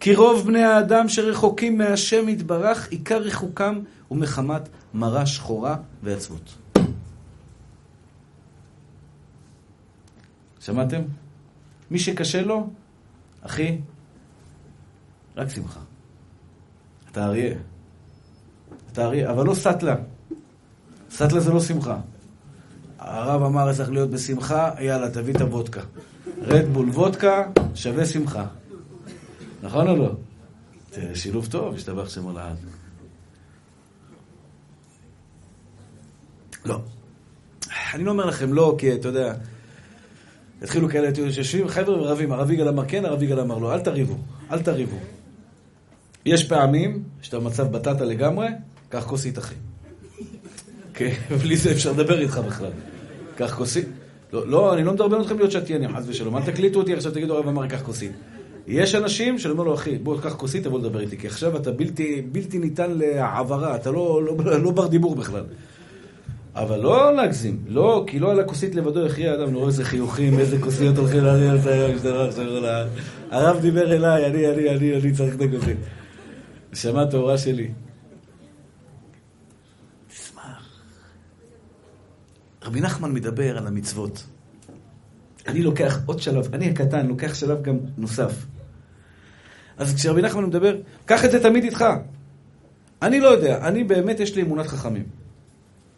כי 0.00 0.14
רוב 0.14 0.46
בני 0.46 0.62
האדם 0.64 1.08
שרחוקים 1.08 1.78
מהשם 1.78 2.28
יתברך, 2.28 2.88
עיקר 2.88 3.18
רחוקם 3.18 3.80
הוא 4.08 4.18
מחמת 4.18 4.68
מרה 4.94 5.26
שחורה 5.26 5.76
ועצבות. 6.02 6.54
שמעתם? 10.60 11.02
מי 11.90 11.98
שקשה 11.98 12.42
לו, 12.42 12.70
אחי, 13.40 13.78
רק 15.36 15.48
שמחה. 15.48 15.80
אתה 17.10 17.24
אריה. 17.24 17.54
אתה 18.92 19.04
אריה, 19.04 19.30
אבל 19.30 19.46
לא 19.46 19.54
סטלה. 19.54 19.96
סטלה 21.10 21.40
זה 21.40 21.52
לא 21.52 21.60
שמחה. 21.60 22.00
הרב 23.06 23.42
אמר, 23.42 23.72
צריך 23.72 23.90
להיות 23.90 24.10
בשמחה, 24.10 24.70
יאללה, 24.80 25.10
תביא 25.10 25.34
את 25.34 25.40
הוודקה. 25.40 25.80
רדבול 26.42 26.88
וודקה 26.88 27.50
שווה 27.74 28.06
שמחה. 28.06 28.46
נכון 29.62 29.88
או 29.88 29.96
לא? 29.96 30.12
שילוב 31.14 31.46
טוב, 31.46 31.74
השתבח 31.74 32.08
שמו 32.08 32.32
לעד. 32.32 32.56
לא. 36.64 36.80
אני 37.94 38.04
לא 38.04 38.10
אומר 38.10 38.26
לכם 38.26 38.52
לא, 38.52 38.74
כי 38.78 38.94
אתה 38.94 39.08
יודע, 39.08 39.34
התחילו 40.62 40.88
כאלה 40.88 41.14
שיושבים 41.14 41.68
חבר'ה 41.68 42.02
ורבים, 42.02 42.32
הרב 42.32 42.50
יגאל 42.50 42.68
אמר 42.68 42.84
כן, 42.88 43.04
הרב 43.04 43.22
יגאל 43.22 43.40
אמר 43.40 43.58
לא, 43.58 43.74
אל 43.74 43.80
תריבו, 43.80 44.16
אל 44.50 44.62
תריבו. 44.62 44.96
יש 46.26 46.44
פעמים 46.44 47.04
שאתה 47.22 47.38
במצב 47.38 47.72
בטטה 47.72 48.04
לגמרי, 48.04 48.48
קח 48.88 49.04
כוסית 49.06 49.38
אחי. 49.38 49.54
כן, 50.94 51.14
בלי 51.42 51.56
זה 51.56 51.72
אפשר 51.72 51.92
לדבר 51.92 52.20
איתך 52.20 52.38
בכלל. 52.38 52.72
קח 53.36 53.54
כוסית. 53.54 53.88
לא, 54.32 54.48
לא, 54.48 54.74
אני 54.74 54.84
לא 54.84 54.92
מדרבן 54.92 55.20
אתכם 55.20 55.38
להיות 55.38 55.50
שתיינים, 55.50 55.96
חס 55.96 56.04
ושלום. 56.06 56.36
אל 56.36 56.42
תקליטו 56.42 56.78
אותי 56.78 56.94
עכשיו, 56.94 57.12
תגידו, 57.12 57.36
הרב 57.36 57.48
אמר, 57.48 57.66
קח 57.66 57.82
כוסית. 57.82 58.12
יש 58.66 58.94
אנשים 58.94 59.38
שאני 59.38 59.52
אומר 59.52 59.64
לו, 59.64 59.74
אחי, 59.74 59.98
בוא, 59.98 60.20
קח 60.20 60.34
כוסית, 60.34 60.64
תבוא 60.64 60.78
לדבר 60.78 61.00
איתי, 61.00 61.18
כי 61.18 61.26
עכשיו 61.26 61.56
אתה 61.56 61.72
בלתי, 61.72 62.22
בלתי 62.32 62.58
ניתן 62.58 62.90
להעברה, 62.90 63.76
אתה 63.76 63.90
לא, 63.90 64.22
לא, 64.24 64.62
לא 64.62 64.70
בר 64.70 64.86
דיבור 64.86 65.14
בכלל. 65.14 65.44
אבל 66.54 66.80
לא 66.80 67.14
להגזים, 67.14 67.58
לא, 67.68 68.04
כי 68.06 68.18
לא 68.18 68.30
על 68.30 68.40
הכוסית 68.40 68.74
לבדו 68.74 69.06
יכריע 69.06 69.34
אדם, 69.34 69.50
נו 69.50 69.66
איזה 69.66 69.84
חיוכים, 69.84 70.38
איזה 70.38 70.58
כוסיות 70.60 70.96
הולכים 70.96 71.24
להריע 71.24 71.50
על 71.50 71.58
זה, 71.58 71.94
הרב 73.30 73.60
דיבר 73.60 73.92
אליי, 73.92 74.26
אני, 74.26 74.46
אני, 74.46 74.70
אני, 74.70 74.96
אני 74.96 75.12
צריך 75.12 75.34
את 75.34 75.40
הכוסית. 75.40 75.76
נשמה 76.72 77.06
טהורה 77.06 77.38
שלי. 77.38 77.68
רבי 82.66 82.80
נחמן 82.80 83.12
מדבר 83.12 83.58
על 83.58 83.66
המצוות. 83.66 84.24
אני 85.46 85.62
לוקח 85.62 85.98
עוד 86.06 86.20
שלב, 86.20 86.54
אני 86.54 86.70
הקטן, 86.70 87.06
לוקח 87.06 87.34
שלב 87.34 87.62
גם 87.62 87.78
נוסף. 87.96 88.46
אז 89.76 89.94
כשרבי 89.94 90.22
נחמן 90.22 90.44
מדבר, 90.44 90.76
קח 91.04 91.24
את 91.24 91.30
זה 91.30 91.42
תמיד 91.42 91.64
איתך. 91.64 91.84
אני 93.02 93.20
לא 93.20 93.28
יודע, 93.28 93.68
אני 93.68 93.84
באמת, 93.84 94.20
יש 94.20 94.36
לי 94.36 94.42
אמונת 94.42 94.66
חכמים. 94.66 95.04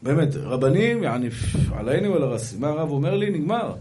באמת, 0.03 0.29
רבנים, 0.35 1.03
יעני, 1.03 1.29
עליינו 1.73 2.13
ועל 2.13 2.23
הרסים. 2.23 2.61
מה 2.61 2.69
הרב 2.69 2.91
אומר 2.91 3.17
לי? 3.17 3.31
נגמר. 3.31 3.75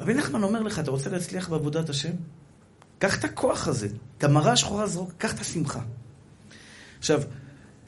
רבי 0.00 0.14
נחמן 0.14 0.42
אומר 0.42 0.62
לך, 0.62 0.78
אתה 0.78 0.90
רוצה 0.90 1.10
להצליח 1.10 1.48
בעבודת 1.48 1.88
השם? 1.88 2.12
קח 2.98 3.18
את 3.18 3.24
הכוח 3.24 3.68
הזה, 3.68 3.88
את 4.18 4.24
המראה 4.24 4.52
השחורה 4.52 4.82
הזו, 4.82 5.08
קח 5.18 5.34
את 5.34 5.40
השמחה. 5.40 5.80
עכשיו, 6.98 7.22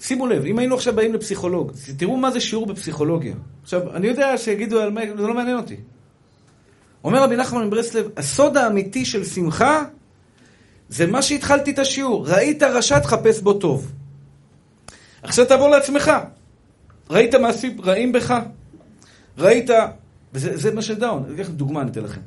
שימו 0.01 0.27
לב, 0.27 0.45
אם 0.45 0.59
היינו 0.59 0.75
עכשיו 0.75 0.97
באים 0.97 1.15
לפסיכולוג, 1.15 1.73
תראו 1.97 2.17
מה 2.17 2.31
זה 2.31 2.41
שיעור 2.41 2.67
בפסיכולוגיה. 2.67 3.35
עכשיו, 3.63 3.97
אני 3.97 4.07
יודע 4.07 4.39
שיגידו 4.39 4.81
על 4.81 4.91
מה, 4.91 5.01
זה 5.17 5.27
לא 5.27 5.35
מעניין 5.35 5.57
אותי. 5.57 5.77
אומר 7.05 7.23
רבי 7.23 7.37
נחמן 7.37 7.67
מברסלב, 7.67 8.09
הסוד 8.17 8.57
האמיתי 8.57 9.05
של 9.05 9.25
שמחה 9.25 9.85
זה 10.89 11.07
מה 11.07 11.23
שהתחלתי 11.23 11.71
את 11.71 11.79
השיעור. 11.79 12.29
ראית 12.29 12.63
רשע, 12.63 12.99
תחפש 12.99 13.41
בו 13.41 13.53
טוב. 13.55 13.93
עכשיו 15.23 15.47
תעבור 15.47 15.69
לעצמך. 15.69 16.11
ראית 17.11 17.35
מעשים 17.35 17.81
רעים 17.81 18.13
בך? 18.13 18.35
ראית... 19.39 19.71
וזה 20.33 20.75
מה 20.75 20.83
שדאון. 20.83 21.25
אני 21.29 21.41
לכם 21.41 21.53
דוגמה, 21.53 21.81
אני 21.83 21.91
אתן 21.91 22.03
לכם. 22.03 22.21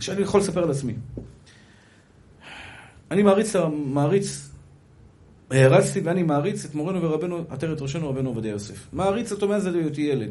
שאני 0.00 0.22
יכול 0.22 0.40
לספר 0.40 0.62
על 0.62 0.70
עצמי. 0.70 0.94
אני 3.10 3.22
מעריץ, 3.22 3.56
מעריץ, 3.72 4.49
הערצתי 5.50 6.00
ואני 6.00 6.22
מעריץ 6.22 6.64
את 6.64 6.74
מורנו 6.74 7.02
ורבנו, 7.02 7.44
עטרת 7.48 7.80
ראשנו 7.80 8.08
רבנו 8.08 8.28
עובדיה 8.28 8.50
יוסף. 8.50 8.86
מעריץ 8.92 9.32
אותו 9.32 9.48
מאז 9.48 9.66
היותי 9.66 10.00
ילד. 10.00 10.30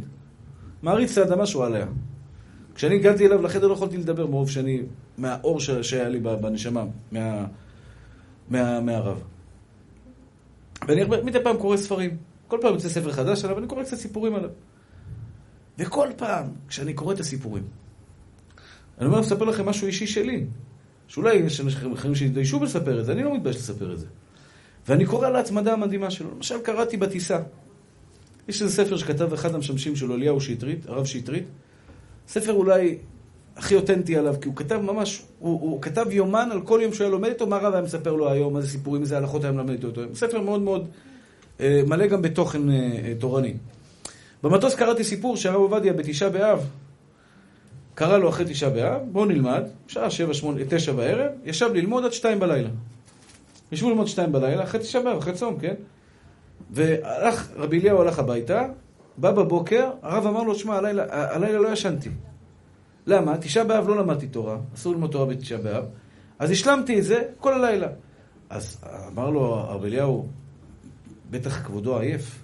מעריץ 0.84 1.17
את 1.17 1.30
האדמה 1.30 1.45
שהוא 1.45 1.65
עליה. 1.65 1.86
כשאני 2.76 2.95
הגעתי 2.95 3.26
אליו 3.26 3.41
לחדר 3.41 3.67
לא 3.67 3.74
יכולתי 3.74 3.97
לדבר 3.97 4.28
מרוב 4.28 4.49
שאני, 4.49 4.82
מהאור 5.17 5.59
שהיה 5.59 6.09
לי 6.09 6.20
בנשמה, 6.20 6.86
מה, 7.11 7.45
מה, 8.49 8.80
מהרב. 8.82 9.22
ואני 10.88 11.01
מדי 11.24 11.39
פעם 11.43 11.57
קורא 11.57 11.78
ספרים. 11.78 12.17
כל 12.47 12.57
פעם 12.61 12.74
יוצא 12.74 12.89
ספר 12.89 13.11
חדש 13.11 13.45
עליו, 13.45 13.57
אני 13.57 13.67
קורא 13.67 13.84
קצת 13.84 13.97
סיפורים 13.97 14.36
עליו. 14.36 14.49
וכל 15.78 16.07
פעם, 16.17 16.45
כשאני 16.67 16.93
קורא 16.93 17.13
את 17.13 17.20
הסיפורים, 17.20 17.63
אני 18.97 19.07
אומר 19.07 19.20
לספר 19.20 19.45
לכם 19.45 19.65
משהו 19.65 19.88
אישי 19.88 20.07
שלי. 20.07 20.45
שאולי 21.07 21.36
יש 21.36 21.61
אנשים 21.61 21.93
אחרים 21.93 22.15
שיתביישו 22.15 22.63
לספר 22.63 22.99
את 22.99 23.05
זה, 23.05 23.11
אני 23.11 23.24
לא 23.24 23.36
מתבייש 23.36 23.55
לספר 23.55 23.93
את 23.93 23.99
זה. 23.99 24.05
ואני 24.88 25.05
קורא 25.05 25.27
על 25.27 25.36
ההצמדה 25.36 25.73
המדהימה 25.73 26.11
שלו. 26.11 26.30
למשל, 26.36 26.59
קראתי 26.59 26.97
בטיסה. 26.97 27.39
יש 28.47 28.61
איזה 28.61 28.73
ספר 28.73 28.97
שכתב 28.97 29.34
אחד 29.34 29.55
המשמשים 29.55 29.95
שלו, 29.95 30.15
אליהו 30.15 30.41
שטרית, 30.41 30.86
הרב 30.88 31.05
שטרית. 31.05 31.43
ספר 32.27 32.53
אולי 32.53 32.97
הכי 33.57 33.75
אותנטי 33.75 34.17
עליו, 34.17 34.36
כי 34.41 34.47
הוא 34.47 34.55
כתב 34.55 34.82
ממש, 34.82 35.23
הוא, 35.39 35.61
הוא 35.61 35.82
כתב 35.82 36.05
יומן 36.11 36.49
על 36.51 36.61
כל 36.61 36.80
יום 36.84 36.93
שהוא 36.93 37.05
היה 37.05 37.11
לומד 37.11 37.30
איתו, 37.30 37.47
מה 37.47 37.55
הרב 37.55 37.73
היה 37.73 37.82
מספר 37.82 38.13
לו 38.13 38.30
היום, 38.30 38.57
איזה 38.57 38.67
סיפורים, 38.67 39.01
איזה 39.01 39.17
הלכות 39.17 39.43
היה 39.43 39.53
מלמד 39.53 39.86
איתו. 39.86 40.01
ספר 40.13 40.41
מאוד 40.41 40.61
מאוד 40.61 40.88
אה, 41.59 41.82
מלא 41.88 42.07
גם 42.07 42.21
בתוכן 42.21 42.69
אה, 42.69 42.75
אה, 42.75 43.13
תורני. 43.19 43.53
במטוס 44.43 44.75
קראתי 44.75 45.03
סיפור 45.03 45.38
שהרב 45.38 45.55
עובדיה 45.55 45.93
בתשעה 45.93 46.30
באב, 46.30 46.65
קרא 47.95 48.17
לו 48.17 48.30
אחרי 48.30 48.45
תשעה 48.49 48.69
באב, 48.69 49.01
בואו 49.11 49.25
נלמד, 49.25 49.63
שעה 49.88 50.09
שבע, 50.09 50.34
שמונה, 50.34 50.61
תשע 50.69 50.91
בערב, 50.91 51.32
ישב 51.45 51.69
ללמוד 51.73 52.05
עד 52.05 52.13
שתיים 52.13 52.39
בלילה. 52.39 52.69
ישבו 53.72 53.89
ללמוד 53.89 54.07
שתיים 54.07 54.32
בלילה, 54.32 54.63
אחרי 54.63 54.80
תשעה 54.80 55.01
באב, 55.01 55.17
אחרי 55.17 55.34
צום, 55.34 55.59
כן? 55.59 55.74
והלך, 56.72 57.51
רבי 57.55 57.80
אליהו 57.80 58.01
הלך 58.01 58.20
הביתה, 58.20 58.65
בא 59.17 59.32
בבוקר, 59.32 59.91
הרב 60.01 60.26
אמר 60.28 60.43
לו, 60.43 60.55
שמע, 60.55 60.76
הלילה, 60.76 61.05
הלילה 61.09 61.59
לא 61.59 61.67
ישנתי. 61.67 62.09
למה? 63.07 63.38
תשעה 63.38 63.63
באב 63.63 63.88
לא 63.88 63.97
למדתי 63.97 64.28
תורה, 64.28 64.57
אסור 64.76 64.93
ללמוד 64.93 65.11
תורה 65.11 65.26
בתשעה 65.26 65.57
באב, 65.57 65.86
אז 66.39 66.51
השלמתי 66.51 66.99
את 66.99 67.03
זה 67.03 67.24
כל 67.39 67.53
הלילה. 67.53 67.88
אז 68.49 68.82
אמר 69.07 69.30
לו 69.30 69.55
הרב 69.55 69.84
אליהו, 69.84 70.28
בטח 71.30 71.65
כבודו 71.65 71.99
עייף. 71.99 72.43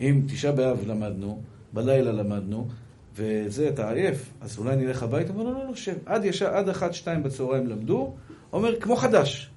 אם 0.00 0.22
תשעה 0.26 0.52
באב 0.52 0.86
למדנו, 0.86 1.42
בלילה 1.72 2.12
למדנו, 2.12 2.68
וזה, 3.14 3.68
אתה 3.68 3.90
עייף, 3.90 4.30
אז 4.40 4.58
אולי 4.58 4.76
נלך 4.76 5.02
הביתה? 5.02 5.32
אמר, 5.32 5.42
לא, 5.42 5.52
לא, 5.52 5.64
לא, 5.68 5.74
שב. 5.74 5.94
עד 6.06 6.24
ישר, 6.24 6.46
עד 6.46 6.68
אחת, 6.68 6.94
שתיים 6.94 7.22
בצהריים 7.22 7.66
למדו, 7.66 8.12
אומר, 8.52 8.80
כמו 8.80 8.96
חדש. 8.96 9.50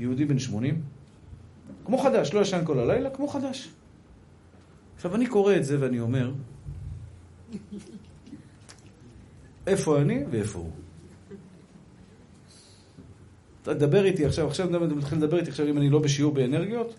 יהודי 0.00 0.24
בן 0.24 0.38
שמונים, 0.38 0.82
כמו 1.84 1.98
חדש, 1.98 2.34
לא 2.34 2.40
ישן 2.40 2.64
כל 2.64 2.78
הלילה, 2.78 3.10
כמו 3.10 3.28
חדש. 3.28 3.68
עכשיו, 4.96 5.14
אני 5.14 5.26
קורא 5.26 5.56
את 5.56 5.64
זה 5.64 5.80
ואני 5.80 6.00
אומר, 6.00 6.32
איפה 9.66 10.00
אני 10.00 10.24
ואיפה 10.30 10.58
הוא? 10.58 10.70
אתה 13.62 13.74
תדבר 13.74 14.04
איתי 14.04 14.26
עכשיו, 14.26 14.46
עכשיו 14.46 14.76
אתה 14.76 14.94
מתחיל 14.94 15.18
לדבר 15.18 15.38
איתי 15.38 15.50
עכשיו 15.50 15.66
אם 15.68 15.78
אני 15.78 15.90
לא 15.90 15.98
בשיעור 15.98 16.34
באנרגיות? 16.34 16.94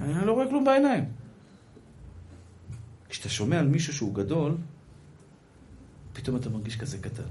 אני 0.00 0.26
לא 0.26 0.32
רואה 0.32 0.48
כלום 0.48 0.64
בעיניים. 0.64 1.04
כשאתה 3.08 3.28
שומע 3.28 3.58
על 3.58 3.68
מישהו 3.68 3.92
שהוא 3.92 4.14
גדול, 4.14 4.56
פתאום 6.12 6.36
אתה 6.36 6.50
מרגיש 6.50 6.76
כזה 6.76 6.98
קטן. 6.98 7.22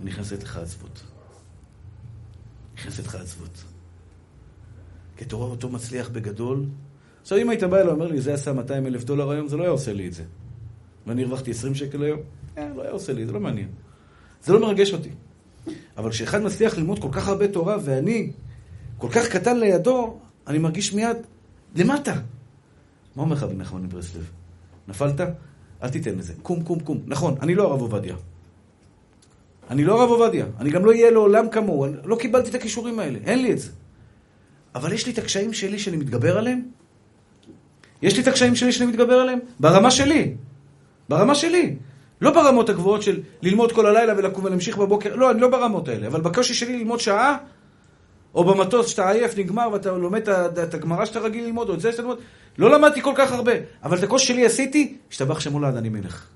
ונכנסת 0.00 0.42
לך 0.42 0.56
עצבות. 0.56 1.13
נכנסת 2.84 3.06
לך. 3.06 3.18
כי 5.16 5.24
אתה 5.24 5.36
רואה 5.36 5.50
אותו 5.50 5.68
מצליח 5.68 6.08
בגדול. 6.08 6.64
עכשיו, 7.22 7.38
אם 7.38 7.50
היית 7.50 7.62
בא 7.62 7.76
אליי 7.76 7.88
ואומר 7.88 8.06
לי, 8.06 8.20
זה 8.20 8.34
עשה 8.34 8.52
200 8.52 8.86
אלף 8.86 9.04
דולר 9.04 9.30
היום, 9.30 9.48
זה 9.48 9.56
לא 9.56 9.62
היה 9.62 9.70
עושה 9.70 9.92
לי 9.92 10.08
את 10.08 10.12
זה. 10.12 10.24
ואני 11.06 11.22
הרווחתי 11.22 11.50
20 11.50 11.74
שקל 11.74 12.02
היום, 12.02 12.20
אה, 12.58 12.68
לא 12.76 12.82
היה 12.82 12.90
עושה 12.90 13.12
לי, 13.12 13.26
זה 13.26 13.32
לא 13.32 13.40
מעניין. 13.40 13.68
זה 14.42 14.52
לא 14.52 14.60
מרגש 14.60 14.92
אותי. 14.92 15.10
אבל 15.96 16.10
כשאחד 16.10 16.42
מצליח 16.42 16.78
ללמוד 16.78 16.98
כל 16.98 17.08
כך 17.12 17.28
הרבה 17.28 17.48
תורה, 17.48 17.76
ואני 17.84 18.32
כל 18.98 19.08
כך 19.10 19.28
קטן 19.28 19.58
לידו, 19.58 20.18
אני 20.46 20.58
מרגיש 20.58 20.92
מיד 20.92 21.16
למטה. 21.76 22.14
מה 23.16 23.22
אומר 23.22 23.36
לך 23.36 23.42
רבי 23.42 23.54
נחמן 23.54 23.82
מברסלב? 23.82 24.30
נפלת? 24.88 25.20
אל 25.82 25.88
תיתן 25.88 26.18
לזה. 26.18 26.32
קום, 26.42 26.64
קום, 26.64 26.80
קום. 26.80 27.02
נכון, 27.06 27.34
אני 27.40 27.54
לא 27.54 27.62
הרב 27.62 27.80
עובדיה. 27.80 28.16
אני 29.70 29.84
לא 29.84 30.00
הרב 30.00 30.10
עובדיה. 30.10 30.46
אני 30.60 30.70
גם 30.70 30.84
לא 30.84 30.90
אהיה 30.90 31.10
לעולם 31.10 31.48
כמוהו. 31.48 31.92
לא 32.04 32.16
קיבלתי 32.16 32.50
את 32.50 32.54
הכישורים 32.54 32.98
האלה. 32.98 33.18
אין 33.24 33.42
לי 33.42 33.52
את 33.52 33.58
זה. 33.58 33.70
אבל 34.74 34.92
יש 34.92 35.06
לי 35.06 35.12
את 35.12 35.18
הקשיים 35.18 35.52
שלי 35.52 35.78
שאני 35.78 35.96
מתגבר 35.96 36.38
עליהם. 36.38 36.62
יש 38.02 38.16
לי 38.16 38.22
את 38.22 38.28
הקשיים 38.28 38.54
שלי 38.54 38.72
שאני 38.72 38.86
מתגבר 38.86 39.14
עליהם. 39.14 39.38
ברמה 39.60 39.90
שלי. 39.90 40.34
ברמה 41.08 41.34
שלי. 41.34 41.76
לא 42.20 42.30
ברמות 42.30 42.68
הגבוהות 42.68 43.02
של 43.02 43.20
ללמוד 43.42 43.72
כל 43.72 43.86
הלילה 43.86 44.14
ולקום 44.16 44.44
ולהמשיך 44.44 44.76
בבוקר. 44.76 45.16
לא, 45.16 45.30
אני 45.30 45.40
לא 45.40 45.48
ברמות 45.48 45.88
האלה. 45.88 46.06
אבל 46.06 46.20
בקושי 46.20 46.54
שלי 46.54 46.78
ללמוד 46.78 47.00
שעה, 47.00 47.36
או 48.34 48.44
במטוס 48.44 48.86
שאתה 48.86 49.10
עייף, 49.10 49.38
נגמר, 49.38 49.68
ואתה 49.72 49.92
לומד 49.92 50.28
את 50.28 50.74
הגמרא 50.74 51.04
שאתה 51.04 51.20
רגיל 51.20 51.44
ללמוד, 51.44 51.68
או 51.68 51.74
את 51.74 51.80
זה 51.80 51.92
שאתה 51.92 52.02
ללמוד. 52.02 52.18
לא 52.58 52.70
למדתי 52.70 53.02
כל 53.02 53.12
כך 53.16 53.32
הרבה, 53.32 53.52
אבל 53.82 53.98
את 53.98 54.02
הקושי 54.02 54.26
שלי 54.26 54.46
עשיתי, 54.46 54.96
השתבח 55.10 55.40
שם 55.40 55.52
הולד, 55.52 55.76
אני 55.76 55.88
מלך. 55.88 56.26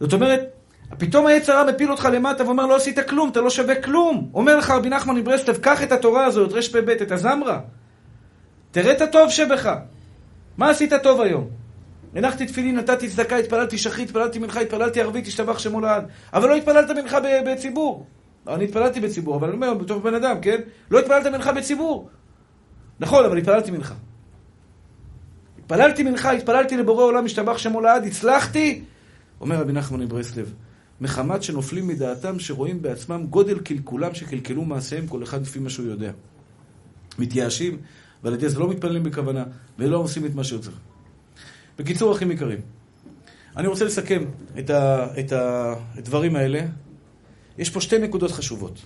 זאת 0.00 0.12
אומרת, 0.12 0.40
פתאום 0.98 1.26
היצר 1.26 1.52
הרע 1.52 1.72
מפיל 1.72 1.90
אותך 1.90 2.08
למטה 2.12 2.44
ואומר, 2.44 2.66
לא 2.66 2.76
עשית 2.76 2.98
כלום, 3.08 3.28
אתה 3.28 3.40
לא 3.40 3.50
שווה 3.50 3.82
כלום. 3.82 4.30
אומר 4.34 4.56
לך 4.56 4.70
רבי 4.70 4.88
נחמן 4.88 5.16
מברסלב, 5.16 5.56
קח 5.56 5.82
את 5.82 5.92
התורה 5.92 6.24
הזאת, 6.24 6.52
רפ"ב, 6.52 6.88
את 6.88 7.12
הזמרה. 7.12 7.60
תראה 8.70 8.92
את 8.92 9.00
הטוב 9.00 9.30
שבך. 9.30 9.74
מה 10.56 10.70
עשית 10.70 10.92
טוב 11.02 11.20
היום? 11.20 11.48
הנחתי 12.14 12.46
תפילין, 12.46 12.76
נתתי 12.76 13.08
צדקה, 13.08 13.36
התפללתי 13.36 13.78
שחרית, 13.78 14.08
התפללתי 14.08 14.38
מנחה, 14.38 14.60
התפללתי 14.60 15.00
ערבית, 15.00 15.26
השתבח 15.26 15.58
שמו 15.58 15.80
לעד. 15.80 16.06
אבל 16.32 16.48
לא 16.48 16.54
התפללת 16.54 16.90
מנחה 16.90 17.18
בציבור. 17.46 18.06
אני 18.48 18.64
התפללתי 18.64 19.00
בציבור, 19.00 19.36
אבל 19.36 19.48
אני 19.48 19.56
אומר, 19.56 19.74
בתור 19.74 20.00
בן 20.00 20.14
אדם, 20.14 20.40
כן? 20.40 20.60
לא 20.90 20.98
התפללת 20.98 21.26
מנחה 21.26 21.52
בציבור. 21.52 22.08
נכון, 23.00 23.24
אבל 23.24 23.38
התפללתי 23.38 23.70
מנחה. 23.70 23.94
התפללתי 25.58 26.02
מנחה, 26.02 26.30
התפללתי 26.30 26.76
לבורא 26.76 27.04
עולם, 27.04 27.24
השתבח 27.24 27.58
שמו 27.58 27.80
לעד, 27.80 28.06
הצלחתי, 28.06 28.84
אומר 29.40 29.56
רבי 29.60 29.72
נחמן 29.72 30.00
מברסלב, 30.00 30.54
מחמת 31.02 31.42
שנופלים 31.42 31.86
מדעתם, 31.86 32.38
שרואים 32.38 32.82
בעצמם 32.82 33.26
גודל 33.30 33.58
קלקולם 33.58 34.14
שקלקלו 34.14 34.64
מעשיהם, 34.64 35.06
כל 35.06 35.22
אחד 35.22 35.42
לפי 35.42 35.58
מה 35.58 35.70
שהוא 35.70 35.86
יודע. 35.86 36.12
מתייאשים, 37.18 37.78
ועל 38.22 38.34
ידי 38.34 38.48
זה 38.48 38.58
לא 38.58 38.68
מתפללים 38.68 39.02
בכוונה, 39.02 39.44
ולא 39.78 39.96
עושים 39.96 40.26
את 40.26 40.34
מה 40.34 40.44
שהוא 40.44 40.60
צריך. 40.60 40.76
בקיצור, 41.78 42.12
אחים 42.12 42.30
יקרים, 42.30 42.60
אני 43.56 43.66
רוצה 43.66 43.84
לסכם 43.84 44.24
את, 44.58 44.70
ה, 44.70 45.06
את 45.20 45.32
הדברים 45.32 46.36
האלה. 46.36 46.66
יש 47.58 47.70
פה 47.70 47.80
שתי 47.80 47.98
נקודות 47.98 48.30
חשובות. 48.30 48.78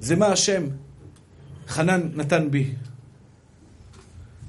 זה 0.00 0.16
מה 0.16 0.26
השם 0.26 0.64
חנן 1.68 2.08
נתן 2.14 2.50
בי. 2.50 2.74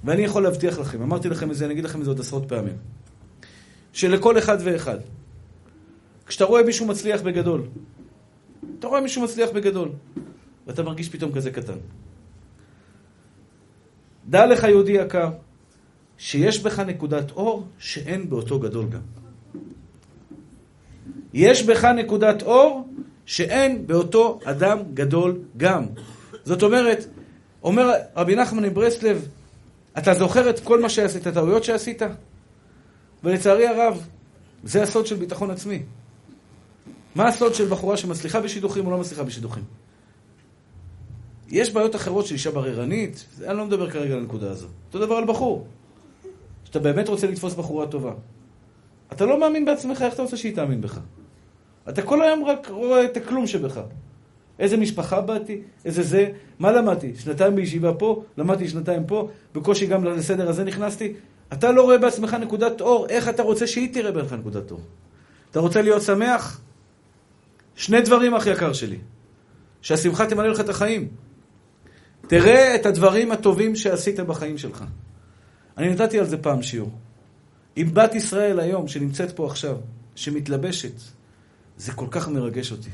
ואני 0.03 0.21
יכול 0.21 0.43
להבטיח 0.43 0.79
לכם, 0.79 1.01
אמרתי 1.01 1.29
לכם 1.29 1.51
את 1.51 1.55
זה, 1.55 1.65
אני 1.65 1.73
אגיד 1.73 1.83
לכם 1.83 1.99
את 1.99 2.05
זה 2.05 2.11
עוד 2.11 2.19
עשרות 2.19 2.49
פעמים, 2.49 2.77
שלכל 3.93 4.37
אחד 4.37 4.57
ואחד, 4.63 4.97
כשאתה 6.29 6.45
רואה 6.45 6.63
מישהו 6.63 6.85
מצליח 6.85 7.21
בגדול, 7.21 7.61
אתה 8.79 8.87
רואה 8.87 9.01
מישהו 9.01 9.23
מצליח 9.23 9.49
בגדול, 9.49 9.89
ואתה 10.67 10.83
מרגיש 10.83 11.09
פתאום 11.09 11.31
כזה 11.31 11.51
קטן. 11.51 11.77
דע 14.29 14.45
לך, 14.45 14.63
יהודי 14.63 14.91
יקר, 14.91 15.29
שיש 16.17 16.59
בך 16.59 16.79
נקודת 16.79 17.31
אור 17.31 17.67
שאין 17.79 18.29
באותו 18.29 18.59
גדול 18.59 18.85
גם. 18.89 19.01
יש 21.33 21.63
בך 21.63 21.85
נקודת 21.85 22.41
אור 22.43 22.87
שאין 23.25 23.87
באותו 23.87 24.39
אדם 24.43 24.77
גדול 24.93 25.39
גם. 25.57 25.85
זאת 26.43 26.63
אומרת, 26.63 27.05
אומר 27.63 27.93
רבי 28.15 28.35
נחמן 28.35 28.63
מברסלב, 28.63 29.27
אתה 29.97 30.13
זוכר 30.13 30.49
את 30.49 30.59
כל 30.59 30.81
מה 30.81 30.89
שעשית, 30.89 31.21
את 31.21 31.27
הטעויות 31.27 31.63
שעשית? 31.63 32.01
ולצערי 33.23 33.67
הרב, 33.67 34.07
זה 34.63 34.83
הסוד 34.83 35.05
של 35.05 35.15
ביטחון 35.15 35.51
עצמי. 35.51 35.83
מה 37.15 37.27
הסוד 37.27 37.53
של 37.53 37.67
בחורה 37.67 37.97
שמצליחה 37.97 38.39
בשידוכים 38.39 38.85
או 38.85 38.91
לא 38.91 38.97
מצליחה 38.97 39.23
בשידוכים? 39.23 39.63
יש 41.49 41.73
בעיות 41.73 41.95
אחרות 41.95 42.25
של 42.25 42.33
אישה 42.33 42.51
בררנית, 42.51 43.25
אני 43.47 43.57
לא 43.57 43.65
מדבר 43.65 43.89
כרגע 43.89 44.13
על 44.13 44.19
הנקודה 44.19 44.51
הזו. 44.51 44.67
אותו 44.87 44.99
דבר 44.99 45.15
על 45.15 45.25
בחור. 45.25 45.67
שאתה 46.63 46.79
באמת 46.79 47.09
רוצה 47.09 47.27
לתפוס 47.27 47.53
בחורה 47.53 47.87
טובה. 47.87 48.13
אתה 49.11 49.25
לא 49.25 49.39
מאמין 49.39 49.65
בעצמך, 49.65 50.01
איך 50.01 50.13
אתה 50.13 50.21
רוצה 50.21 50.37
שהיא 50.37 50.55
תאמין 50.55 50.81
בך? 50.81 50.99
אתה 51.89 52.01
כל 52.01 52.21
היום 52.21 52.45
רק 52.45 52.67
רואה 52.69 53.05
את 53.05 53.17
הכלום 53.17 53.47
שבך. 53.47 53.79
איזה 54.59 54.77
משפחה 54.77 55.21
באתי, 55.21 55.61
איזה 55.85 56.03
זה, 56.03 56.31
מה 56.59 56.71
למדתי? 56.71 57.13
שנתיים 57.15 57.55
בישיבה 57.55 57.93
פה, 57.93 58.23
למדתי 58.37 58.67
שנתיים 58.67 59.05
פה, 59.05 59.29
בקושי 59.55 59.87
גם 59.87 60.03
לסדר 60.03 60.49
הזה 60.49 60.63
נכנסתי. 60.63 61.13
אתה 61.53 61.71
לא 61.71 61.81
רואה 61.81 61.97
בעצמך 61.97 62.33
נקודת 62.33 62.81
אור, 62.81 63.07
איך 63.09 63.29
אתה 63.29 63.43
רוצה 63.43 63.67
שהיא 63.67 63.93
תראה 63.93 64.11
בעצמך 64.11 64.33
נקודת 64.33 64.71
אור? 64.71 64.79
אתה 65.51 65.59
רוצה 65.59 65.81
להיות 65.81 66.01
שמח? 66.01 66.61
שני 67.79 68.01
דברים, 68.01 68.35
אח 68.35 68.47
יקר 68.47 68.73
שלי. 68.73 68.97
שהשמחה 69.81 70.25
תמלא 70.25 70.47
לך 70.47 70.59
את 70.59 70.69
החיים. 70.69 71.07
תראה 72.27 72.75
את 72.75 72.85
הדברים 72.85 73.31
הטובים 73.31 73.75
שעשית 73.75 74.19
בחיים 74.19 74.57
שלך. 74.57 74.83
אני 75.77 75.89
נתתי 75.89 76.19
על 76.19 76.25
זה 76.25 76.37
פעם 76.37 76.63
שיעור. 76.63 76.91
עם 77.75 77.93
בת 77.93 78.15
ישראל 78.15 78.59
היום, 78.59 78.87
שנמצאת 78.87 79.35
פה 79.35 79.45
עכשיו, 79.45 79.77
שמתלבשת, 80.15 80.91
זה 81.77 81.91
כל 81.91 82.07
כך 82.11 82.27
מרגש 82.27 82.71
אותי. 82.71 82.89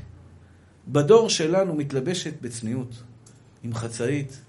בדור 0.88 1.30
שלנו 1.30 1.76
מתלבשת 1.76 2.34
בצניעות, 2.42 3.04
עם 3.64 3.74
חצאית. 3.74 4.42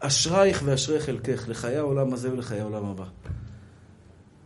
אשרייך 0.00 0.62
ואשרי 0.64 1.00
חלקך, 1.00 1.48
לחיי 1.48 1.76
העולם 1.76 2.12
הזה 2.12 2.32
ולחיי 2.32 2.60
העולם 2.60 2.84
הבא. 2.84 3.04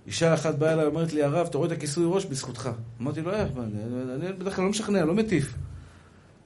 אישה 0.07 0.35
אחת 0.35 0.55
באה 0.55 0.73
אליי, 0.73 0.87
אומרת 0.87 1.13
לי, 1.13 1.23
הרב, 1.23 1.47
אתה 1.47 1.59
רואה 1.59 1.69
את 1.69 1.73
הכיסוי 1.73 2.05
ראש 2.09 2.25
בזכותך. 2.25 2.71
אמרתי 3.01 3.21
לו, 3.21 3.31
איך, 3.33 3.49
אני 3.57 4.33
בדרך 4.33 4.57
כלל 4.57 4.65
לא 4.65 4.71
משכנע, 4.71 5.05
לא 5.05 5.15
מטיף. 5.15 5.55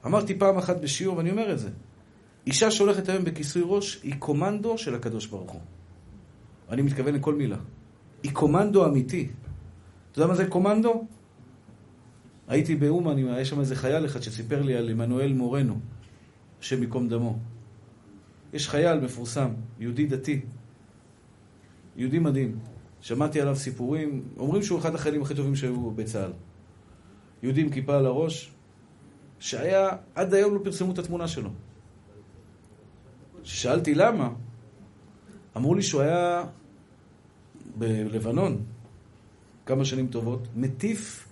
אמרתי 0.05 0.39
פעם 0.39 0.57
אחת 0.57 0.81
בשיעור, 0.81 1.17
ואני 1.17 1.31
אומר 1.31 1.53
את 1.53 1.59
זה. 1.59 1.69
אישה 2.47 2.71
שהולכת 2.71 3.09
היום 3.09 3.23
בכיסוי 3.23 3.61
ראש, 3.65 3.99
היא 4.03 4.15
קומנדו 4.19 4.77
של 4.77 4.95
הקדוש 4.95 5.25
ברוך 5.25 5.51
הוא. 5.51 5.61
אני 6.69 6.81
מתכוון 6.81 7.13
לכל 7.13 7.35
מילה. 7.35 7.57
היא 8.23 8.31
קומנדו 8.31 8.85
אמיתי. 8.85 9.29
אתה 10.11 10.19
יודע 10.19 10.27
מה 10.27 10.35
זה 10.35 10.47
קומנדו? 10.47 11.07
הייתי 12.47 12.75
באומן, 12.75 13.17
היה 13.17 13.45
שם 13.45 13.59
איזה 13.59 13.75
חייל 13.75 14.05
אחד 14.05 14.21
שסיפר 14.21 14.61
לי 14.61 14.75
על 14.75 14.89
עמנואל 14.89 15.33
מורנו, 15.33 15.79
השם 16.61 16.81
ייקום 16.81 17.09
דמו. 17.09 17.39
יש 18.53 18.69
חייל 18.69 18.99
מפורסם, 18.99 19.49
יהודי 19.79 20.05
דתי, 20.05 20.41
יהודי 21.95 22.19
מדהים. 22.19 22.59
שמעתי 23.01 23.41
עליו 23.41 23.55
סיפורים, 23.55 24.23
אומרים 24.37 24.63
שהוא 24.63 24.79
אחד 24.79 24.95
החיילים 24.95 25.21
הכי 25.21 25.35
טובים 25.35 25.55
שהיו 25.55 25.91
בצה"ל. 25.91 26.31
יהודי 27.43 27.61
עם 27.61 27.69
כיפה 27.69 27.97
על 27.97 28.05
הראש, 28.05 28.51
שהיה, 29.39 29.89
עד 30.15 30.33
היום 30.33 30.55
לא 30.55 30.59
פרסמו 30.63 30.93
את 30.93 30.99
התמונה 30.99 31.27
שלו. 31.27 31.49
שאלתי 33.43 33.95
למה, 33.95 34.29
אמרו 35.57 35.75
לי 35.75 35.81
שהוא 35.81 36.01
היה 36.01 36.43
בלבנון 37.75 38.63
כמה 39.65 39.85
שנים 39.85 40.07
טובות, 40.07 40.47
מטיף 40.55 41.27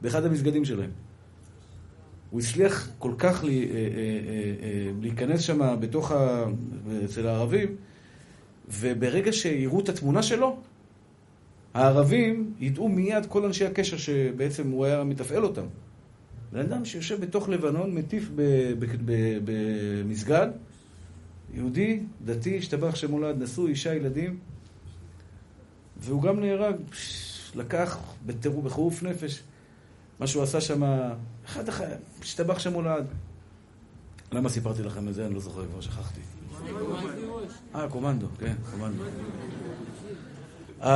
באחד 0.00 0.24
המסגדים 0.24 0.64
שלהם. 0.64 0.90
הוא 2.30 2.40
הצליח 2.40 2.88
כל 2.98 3.12
כך 3.18 3.44
לי, 3.44 3.64
אה, 3.64 3.74
אה, 3.74 3.78
אה, 4.62 4.90
להיכנס 5.00 5.40
שם 5.40 5.76
בתוך 5.80 6.12
ה... 6.12 6.44
אצל 7.04 7.26
הערבים, 7.26 7.76
וברגע 8.68 9.32
שיראו 9.32 9.80
את 9.80 9.88
התמונה 9.88 10.22
שלו, 10.22 10.56
הערבים 11.74 12.54
ידעו 12.58 12.88
מיד 12.88 13.26
כל 13.26 13.44
אנשי 13.44 13.66
הקשר 13.66 13.96
שבעצם 13.96 14.70
הוא 14.70 14.84
היה 14.84 15.04
מתפעל 15.04 15.44
אותם. 15.44 15.66
בן 16.52 16.60
אדם 16.60 16.84
שיושב 16.84 17.20
בתוך 17.20 17.48
לבנון, 17.48 17.94
מטיף 17.94 18.30
במסגד, 19.44 20.48
יהודי, 21.54 22.00
דתי, 22.24 22.58
השתבח 22.58 22.94
שמולד, 22.94 23.42
נשוי, 23.42 23.70
אישה, 23.70 23.94
ילדים, 23.94 24.38
והוא 25.96 26.22
גם 26.22 26.40
נהרג, 26.40 26.76
לקח 27.54 27.98
בטירוף, 28.26 28.64
בחירוף 28.64 29.02
נפש. 29.02 29.42
מה 30.20 30.26
שהוא 30.26 30.42
עשה 30.42 30.60
שם, 30.60 30.82
אחד 31.46 31.68
החיים, 31.68 31.90
השתבח 32.20 32.58
שמולד. 32.58 33.06
למה 34.32 34.48
סיפרתי 34.48 34.82
לכם 34.82 35.08
את 35.08 35.14
זה? 35.14 35.26
אני 35.26 35.34
לא 35.34 35.40
זוכר, 35.40 35.66
כבר 35.66 35.80
שכחתי. 35.80 36.20
אה, 37.74 37.88
קומנדו, 37.88 38.26
כן, 38.38 38.54
קומנדו. 38.70 39.02
אז 40.80 40.92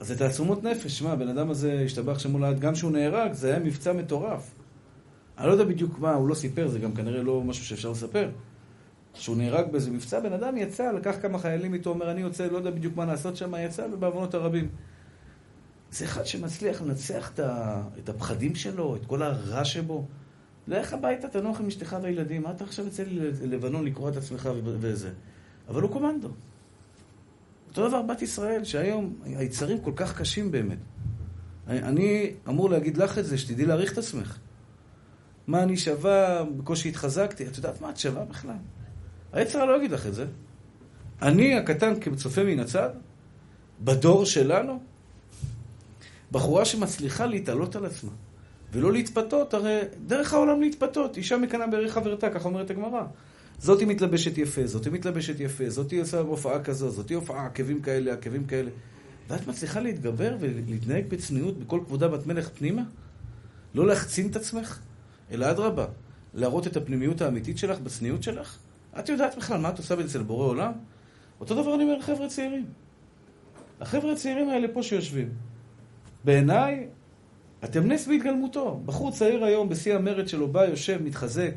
זה 0.00 0.18
תעצומות 0.18 0.64
נפש, 0.64 0.98
שמע, 0.98 1.12
הבן 1.12 1.28
אדם 1.28 1.50
הזה 1.50 1.82
השתבח 1.84 2.18
שמולד, 2.18 2.60
גם 2.60 2.72
כשהוא 2.72 2.90
נהרג, 2.92 3.32
זה 3.32 3.48
היה 3.50 3.58
מבצע 3.58 3.92
מטורף. 3.92 4.54
אני 5.38 5.46
לא 5.46 5.52
יודע 5.52 5.64
בדיוק 5.64 5.98
מה, 5.98 6.14
הוא 6.14 6.28
לא 6.28 6.34
סיפר, 6.34 6.68
זה 6.68 6.78
גם 6.78 6.94
כנראה 6.94 7.22
לא 7.22 7.42
משהו 7.42 7.64
שאפשר 7.64 7.90
לספר. 7.90 8.30
כשהוא 9.14 9.36
נהרג 9.36 9.72
באיזה 9.72 9.90
מבצע, 9.90 10.20
בן 10.20 10.32
אדם 10.32 10.56
יצא, 10.56 10.92
לקח 10.92 11.16
כמה 11.22 11.38
חיילים 11.38 11.74
איתו, 11.74 11.90
אומר, 11.90 12.10
אני 12.10 12.20
יוצא, 12.20 12.46
לא 12.46 12.56
יודע 12.56 12.70
בדיוק 12.70 12.96
מה 12.96 13.04
לעשות 13.04 13.36
שם, 13.36 13.54
יצא, 13.58 13.86
ובעוונות 13.92 14.34
הרבים. 14.34 14.68
זה 15.90 16.04
אחד 16.04 16.26
שמצליח 16.26 16.82
לנצח 16.82 17.32
את 17.98 18.08
הפחדים 18.08 18.54
שלו, 18.54 18.96
את 18.96 19.06
כל 19.06 19.22
הרע 19.22 19.64
שבו. 19.64 20.04
לך 20.68 20.92
הביתה, 20.92 21.28
תנוח 21.28 21.60
עם 21.60 21.66
אשתך 21.66 21.96
והילדים, 22.02 22.42
מה 22.42 22.50
אתה 22.50 22.64
עכשיו 22.64 22.84
יוצא 22.84 23.04
ללבנון 23.42 23.84
לקרוא 23.84 24.08
את 24.08 24.16
עצמך 24.16 24.48
וזה? 24.62 25.10
אבל 25.68 25.82
הוא 25.82 25.90
קומנדו. 25.90 26.28
אותו 27.78 27.88
דבר 27.88 28.02
בת 28.02 28.22
ישראל, 28.22 28.64
שהיום 28.64 29.14
היצרים 29.24 29.80
כל 29.80 29.92
כך 29.96 30.18
קשים 30.18 30.50
באמת. 30.50 30.78
אני 31.66 32.32
אמור 32.48 32.70
להגיד 32.70 32.96
לך 32.96 33.18
את 33.18 33.24
זה, 33.24 33.38
שתדעי 33.38 33.66
להעריך 33.66 33.92
את 33.92 33.98
עצמך. 33.98 34.38
מה 35.46 35.62
אני 35.62 35.76
שווה, 35.76 36.44
בקושי 36.56 36.88
התחזקתי, 36.88 37.46
את 37.46 37.56
יודעת 37.56 37.80
מה 37.80 37.90
את 37.90 37.96
שווה 37.96 38.24
בכלל? 38.24 38.56
היצר 39.32 39.64
לא 39.64 39.76
יגיד 39.76 39.90
לך 39.90 40.06
את 40.06 40.14
זה. 40.14 40.26
אני 41.22 41.58
הקטן 41.58 42.00
כצופה 42.00 42.44
מן 42.44 42.60
הצד, 42.60 42.90
בדור 43.80 44.24
שלנו, 44.24 44.80
בחורה 46.32 46.64
שמצליחה 46.64 47.26
להתעלות 47.26 47.76
על 47.76 47.86
עצמה, 47.86 48.10
ולא 48.72 48.92
להתפתות, 48.92 49.54
הרי 49.54 49.80
דרך 50.06 50.32
העולם 50.32 50.60
להתפתות, 50.60 51.16
אישה 51.16 51.36
מקנאה 51.36 51.66
בערך 51.66 51.92
חברתה, 51.92 52.30
כך 52.30 52.44
אומרת 52.44 52.70
הגמרא. 52.70 53.02
זאתי 53.60 53.84
מתלבשת 53.84 54.38
יפה, 54.38 54.66
זאתי 54.66 54.90
מתלבשת 54.90 55.40
יפה, 55.40 55.70
זאתי 55.70 56.00
עושה 56.00 56.20
הופעה 56.20 56.62
כזו, 56.62 56.90
זאתי 56.90 57.14
הופעה, 57.14 57.46
עקבים 57.46 57.82
כאלה, 57.82 58.12
עקבים 58.12 58.44
כאלה. 58.44 58.70
ואת 59.28 59.46
מצליחה 59.46 59.80
להתגבר 59.80 60.36
ולהתנהג 60.40 61.04
בצניעות 61.08 61.58
בכל 61.58 61.80
כבודה 61.86 62.08
בת 62.08 62.26
מלך 62.26 62.48
פנימה? 62.48 62.82
לא 63.74 63.86
להחצין 63.86 64.30
את 64.30 64.36
עצמך? 64.36 64.80
אלא 65.30 65.50
אדרבה, 65.50 65.86
להראות 66.34 66.66
את 66.66 66.76
הפנימיות 66.76 67.20
האמיתית 67.20 67.58
שלך 67.58 67.80
בצניעות 67.80 68.22
שלך? 68.22 68.58
את 68.98 69.08
יודעת 69.08 69.36
בכלל 69.36 69.60
מה 69.60 69.68
את 69.68 69.78
עושה 69.78 69.94
אצל 70.00 70.22
בורא 70.22 70.46
עולם? 70.46 70.72
אותו 71.40 71.54
דבר 71.54 71.74
אני 71.74 71.84
אומר 71.84 71.98
לחבר'ה 71.98 72.28
צעירים. 72.28 72.66
החבר'ה 73.80 74.12
הצעירים 74.12 74.48
האלה 74.48 74.68
פה 74.72 74.82
שיושבים. 74.82 75.28
בעיניי, 76.24 76.86
אתם 77.64 77.92
נס 77.92 78.06
בהתגלמותו. 78.06 78.80
בחור 78.84 79.12
צעיר 79.12 79.44
היום, 79.44 79.68
בשיא 79.68 79.94
המרד 79.94 80.28
שלו, 80.28 80.48
בא, 80.48 80.64
יושב, 80.64 81.02
מתחזק, 81.02 81.52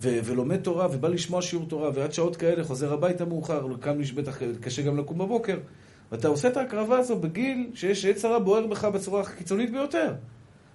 ו- 0.00 0.18
ולומד 0.24 0.56
תורה, 0.56 0.86
ובא 0.92 1.08
לשמוע 1.08 1.42
שיעור 1.42 1.66
תורה, 1.68 1.90
ועד 1.94 2.12
שעות 2.12 2.36
כאלה 2.36 2.64
חוזר 2.64 2.92
הביתה 2.92 3.24
מאוחר, 3.24 3.66
קם 3.80 3.98
בטח 4.14 4.38
קשה 4.60 4.82
גם 4.82 4.98
לקום 4.98 5.18
בבוקר. 5.18 5.58
ואתה 6.12 6.28
עושה 6.28 6.48
את 6.48 6.56
ההקרבה 6.56 6.98
הזו 6.98 7.16
בגיל 7.16 7.70
שיש 7.74 8.04
עץ 8.04 8.24
הרע 8.24 8.38
בוער 8.38 8.66
בך 8.66 8.84
בצורה 8.84 9.20
הקיצונית 9.20 9.70
ביותר. 9.70 10.14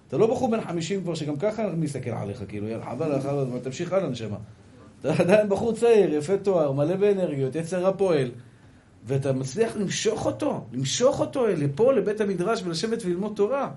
אתה 0.08 0.18
לא 0.18 0.26
בחור 0.26 0.50
בן 0.50 0.60
50 0.60 1.02
כבר, 1.02 1.14
שגם 1.14 1.36
ככה 1.36 1.68
מסתכל 1.76 2.10
עליך, 2.10 2.42
כאילו, 2.48 2.68
יאללה, 2.68 2.84
חבל 2.84 3.16
לך, 3.16 3.28
תמשיך 3.62 3.92
הלאה, 3.92 4.08
נשמה. 4.08 4.36
אתה 5.00 5.12
עדיין 5.18 5.48
בחור 5.48 5.72
צעיר, 5.72 6.14
יפה 6.14 6.36
תואר, 6.36 6.72
מלא 6.72 6.96
באנרגיות, 6.96 7.54
יצר 7.54 7.86
הפועל, 7.86 8.30
ואתה 9.04 9.32
מצליח 9.32 9.76
למשוך 9.76 10.26
אותו, 10.26 10.64
למשוך 10.72 11.20
אותו 11.20 11.46
לפה, 11.46 11.92
לבית 11.92 12.20
המדרש, 12.20 12.62
ולשבת 12.62 13.04
וללמוד 13.04 13.32
תורה. 13.36 13.70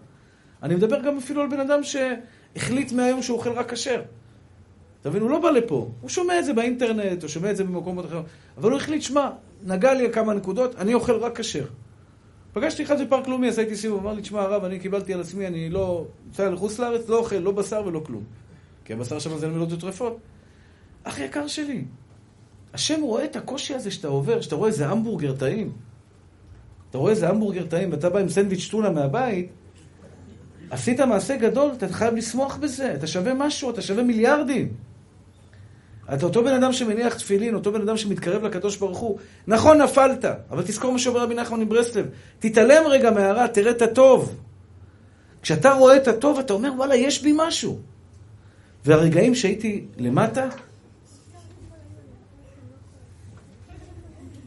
אני 0.63 0.75
מדבר 0.75 1.01
גם 1.01 1.17
אפילו 1.17 1.41
על 1.41 1.49
בן 1.49 1.59
אדם 1.59 1.79
שהחליט 1.83 2.91
מהיום 2.91 3.21
שהוא 3.21 3.37
אוכל 3.37 3.51
רק 3.51 3.73
כשר. 3.73 4.01
אתה 5.04 5.10
מבין? 5.10 5.22
הוא 5.22 5.30
לא 5.30 5.39
בא 5.39 5.49
לפה, 5.49 5.89
הוא 6.01 6.10
שומע 6.10 6.39
את 6.39 6.45
זה 6.45 6.54
באינטרנט, 6.54 7.22
הוא 7.24 7.30
שומע 7.30 7.51
את 7.51 7.58
זה 7.58 7.64
במקום 7.64 7.99
אחר, 7.99 8.22
אבל 8.58 8.72
הוא 8.72 8.78
החליט, 8.78 9.01
שמע, 9.01 9.30
נגע 9.64 9.93
לי 9.93 10.12
כמה 10.12 10.34
נקודות, 10.34 10.76
אני 10.76 10.93
אוכל 10.93 11.16
רק 11.16 11.38
כשר. 11.38 11.66
פגשתי 12.54 12.84
אחד 12.84 13.01
בפארק 13.01 13.28
לאומי, 13.28 13.47
עשה 13.47 13.62
איתי 13.62 13.76
סיבוב, 13.76 13.99
אמר 13.99 14.14
לי, 14.14 14.22
תשמע 14.22 14.41
הרב, 14.41 14.64
אני 14.64 14.80
קיבלתי 14.80 15.14
על 15.14 15.22
עצמי, 15.22 15.47
אני 15.47 15.70
לא... 15.70 16.06
יצא 16.30 16.49
לחוץ 16.49 16.80
לארץ, 16.80 17.10
לא 17.10 17.18
אוכל, 17.18 17.36
לא 17.36 17.51
בשר 17.51 17.84
ולא 17.86 18.01
כלום. 18.06 18.24
כי 18.86 18.93
הבשר 18.93 19.20
שם 19.20 19.38
זה 19.38 19.47
למילאות 19.47 19.74
וטרפות. 19.74 20.18
אח 21.04 21.20
יקר 21.20 21.47
שלי, 21.47 21.84
השם 22.74 23.01
רואה 23.01 23.26
את 23.26 23.36
הקושי 23.36 23.74
הזה 23.74 23.91
שאתה 23.91 24.08
עובר, 24.08 24.41
שאתה 24.41 24.56
רואה 24.56 24.68
איזה 24.68 24.88
המבורגר 24.88 25.36
טעים. 25.36 25.72
אתה 26.89 26.97
רואה 26.97 27.12
איזה 27.12 27.30
המבורגר 27.30 27.66
טעים 27.66 27.91
ואתה 27.91 28.10
בא 28.10 28.20
עם 28.20 28.30
סנדוויץ' 28.30 28.68
טונה 28.72 28.89
מהבית, 28.89 29.49
עשית 30.70 30.99
מעשה 30.99 31.38
גדול, 31.38 31.72
אתה 31.78 31.88
חייב 31.88 32.16
לשמוח 32.16 32.58
בזה, 32.58 32.93
אתה 32.95 33.08
שווה 33.08 33.34
משהו, 33.34 33.70
אתה 33.70 33.82
שווה 33.82 34.04
מיליארדים. 34.04 34.74
אתה 36.14 36.26
אותו 36.26 36.43
בן 36.43 36.54
אדם 36.54 36.74
שמניח 36.74 37.14
תפילין, 37.14 37.56
אותו 37.56 37.72
בן 37.72 37.82
אדם 37.82 37.97
שמתקרב 37.97 38.43
לקדוש 38.43 38.78
ברוך 38.78 38.97
הוא. 38.97 39.20
נכון, 39.47 39.82
נפלת, 39.82 40.26
אבל 40.51 40.64
תזכור 40.64 40.91
מה 40.91 40.99
שאומר 40.99 41.20
רבי 41.20 41.36
נחמן 41.36 41.60
מברסלב. 41.60 42.06
תתעלם 42.39 42.84
רגע 42.88 43.12
מהרע, 43.12 43.47
תראה 43.47 43.72
את 43.72 43.82
הטוב. 43.82 44.36
כשאתה 45.41 45.74
רואה 45.74 45.97
את 45.97 46.08
הטוב, 46.08 46.39
אתה 46.39 46.54
אומר, 46.54 46.72
וואלה, 46.78 46.95
יש 46.95 47.22
בי 47.22 47.34
משהו. 47.36 47.80
והרגעים 48.86 49.36
שהייתי 49.36 49.86
למטה, 49.97 50.49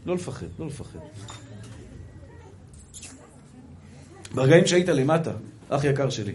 לא 0.06 0.14
לפחד, 0.14 0.46
לא 0.58 0.66
לפחד. 0.66 0.98
ברגעים 4.34 4.66
שהיית 4.66 4.88
למטה, 4.88 5.32
אח 5.68 5.84
יקר 5.84 6.10
שלי. 6.10 6.34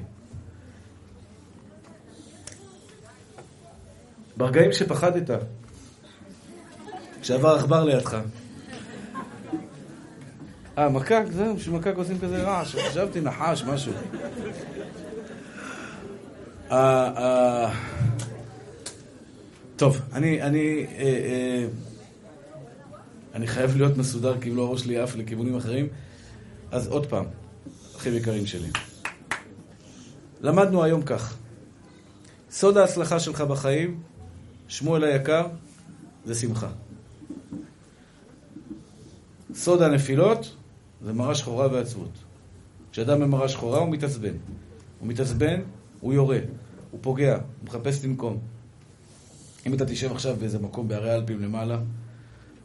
ברגעים 4.37 4.73
שפחדת, 4.73 5.29
כשעבר 7.21 7.55
עכבר 7.55 7.83
לידך. 7.83 8.17
אה, 10.77 10.89
מקק? 10.89 11.23
זהו, 11.31 11.55
בשביל 11.55 11.75
מקק 11.75 11.93
עושים 11.95 12.19
כזה 12.19 12.43
רעש. 12.43 12.75
חשבתי 12.75 13.21
נחש, 13.21 13.63
משהו. 13.63 13.93
אה, 16.71 17.11
אה, 17.17 17.73
טוב, 19.75 20.01
אני, 20.13 20.41
אני, 20.41 20.85
אה, 20.97 21.65
אני 23.33 23.47
חייב 23.47 23.77
להיות 23.77 23.97
מסודר 23.97 24.41
כי 24.41 24.49
אם 24.49 24.55
לא 24.55 24.61
הראש 24.61 24.85
לי 24.85 24.97
עף 24.97 25.15
לכיוונים 25.15 25.55
אחרים. 25.55 25.87
אז 26.71 26.87
עוד 26.87 27.05
פעם, 27.05 27.25
אחים 27.97 28.13
יקרים 28.13 28.45
שלי. 28.45 28.67
למדנו 30.41 30.83
היום 30.83 31.01
כך. 31.01 31.35
סוד 32.51 32.77
ההצלחה 32.77 33.19
שלך 33.19 33.41
בחיים, 33.41 33.99
שמואל 34.71 35.03
היקר, 35.03 35.47
זה 36.25 36.35
שמחה. 36.35 36.69
סוד 39.53 39.81
הנפילות 39.81 40.55
זה 41.01 41.13
מראה 41.13 41.35
שחורה 41.35 41.67
ועצבות. 41.71 42.11
כשאדם 42.91 43.19
במראה 43.19 43.49
שחורה 43.49 43.79
הוא 43.79 43.89
מתעצבן. 43.89 44.33
הוא 44.99 45.07
מתעצבן, 45.07 45.61
הוא 45.99 46.13
יורה, 46.13 46.39
הוא 46.91 46.99
פוגע, 47.03 47.33
הוא 47.33 47.43
מחפש 47.63 48.05
לנקום. 48.05 48.39
אם 49.65 49.73
אתה 49.73 49.85
תשב 49.85 50.11
עכשיו 50.11 50.35
באיזה 50.35 50.59
מקום 50.59 50.87
בהרי 50.87 51.11
האלפים 51.11 51.39
למעלה, 51.39 51.79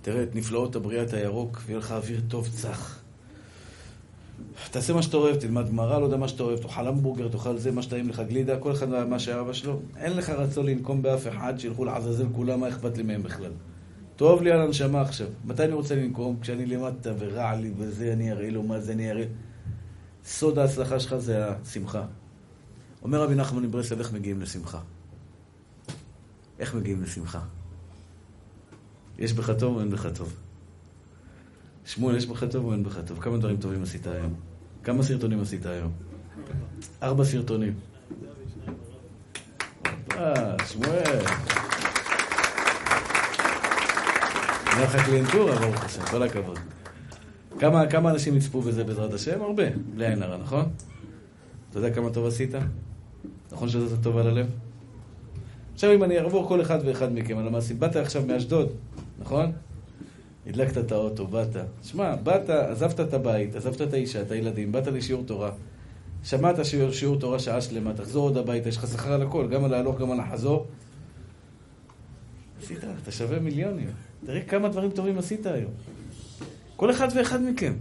תראה 0.02 0.22
את 0.22 0.34
נפלאות 0.34 0.76
הבריאת 0.76 1.12
הירוק, 1.12 1.60
ויהיה 1.66 1.78
לך 1.78 1.92
אוויר 1.92 2.20
טוב 2.28 2.48
צח. 2.48 3.00
תעשה 4.70 4.92
מה 4.92 5.02
שאתה 5.02 5.16
אוהב, 5.16 5.36
תלמד 5.36 5.68
גמרא, 5.68 5.98
לא 5.98 6.04
יודע 6.04 6.16
מה 6.16 6.28
שאתה 6.28 6.42
אוהב, 6.42 6.58
תאכל 6.58 6.86
המבורגר, 6.86 7.28
תאכל 7.28 7.58
זה, 7.58 7.72
מה 7.72 7.82
שטעים 7.82 8.08
לך, 8.08 8.22
גלידה, 8.28 8.58
כל 8.58 8.72
אחד 8.72 9.04
מה 9.04 9.18
שאבא 9.18 9.52
שלו. 9.52 9.80
אין 9.96 10.16
לך 10.16 10.30
רצון 10.30 10.66
לנקום 10.66 11.02
באף 11.02 11.28
אחד, 11.28 11.58
שילכו 11.58 11.84
לעזאזל 11.84 12.26
כולם, 12.32 12.60
מה 12.60 12.68
אכפת 12.68 12.96
לי 12.96 13.02
מהם 13.02 13.22
בכלל. 13.22 13.52
טוב 14.16 14.42
לי 14.42 14.50
על 14.50 14.60
הנשמה 14.60 15.00
עכשיו. 15.00 15.26
מתי 15.44 15.64
אני 15.64 15.72
רוצה 15.72 15.94
לנקום? 15.94 16.36
כשאני 16.40 16.66
למטה 16.66 17.12
ורע 17.18 17.54
לי 17.54 17.70
וזה, 17.76 18.12
אני 18.12 18.32
אראה 18.32 18.50
לו 18.50 18.62
מה 18.62 18.80
זה, 18.80 18.92
אני 18.92 19.10
אראה... 19.10 19.24
סוד 20.24 20.58
ההצלחה 20.58 21.00
שלך 21.00 21.16
זה 21.16 21.50
השמחה. 21.50 22.04
אומר 23.02 23.22
רבי 23.22 23.34
נחמן 23.34 23.62
מברסלב, 23.62 23.98
איך 23.98 24.12
מגיעים 24.12 24.40
לשמחה? 24.40 24.80
איך 26.58 26.74
מגיעים 26.74 27.02
לשמחה? 27.02 27.40
יש 29.18 29.32
בך 29.32 29.50
טוב 29.58 29.76
או 29.76 29.80
אין 29.80 29.90
בך 29.90 30.06
טוב? 30.14 30.45
שמואל, 31.86 32.16
יש 32.16 32.26
בך 32.26 32.44
טוב 32.44 32.64
או 32.64 32.72
אין 32.72 32.82
בך 32.82 32.98
טוב? 33.06 33.18
כמה 33.20 33.38
דברים 33.38 33.56
טובים 33.56 33.82
עשית 33.82 34.06
היום? 34.06 34.34
כמה 34.84 35.02
סרטונים 35.02 35.40
עשית 35.40 35.66
היום? 35.66 35.92
ארבע 37.02 37.24
סרטונים. 37.24 37.74
אה, 40.12 40.56
שמואל. 40.66 41.20
היה 44.66 44.84
לך 44.84 45.04
קליינטורה, 45.04 45.56
ברוך 45.56 45.84
השם, 45.84 46.02
כל 46.10 46.22
הכבוד. 46.22 46.58
כמה, 47.58 48.10
אנשים 48.10 48.36
יצפו 48.36 48.62
בזה 48.62 48.84
בעזרת 48.84 49.12
השם? 49.12 49.42
הרבה, 49.42 49.64
בלי 49.94 50.06
עין 50.06 50.22
הרע, 50.22 50.36
נכון? 50.36 50.64
אתה 51.70 51.78
יודע 51.78 51.94
כמה 51.94 52.10
טוב 52.10 52.26
עשית? 52.26 52.50
נכון 53.52 53.68
שזה 53.68 54.02
טוב 54.02 54.16
על 54.16 54.26
הלב? 54.26 54.46
עכשיו 55.74 55.94
אם 55.94 56.04
אני 56.04 56.18
אעבור 56.18 56.48
כל 56.48 56.60
אחד 56.60 56.78
ואחד 56.84 57.12
מכם 57.12 57.38
על 57.38 57.46
המעשים, 57.46 57.80
באת 57.80 57.96
עכשיו 57.96 58.22
מאשדוד, 58.26 58.68
נכון? 59.18 59.52
הדלקת 60.46 60.78
את 60.78 60.92
האוטו, 60.92 61.26
באת. 61.26 61.56
שמע, 61.82 62.16
באת, 62.16 62.50
עזבת 62.50 63.00
את 63.00 63.14
הבית, 63.14 63.54
עזבת 63.54 63.82
את 63.82 63.92
האישה, 63.92 64.22
את 64.22 64.30
הילדים, 64.30 64.72
באת 64.72 64.86
לשיעור 64.86 65.24
תורה. 65.24 65.50
שמעת 66.24 66.64
שיעור, 66.64 66.92
שיעור 66.92 67.18
תורה 67.18 67.38
שעה 67.38 67.60
שלמה, 67.60 67.94
תחזור 67.94 68.28
עוד 68.28 68.36
הביתה, 68.36 68.68
יש 68.68 68.76
לך 68.76 68.86
שכר 68.86 69.12
על 69.12 69.22
הכל, 69.22 69.48
גם 69.48 69.64
על 69.64 69.74
ההלוך, 69.74 70.00
גם 70.00 70.10
על 70.10 70.20
החזור. 70.20 70.66
עשית, 72.62 72.78
אתה 73.02 73.12
שווה 73.12 73.38
מיליונים. 73.38 73.88
תראה 74.26 74.42
כמה 74.42 74.68
דברים 74.68 74.90
טובים 74.90 75.18
עשית 75.18 75.46
היום. 75.46 75.70
כל 76.76 76.90
אחד 76.90 77.08
ואחד 77.14 77.42
מכם. 77.42 77.72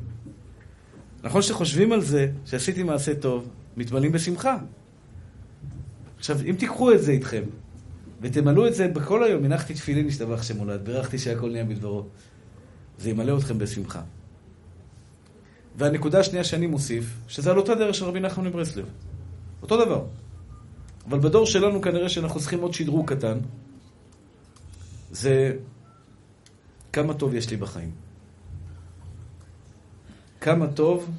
נכון 1.24 1.41
שחושבים 1.41 1.91
על 1.91 2.01
זה, 2.01 2.32
שעשיתי 2.45 2.84
מעשה 2.84 3.16
טוב, 3.16 3.49
מתמלאים 3.78 4.11
בשמחה. 4.11 4.57
עכשיו, 6.18 6.38
אם 6.49 6.55
תיקחו 6.59 6.91
את 6.91 7.01
זה 7.01 7.11
איתכם, 7.11 7.43
ותמלאו 8.22 8.68
את 8.68 8.76
זה 8.76 8.88
בכל 8.88 9.24
היום, 9.24 9.45
הנחתי 9.45 9.74
תפילין, 9.74 10.07
השתבח 10.07 10.43
שמולד, 10.43 10.86
בירכתי 10.86 11.18
שהכל 11.18 11.51
נהיה 11.51 11.63
בדברו. 11.63 12.05
זה 13.00 13.10
ימלא 13.10 13.38
אתכם 13.38 13.58
בשמחה. 13.58 14.02
והנקודה 15.78 16.20
השנייה 16.20 16.43
שאני 16.43 16.68
מוסיף, 16.68 17.18
שזה 17.28 17.52
על 17.52 17.58
אותה 17.58 17.76
דרך 17.76 17.96
של 17.96 18.06
רבי 18.06 18.20
נחמן 18.20 18.48
מברסלב. 18.48 18.86
אותו 19.62 19.86
דבר. 19.86 20.06
אבל 21.10 21.20
בדור 21.20 21.46
שלנו 21.46 21.82
כנראה 21.82 22.10
שאנחנו 22.10 22.39
צריכים 22.39 22.62
עוד 22.62 22.74
שדרוג 22.74 23.14
קטן. 23.14 23.38
זה 25.12 25.58
כמה 26.93 27.14
טוב 27.14 27.36
יש 27.36 27.50
לי 27.50 27.58
בחיים. 27.58 27.91
כמה 30.41 30.68
טוב 30.68 31.12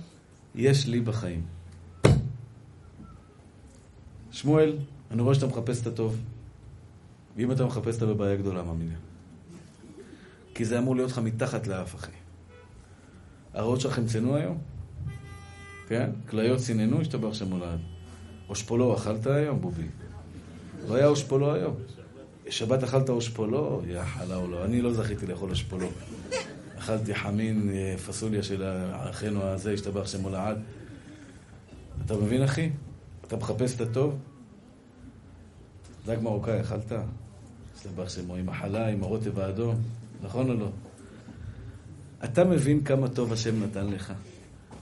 יש 0.55 0.87
לי 0.87 1.01
בחיים. 1.01 1.43
שמואל, 4.31 4.77
אני 5.11 5.23
רואה 5.23 5.35
שאתה 5.35 5.47
מחפש 5.47 5.83
את 5.83 5.87
הטוב. 5.87 6.17
ואם 7.37 7.53
אתה 7.53 7.67
מחפש, 7.67 7.97
אתה 7.97 8.07
בבעיה 8.07 8.37
גדולה, 8.37 8.63
מאמינה. 8.63 9.06
כי 10.57 10.65
זה 10.65 10.79
אמור 10.79 10.97
להיות 10.97 11.11
לך 11.11 11.19
מתחת 11.19 11.67
לאף, 11.67 11.95
אחי. 11.95 12.11
הריאות 13.55 13.81
שלך 13.81 14.01
צנו 14.07 14.37
היום? 14.37 14.59
כן? 15.89 16.11
כליות 16.29 16.61
סיננו, 16.61 17.01
השתבח 17.01 17.35
שם 17.35 17.49
מולד. 17.49 17.79
אושפולו 18.49 18.95
אכלת 18.95 19.27
היום, 19.27 19.61
בובי? 19.61 19.87
לא 20.89 20.95
היה 20.95 21.07
אושפולו 21.07 21.55
היום. 21.55 21.75
שבת 22.49 22.83
אכלת 22.83 23.09
אושפולו? 23.09 23.83
יא 23.87 24.05
חלאו 24.05 24.47
לא. 24.51 24.65
אני 24.65 24.83
לא 24.83 24.93
זכיתי 24.93 25.27
לאכול 25.27 25.51
אושפולו. 25.51 25.89
אכלתי 26.79 27.15
חמין, 27.15 27.71
אה, 27.75 27.95
פסוליה 28.07 28.43
של 28.43 28.65
אחינו 28.93 29.43
הזה, 29.43 29.73
השתבח 29.73 30.07
שם 30.07 30.21
מולד. 30.21 30.59
אתה 32.05 32.17
מבין, 32.17 32.43
אחי? 32.43 32.71
אתה 33.27 33.37
מחפש 33.37 33.75
את 33.75 33.81
הטוב? 33.81 34.19
דג 36.07 36.17
מרוקאי 36.23 36.61
אכלת? 36.61 36.93
השתבח 37.75 38.09
שמו 38.09 38.35
עם 38.35 38.49
החלה, 38.49 38.89
עם 38.89 39.03
הרוטב 39.03 39.39
האדום. 39.39 39.77
נכון 40.23 40.51
או 40.51 40.55
לא? 40.55 40.69
אתה 42.25 42.45
מבין 42.45 42.85
כמה 42.85 43.09
טוב 43.09 43.33
השם 43.33 43.63
נתן 43.63 43.87
לך. 43.87 44.13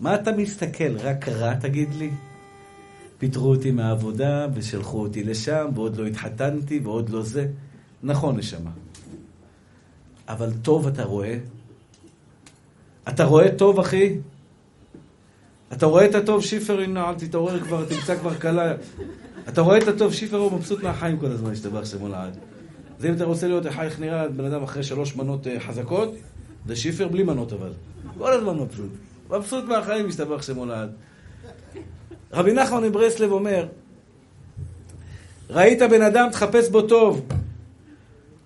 מה 0.00 0.14
אתה 0.14 0.32
מסתכל? 0.32 0.96
רק 0.96 1.28
רע 1.28 1.54
תגיד 1.54 1.94
לי? 1.94 2.10
פיטרו 3.18 3.50
אותי 3.50 3.70
מהעבודה 3.70 4.46
ושלחו 4.54 5.00
אותי 5.00 5.24
לשם, 5.24 5.66
ועוד 5.74 5.96
לא 5.96 6.06
התחתנתי, 6.06 6.78
ועוד 6.78 7.10
לא 7.10 7.22
זה. 7.22 7.46
נכון, 8.02 8.36
נשמה. 8.36 8.70
אבל 10.28 10.52
טוב 10.62 10.86
אתה 10.86 11.04
רואה? 11.04 11.38
אתה 13.08 13.24
רואה 13.24 13.56
טוב, 13.56 13.80
אחי? 13.80 14.18
אתה 15.72 15.86
רואה 15.86 16.04
את 16.04 16.14
הטוב, 16.14 16.42
שיפר, 16.42 16.80
הנה, 16.80 17.08
אל 17.08 17.14
תתעורר 17.14 17.60
כבר, 17.60 17.84
תמצא 17.84 18.16
כבר 18.16 18.34
קלה. 18.34 18.74
אתה 19.48 19.60
רואה 19.60 19.78
את 19.78 19.88
הטוב, 19.88 20.12
שיפר 20.12 20.36
הוא 20.36 20.52
מבסוט 20.52 20.82
מהחיים 20.82 21.18
כל 21.18 21.26
הזמן, 21.26 21.52
השתבח 21.52 21.84
שמו 21.84 22.08
לעד. 22.08 22.38
זה 22.98 23.08
אם 23.08 23.14
אתה 23.14 23.24
רוצה 23.24 23.48
להיות 23.48 23.66
איך 23.66 24.00
נראה 24.00 24.28
בן 24.28 24.44
אדם 24.44 24.62
אחרי 24.62 24.82
שלוש 24.82 25.16
מנות 25.16 25.46
אה, 25.46 25.60
חזקות, 25.60 26.14
זה 26.66 26.76
שיפר 26.76 27.08
בלי 27.08 27.22
מנות 27.22 27.52
אבל. 27.52 27.72
כל 28.18 28.32
הזמן 28.32 28.56
מבסוט. 28.56 28.90
מבסוט 29.30 29.64
מהחיים, 29.64 30.08
משתבח 30.08 30.42
שמו 30.42 30.66
לעד. 30.66 30.90
רבי 32.32 32.52
נחמן 32.52 32.82
מברסלב 32.82 33.32
אומר, 33.32 33.66
ראית 35.50 35.82
בן 35.82 36.02
אדם, 36.02 36.28
תחפש 36.32 36.68
בו 36.68 36.82
טוב. 36.82 37.26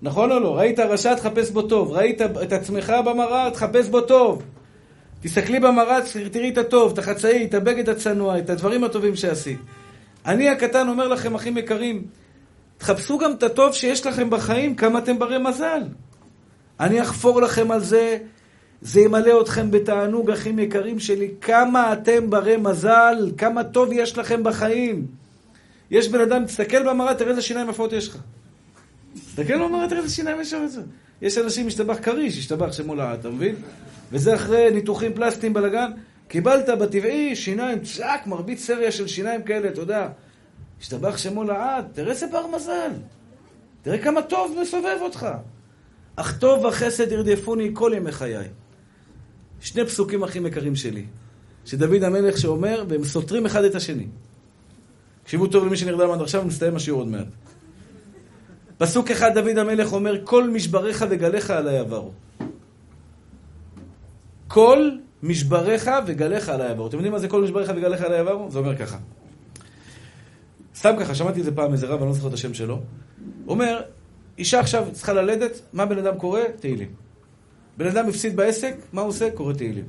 נכון 0.02 0.32
או 0.32 0.38
לא? 0.40 0.58
ראית 0.58 0.78
רשע, 0.78 1.14
תחפש 1.14 1.50
בו 1.50 1.62
טוב. 1.62 1.92
ראית 1.92 2.22
את 2.22 2.52
עצמך 2.52 2.92
במראה, 3.04 3.50
תחפש 3.50 3.88
בו 3.88 4.00
טוב. 4.00 4.42
תסתכלי 5.20 5.60
במראה, 5.60 5.98
תראי 6.32 6.50
את 6.50 6.58
הטוב, 6.58 6.92
את 6.92 6.98
החצאי, 6.98 7.44
את 7.44 7.54
הבגד 7.54 7.88
הצנוע, 7.88 8.38
את 8.38 8.50
הדברים 8.50 8.84
הטובים 8.84 9.16
שעשית. 9.16 9.58
אני 10.26 10.48
הקטן 10.48 10.88
אומר 10.88 11.08
לכם, 11.08 11.34
אחים 11.34 11.58
יקרים, 11.58 12.04
תחפשו 12.78 13.18
גם 13.18 13.32
את 13.32 13.42
הטוב 13.42 13.74
שיש 13.74 14.06
לכם 14.06 14.30
בחיים, 14.30 14.74
כמה 14.74 14.98
אתם 14.98 15.18
ברי 15.18 15.38
מזל. 15.38 15.82
אני 16.80 17.02
אחפור 17.02 17.42
לכם 17.42 17.70
על 17.70 17.80
זה, 17.80 18.18
זה 18.82 19.00
ימלא 19.00 19.40
אתכם 19.40 19.70
בתענוג, 19.70 20.30
אחים 20.30 20.58
יקרים 20.58 20.98
שלי, 20.98 21.30
כמה 21.40 21.92
אתם 21.92 22.30
ברי 22.30 22.56
מזל, 22.56 23.30
כמה 23.38 23.64
טוב 23.64 23.92
יש 23.92 24.18
לכם 24.18 24.44
בחיים. 24.44 25.06
יש 25.90 26.08
בן 26.08 26.20
אדם, 26.20 26.44
תסתכל 26.44 26.88
במראה, 26.88 27.14
תראה 27.14 27.30
איזה 27.30 27.42
שיניים 27.42 27.68
יפות 27.68 27.92
יש 27.92 28.08
לך. 28.08 28.18
תסתכל 29.14 29.58
במראה, 29.58 29.88
תראה 29.88 30.02
איזה 30.02 30.14
שיניים 30.14 30.40
יש 30.40 30.52
לך. 30.52 30.60
יש 31.22 31.38
אנשים, 31.38 31.66
משתבח 31.66 31.96
כריש, 32.02 32.38
השתבח 32.38 32.72
שמולה, 32.72 33.14
אתה 33.14 33.30
מבין? 33.30 33.54
וזה 34.12 34.34
אחרי 34.34 34.70
ניתוחים 34.70 35.14
פלסטיים 35.14 35.52
בלאגן. 35.52 35.90
קיבלת 36.28 36.68
בטבעי 36.68 37.36
שיניים, 37.36 37.78
צ'אק, 37.80 38.26
מרבית 38.26 38.58
סריה 38.58 38.92
של 38.92 39.06
שיניים 39.06 39.42
כאלה, 39.42 39.68
אתה 39.68 39.80
יודע. 39.80 40.08
השתבח 40.80 41.16
שמו 41.16 41.44
לעד, 41.44 41.84
תראה 41.92 42.10
איזה 42.10 42.26
בר 42.26 42.46
מזל. 42.46 42.90
תראה 43.82 43.98
כמה 43.98 44.22
טוב 44.22 44.56
מסובב 44.62 44.98
אותך. 45.00 45.26
אך 46.16 46.38
טוב 46.38 46.64
וחסד 46.64 47.12
ירדפוני 47.12 47.70
כל 47.74 47.92
ימי 47.96 48.12
חיי. 48.12 48.48
שני 49.60 49.84
פסוקים 49.84 50.22
הכי 50.22 50.38
יקרים 50.38 50.76
שלי, 50.76 51.04
שדוד 51.64 52.02
המלך 52.02 52.38
שאומר, 52.38 52.84
והם 52.88 53.04
סותרים 53.04 53.46
אחד 53.46 53.64
את 53.64 53.74
השני. 53.74 54.06
תקשיבו 55.22 55.46
טוב 55.46 55.66
למי 55.66 55.76
שנרדם 55.76 56.10
עד 56.10 56.20
עכשיו, 56.20 56.44
מסתיים 56.44 56.76
השיעור 56.76 57.00
עוד 57.00 57.08
מעט. 57.08 57.26
פסוק 58.78 59.10
אחד 59.10 59.34
דוד 59.34 59.58
המלך 59.58 59.92
אומר, 59.92 60.24
כל 60.24 60.50
משבריך 60.50 61.04
וגליך 61.10 61.50
עליי 61.50 61.78
עברו. 61.78 62.10
כל 64.48 64.90
משבריך 65.22 65.90
וגליך 66.06 66.48
עליי 66.48 66.68
עברו. 66.68 66.86
אתם 66.86 66.96
יודעים 66.96 67.12
מה 67.12 67.18
זה 67.18 67.28
כל 67.28 67.42
משבריך 67.42 67.72
וגליך 67.76 68.00
עליי 68.00 68.18
עברו? 68.18 68.50
זה 68.50 68.58
אומר 68.58 68.76
ככה. 68.76 68.98
סתם 70.76 70.94
ככה, 71.00 71.14
שמעתי 71.14 71.40
את 71.40 71.44
זה 71.44 71.54
פעם 71.54 71.72
איזה 71.72 71.86
רב, 71.86 72.00
אני 72.00 72.08
לא 72.08 72.14
זוכר 72.14 72.28
את 72.28 72.32
השם 72.32 72.54
שלו. 72.54 72.80
אומר, 73.48 73.82
אישה 74.38 74.60
עכשיו 74.60 74.86
צריכה 74.92 75.12
ללדת, 75.12 75.60
מה 75.72 75.86
בן 75.86 75.98
אדם 75.98 76.18
קורא? 76.18 76.40
תהילים. 76.60 76.88
בן 77.76 77.86
אדם 77.86 78.08
הפסיד 78.08 78.36
בעסק, 78.36 78.74
מה 78.92 79.00
הוא 79.00 79.08
עושה? 79.08 79.30
קורא 79.30 79.52
תהילים. 79.52 79.84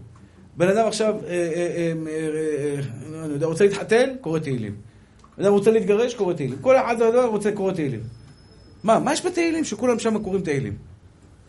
בן 0.58 0.68
אדם 0.68 0.88
עכשיו, 0.88 1.16
אה, 1.28 1.32
אה, 1.32 1.94
אה, 2.08 3.24
אני 3.26 3.34
יודע, 3.34 3.46
רוצה 3.46 3.64
להתחתן? 3.64 4.10
קורא 4.22 4.40
תהילים. 4.40 4.76
אדם 5.42 5.52
רוצה 5.52 5.72
להתגרש, 5.72 6.14
קורא 6.14 6.34
תהילים. 6.34 6.58
כל 6.62 6.76
אחד 6.76 6.96
רוצה 7.02 7.52
קורא 7.52 7.74
תהילים. 7.74 8.00
מה, 8.84 9.00
מה 9.00 9.14
יש 9.14 9.26
בתהילים? 9.26 9.64
שכולם 9.64 10.00
שם 10.00 10.24
קוראים 10.24 10.42
תהילים. 10.42 10.74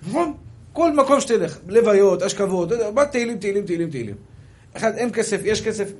נכון? 0.08 0.32
כל 0.72 0.92
מקום 0.92 1.20
שתלך, 1.20 1.58
לוויות, 1.68 2.22
אשכבות, 2.22 2.68
מה 2.94 3.06
תהילים, 3.06 3.38
תהילים, 3.38 3.66
תהילים, 3.66 3.90
תהילים. 3.90 4.14
אחד, 4.76 4.94
אין 4.94 5.12
כסף, 5.12 5.40
יש 5.44 5.62
כסף. 5.62 5.92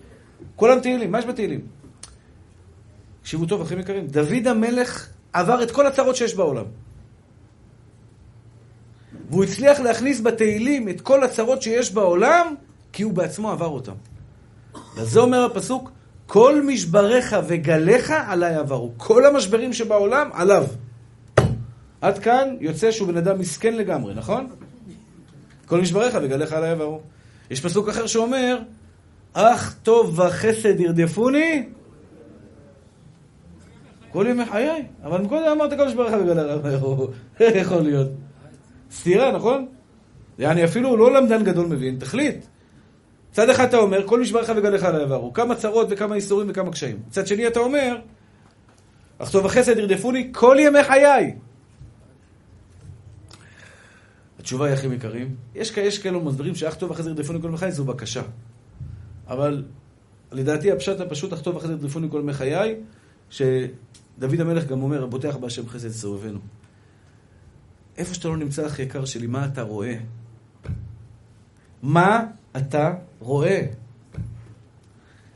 כולם 0.56 0.80
תהילים, 0.80 1.12
מה 1.12 1.18
יש 1.18 1.26
בתהילים? 1.26 1.60
תקשיבו 3.22 3.46
טוב, 3.46 3.60
אחים 3.60 3.78
יקרים, 3.78 4.06
דוד 4.06 4.46
המלך 4.46 5.08
עבר 5.32 5.62
את 5.62 5.70
כל 5.70 5.86
הצרות 5.86 6.16
שיש 6.16 6.34
בעולם. 6.34 6.64
והוא 9.30 9.44
הצליח 9.44 9.80
להכניס 9.80 10.20
בתהילים 10.20 10.88
את 10.88 11.00
כל 11.00 11.24
הצרות 11.24 11.62
שיש 11.62 11.92
בעולם, 11.92 12.54
כי 12.92 13.02
הוא 13.02 13.12
בעצמו 13.12 13.50
עבר 13.50 13.66
אותם. 13.66 13.92
וזה 14.96 15.20
אומר 15.20 15.44
הפסוק, 15.44 15.90
כל 16.26 16.62
משבריך 16.62 17.36
וגליך 17.46 18.12
עליי 18.26 18.54
עברו. 18.54 18.92
כל 18.96 19.26
המשברים 19.26 19.72
שבעולם, 19.72 20.30
עליו. 20.32 20.66
עד 22.00 22.18
כאן 22.18 22.56
יוצא 22.60 22.90
שהוא 22.90 23.08
בן 23.08 23.16
אדם 23.16 23.38
מסכן 23.38 23.74
לגמרי, 23.74 24.14
נכון? 24.14 24.46
כל 25.66 25.80
משבריך 25.80 26.18
וגליך 26.22 26.52
עליי 26.52 26.70
עברו. 26.70 27.00
יש 27.50 27.60
פסוק 27.60 27.88
אחר 27.88 28.06
שאומר, 28.06 28.58
אך 29.32 29.74
טוב 29.82 30.18
וחסד 30.18 30.80
ירדפוני 30.80 31.68
כל 34.12 34.26
ימי 34.28 34.44
חיי. 34.44 34.86
אבל 35.02 35.28
קודם 35.28 35.46
אמרת 35.46 35.76
כל 35.76 35.86
משבריך 35.86 36.12
וגליך 36.20 36.38
עליי 36.38 36.74
עברו. 36.74 37.08
איך 37.40 37.56
יכול 37.56 37.82
להיות? 37.82 38.08
סתירה, 38.92 39.32
נכון? 39.32 39.66
יעני 40.38 40.64
אפילו 40.64 40.96
לא 40.96 41.12
למדן 41.14 41.44
גדול 41.44 41.66
מבין, 41.66 41.98
תחליט. 41.98 42.44
מצד 43.30 43.50
אחד 43.50 43.64
אתה 43.64 43.76
אומר, 43.76 44.06
כל 44.06 44.20
משבריך 44.20 44.52
וגליך 44.56 44.84
עליי 44.84 45.02
עברו. 45.02 45.32
כמה 45.32 45.54
צרות 45.54 45.86
וכמה 45.90 46.14
איסורים 46.14 46.50
וכמה 46.50 46.72
קשיים. 46.72 46.98
מצד 47.08 47.26
שני 47.26 47.46
אתה 47.46 47.61
אומר, 47.61 47.96
אך 49.18 49.30
טוב 49.30 49.46
החסד 49.46 49.78
ירדפוני 49.78 50.28
כל 50.32 50.56
ימי 50.61 50.84
חיי. 50.84 51.34
התשובה 54.38 54.66
היא, 54.66 54.74
אחים 54.74 54.92
יקרים, 54.92 55.34
יש, 55.54 55.76
יש 55.76 55.98
כאלו 55.98 56.20
מסבירים 56.20 56.54
שאך 56.54 56.74
טוב 56.74 56.92
החסד 56.92 57.06
ירדפוני 57.06 57.40
כל 57.42 57.48
ימי 57.48 57.56
חיי 57.56 57.72
זו 57.72 57.84
בקשה. 57.84 58.22
אבל 59.28 59.64
לדעתי 60.32 60.72
הפשט 60.72 61.00
הפשוט, 61.00 61.32
אך 61.32 61.42
טוב 61.42 61.56
החסד 61.56 61.70
ירדפוני 61.70 62.06
כל 62.11 62.20
ימי 62.22 62.32
חיי, 62.32 62.76
שדוד 64.20 64.40
המלך 64.40 64.66
גם 64.66 64.82
אומר, 64.82 65.06
בוטח 65.06 65.36
בהשם 65.36 65.68
חסד 65.68 65.90
סובבנו. 65.90 66.38
איפה 67.98 68.14
שאתה 68.14 68.28
לא 68.28 68.36
נמצא, 68.36 68.66
אחי 68.66 68.82
יקר 68.82 69.04
שלי, 69.04 69.26
מה 69.26 69.46
אתה 69.46 69.62
רואה? 69.62 69.94
מה 71.82 72.24
אתה 72.56 72.94
רואה? 73.18 73.66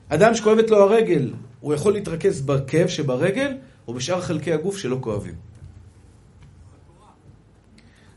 אדם 0.08 0.34
שכואבת 0.34 0.70
לו 0.70 0.82
הרגל, 0.82 1.32
הוא 1.60 1.74
יכול 1.74 1.92
להתרכז 1.92 2.40
בכאב 2.40 2.88
שברגל, 2.88 3.56
או 3.88 3.94
בשאר 3.94 4.20
חלקי 4.20 4.52
הגוף 4.52 4.76
שלא 4.76 4.98
כואבים. 5.00 5.34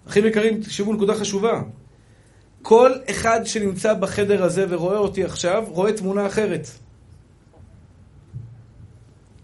אחים 0.07 0.25
יקרים, 0.25 0.61
תקשיבו 0.61 0.93
נקודה 0.93 1.15
חשובה. 1.15 1.61
כל 2.61 2.91
אחד 3.09 3.39
שנמצא 3.43 3.93
בחדר 3.93 4.43
הזה 4.43 4.65
ורואה 4.69 4.97
אותי 4.97 5.23
עכשיו, 5.23 5.63
רואה 5.67 5.93
תמונה 5.93 6.27
אחרת. 6.27 6.67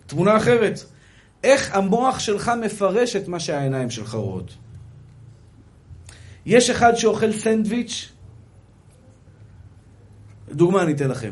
תמונה 0.08 0.38
אחרת. 0.38 0.93
איך 1.44 1.76
המוח 1.76 2.20
שלך 2.20 2.52
מפרש 2.66 3.16
את 3.16 3.28
מה 3.28 3.40
שהעיניים 3.40 3.90
שלך 3.90 4.14
רואות. 4.14 4.58
יש 6.46 6.70
אחד 6.70 6.96
שאוכל 6.96 7.32
סנדוויץ', 7.32 8.12
דוגמה 10.52 10.84
אני 10.84 10.94
אתן 10.94 11.10
לכם. 11.10 11.32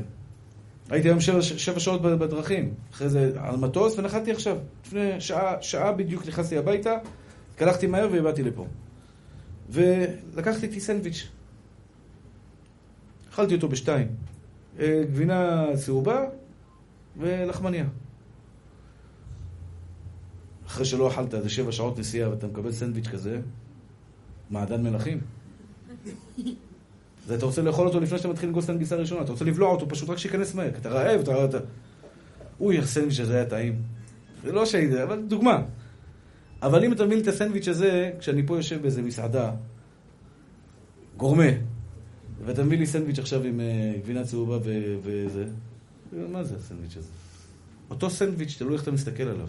הייתי 0.89 1.07
היום 1.07 1.20
שבע, 1.20 1.41
שבע 1.41 1.80
שעות 1.80 2.01
בדרכים, 2.01 2.74
אחרי 2.93 3.09
זה 3.09 3.32
על 3.38 3.55
מטוס, 3.57 3.99
ונחתתי 3.99 4.32
עכשיו. 4.32 4.57
לפני 4.86 5.22
שעה, 5.22 5.55
שעה 5.62 5.91
בדיוק 5.91 6.28
נכנסתי 6.28 6.57
הביתה, 6.57 6.97
התקלחתי 7.51 7.88
מהר 7.88 8.07
והבאתי 8.12 8.43
לפה. 8.43 8.68
ולקחתי 9.70 10.66
איתי 10.66 10.80
סנדוויץ'. 10.80 11.28
אכלתי 13.30 13.55
אותו 13.55 13.70
בשתיים. 13.70 14.07
אה, 14.80 15.03
גבינה 15.12 15.66
צהובה 15.76 16.24
ולחמניה. 17.18 17.86
אחרי 20.72 20.86
שלא 20.86 21.07
אכלת 21.07 21.34
איזה 21.34 21.49
שבע 21.49 21.72
שעות 21.72 21.99
נסיעה 21.99 22.30
ואתה 22.30 22.47
מקבל 22.47 22.72
סנדוויץ' 22.72 23.07
כזה, 23.07 23.39
מעדן 24.49 24.84
מלכים. 24.84 25.22
ואתה 27.28 27.45
רוצה 27.45 27.61
לאכול 27.61 27.88
אותו 27.88 27.99
לפני 27.99 28.17
שאתה 28.17 28.28
מתחיל 28.28 28.49
לגוס 28.49 28.65
את 28.65 28.69
הנגיסה 28.69 28.95
הראשונה, 28.95 29.22
אתה 29.22 29.32
רוצה 29.32 29.45
לבלוע 29.45 29.69
אותו 29.69 29.89
פשוט 29.89 30.09
רק 30.09 30.17
שייכנס 30.17 30.55
מהר, 30.55 30.72
כי 30.72 30.78
אתה 30.78 30.89
רעב, 30.89 31.19
אתה... 31.19 31.45
אתה... 31.45 31.57
אוי, 32.59 32.78
הסנדוויץ' 32.78 33.19
הזה 33.19 33.36
היה 33.36 33.45
טעים. 33.45 33.82
זה 34.43 34.51
לא 34.51 34.65
שהייתי, 34.65 35.03
אבל 35.03 35.22
דוגמה. 35.28 35.63
אבל 36.61 36.84
אם 36.86 36.93
אתה 36.93 37.05
מביא 37.05 37.15
לי 37.15 37.22
את 37.22 37.28
הסנדוויץ' 37.28 37.67
הזה, 37.67 38.11
כשאני 38.19 38.47
פה 38.47 38.55
יושב 38.55 38.82
באיזה 38.82 39.01
מסעדה, 39.01 39.51
גורמה, 41.17 41.49
ואתה 42.45 42.63
מביא 42.63 42.78
לי 42.78 42.86
סנדוויץ' 42.86 43.19
עכשיו 43.19 43.43
עם 43.43 43.59
uh, 43.59 43.99
גבינה 44.03 44.24
צהובה 44.24 44.57
וזה, 45.03 45.45
מה 46.13 46.43
זה 46.43 46.55
הסנדוויץ' 46.55 46.97
הזה? 46.97 47.09
אותו 47.89 48.09
סנדוויץ', 48.09 48.55
תלוי 48.57 48.74
איך 48.74 48.84
אתה 48.84 48.91
מסתכל 48.91 49.24
עליו. 49.24 49.47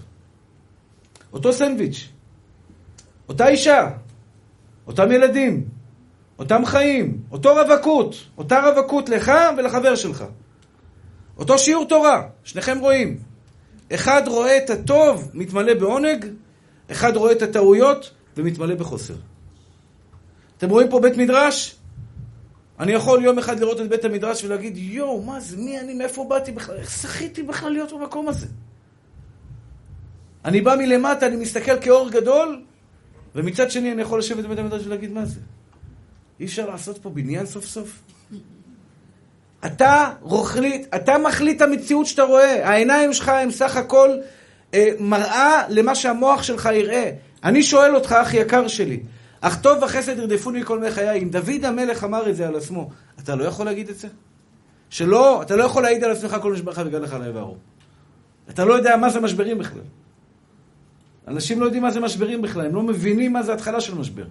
אותו 1.33 1.53
סנדוויץ'. 1.53 2.09
אותה 3.28 3.49
אישה, 3.49 3.91
אותם 4.87 5.12
ילדים, 5.12 5.64
אותם 6.39 6.64
חיים, 6.64 7.20
אותו 7.30 7.55
רווקות, 7.55 8.14
אותה 8.39 8.61
רווקות 8.61 9.09
לך 9.09 9.33
ולחבר 9.59 9.95
שלך. 9.95 10.24
אותו 11.39 11.59
שיעור 11.59 11.89
תורה, 11.89 12.22
שניכם 12.45 12.78
רואים. 12.78 13.18
אחד 13.95 14.22
רואה 14.26 14.57
את 14.57 14.70
הטוב, 14.70 15.30
מתמלא 15.35 15.74
בעונג, 15.74 16.26
אחד 16.91 17.16
רואה 17.16 17.33
את 17.33 17.43
הטעויות 17.43 18.11
ומתמלא 18.37 18.74
בחוסר. 18.74 19.14
אתם 20.59 20.70
רואים 20.70 20.89
פה 20.91 21.01
בית 21.01 21.16
מדרש? 21.16 21.76
אני 22.80 22.93
יכול 22.93 23.24
יום 23.24 23.39
אחד 23.39 23.61
לראות 23.61 23.80
את 23.80 23.89
בית 23.89 24.05
המדרש 24.05 24.45
ולהגיד, 24.45 24.76
יואו, 24.76 25.22
מה 25.22 25.41
זה, 25.41 25.57
מי 25.57 25.80
אני, 25.80 25.95
מאיפה 25.95 26.24
באתי 26.28 26.53
בכלל, 26.53 26.76
איך 26.76 26.99
זכיתי 26.99 27.43
בכלל 27.43 27.72
להיות 27.72 27.93
במקום 27.93 28.28
הזה? 28.28 28.47
אני 30.45 30.61
בא 30.61 30.74
מלמטה, 30.78 31.26
אני 31.26 31.36
מסתכל 31.36 31.80
כאור 31.80 32.11
גדול, 32.11 32.62
ומצד 33.34 33.70
שני 33.70 33.93
אני 33.93 34.03
יכול 34.03 34.18
לשבת 34.18 34.45
בבית 34.45 34.59
המדרש 34.59 34.86
ולהגיד, 34.86 35.12
מה 35.12 35.24
זה? 35.24 35.40
אי 36.40 36.45
אפשר 36.45 36.70
לעשות 36.70 36.99
פה 36.99 37.11
בניין 37.11 37.47
סוף 37.47 37.64
סוף? 37.64 38.03
אתה 39.66 40.11
רוחלית, 40.20 40.95
אתה 40.95 41.18
מחליט 41.18 41.57
את 41.57 41.62
המציאות 41.62 42.07
שאתה 42.07 42.22
רואה. 42.22 42.68
העיניים 42.68 43.12
שלך 43.12 43.28
הם 43.28 43.51
סך 43.51 43.76
הכל 43.76 44.11
אה, 44.74 44.90
מראה 44.99 45.62
למה 45.68 45.95
שהמוח 45.95 46.43
שלך 46.43 46.68
יראה. 46.72 47.11
אני 47.45 47.62
שואל 47.62 47.95
אותך, 47.95 48.12
אח 48.12 48.34
יקר 48.34 48.68
שלי, 48.68 49.01
אך 49.40 49.61
טוב 49.61 49.82
וחסד 49.82 50.18
ירדפוני 50.18 50.61
מכל 50.61 50.78
מי 50.78 50.90
חיי. 50.90 51.22
אם 51.22 51.30
דוד 51.30 51.64
המלך 51.64 52.05
אמר 52.05 52.30
את 52.30 52.36
זה 52.36 52.49
על 52.49 52.57
עצמו, 52.57 52.90
אתה 53.20 53.34
לא 53.34 53.45
יכול 53.45 53.66
להגיד 53.66 53.88
את 53.88 53.99
זה? 53.99 54.09
שלא, 54.90 55.43
אתה 55.43 55.57
לא 55.57 55.64
יכול 55.64 55.82
להעיד 55.82 56.05
על 56.05 56.11
עצמך 56.11 56.36
כל 56.43 56.53
משברך 56.53 56.80
וגל 56.86 56.99
לך 56.99 57.16
וערום. 57.34 57.59
אתה 58.51 58.64
לא 58.64 58.74
יודע 58.74 58.97
מה 58.97 59.11
זה 59.11 59.20
משברים 59.20 59.59
בכלל. 59.59 59.82
אנשים 61.29 61.61
לא 61.61 61.64
יודעים 61.64 61.83
מה 61.83 61.91
זה 61.91 62.01
משברים 62.01 62.43
בכלל, 62.43 62.66
הם 62.66 62.75
לא 62.75 62.83
מבינים 62.83 63.33
מה 63.33 63.43
זה 63.43 63.53
התחלה 63.53 63.81
של 63.81 63.95
משבר. 63.95 64.25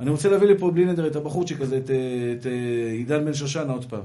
אני 0.00 0.10
רוצה 0.10 0.28
להביא 0.28 0.48
לפה 0.48 0.70
בלי 0.70 0.84
נדר 0.84 1.06
את 1.06 1.16
הבחורצ'יק 1.16 1.60
הזה, 1.60 1.76
את, 1.76 1.82
את, 1.84 1.90
את 2.40 2.46
עידן 2.92 3.24
בן 3.24 3.34
שושנה 3.34 3.72
עוד 3.72 3.84
פעם. 3.84 4.02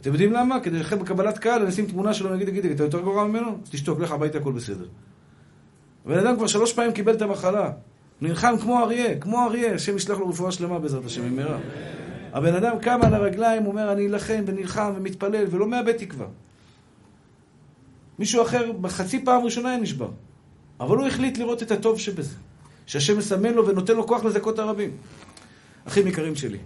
אתם 0.00 0.10
יודעים 0.10 0.32
למה? 0.32 0.60
כדי 0.60 0.78
לכם 0.78 0.98
בקבלת 0.98 1.38
קהל, 1.38 1.60
אני 1.60 1.70
אשים 1.70 1.86
תמונה 1.86 2.14
שלו 2.14 2.30
ונגיד, 2.30 2.48
תגיד, 2.48 2.64
אתה 2.66 2.82
יותר 2.82 3.00
גרוע 3.00 3.26
ממנו? 3.26 3.58
תשתוק, 3.70 4.00
לך 4.00 4.12
הביתה, 4.12 4.38
הכל 4.38 4.52
בסדר. 4.52 4.86
הבן 6.06 6.18
אדם 6.18 6.36
כבר 6.36 6.46
שלוש 6.46 6.72
פעמים 6.72 6.92
קיבל 6.92 7.14
את 7.14 7.22
המחלה. 7.22 7.70
נלחם 8.20 8.54
כמו 8.60 8.78
אריה, 8.80 9.18
כמו 9.18 9.44
אריה, 9.44 9.74
השם 9.74 9.96
ישלח 9.96 10.18
לו 10.18 10.28
רפואה 10.28 10.52
שלמה 10.52 10.78
בעזרת 10.78 11.04
השם 11.04 11.30
במהרה. 11.30 11.58
הבן 12.32 12.54
אדם 12.54 12.78
קם 12.78 13.00
על 13.02 13.14
הרגליים, 13.14 13.66
אומר, 13.66 13.92
אני 13.92 14.06
אלחם 14.06 14.42
ונלחם 14.46 14.92
ומתפלל, 14.96 15.44
ולא 15.50 15.66
מאבד 15.66 15.92
תקווה. 15.92 16.26
מישהו 18.18 18.42
אחר, 18.42 18.72
בחצי 18.72 19.24
פעם 19.24 19.44
ראשונה 19.44 19.68
היה 19.70 19.78
נשבר. 19.80 20.10
אבל 20.80 20.96
הוא 20.96 21.06
החליט 21.06 21.38
לראות 21.38 21.62
את 21.62 21.70
הטוב 21.70 21.98
שבזה. 21.98 22.34
שהשם 22.88 23.18
מסמן 23.18 23.54
לו 23.54 23.66
ונותן 23.66 23.96
לו 23.96 24.06
כוח 24.06 24.24
לזכות 24.24 24.58
הרבים. 24.58 24.90
אחים 25.84 26.06
יקרים 26.06 26.34
שלי, 26.36 26.58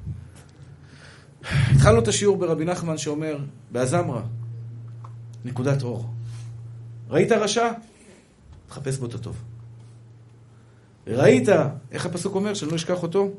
התחלנו 1.43 1.99
את 1.99 2.09
השיעור 2.09 2.37
ברבי 2.37 2.65
נחמן 2.65 2.99
שאומר, 2.99 3.39
באזמרה, 3.71 4.23
נקודת 5.45 5.83
אור. 5.83 6.07
ראית 7.11 7.33
רשע? 7.33 7.73
תחפש 8.69 8.99
בו 8.99 9.07
את 9.07 9.15
הטוב. 9.15 9.37
ראית, 11.07 11.49
איך 11.93 12.07
הפסוק 12.07 12.35
אומר, 12.35 12.55
שאני 12.55 12.71
לא 12.71 12.77
אשכח 12.77 13.03
אותו? 13.03 13.31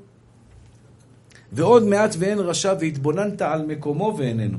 ועוד 1.52 1.84
מעט 1.84 2.16
ואין 2.20 2.40
רשע 2.40 2.74
והתבוננת 2.80 3.42
על 3.42 3.66
מקומו 3.66 4.16
ואיננו. 4.18 4.58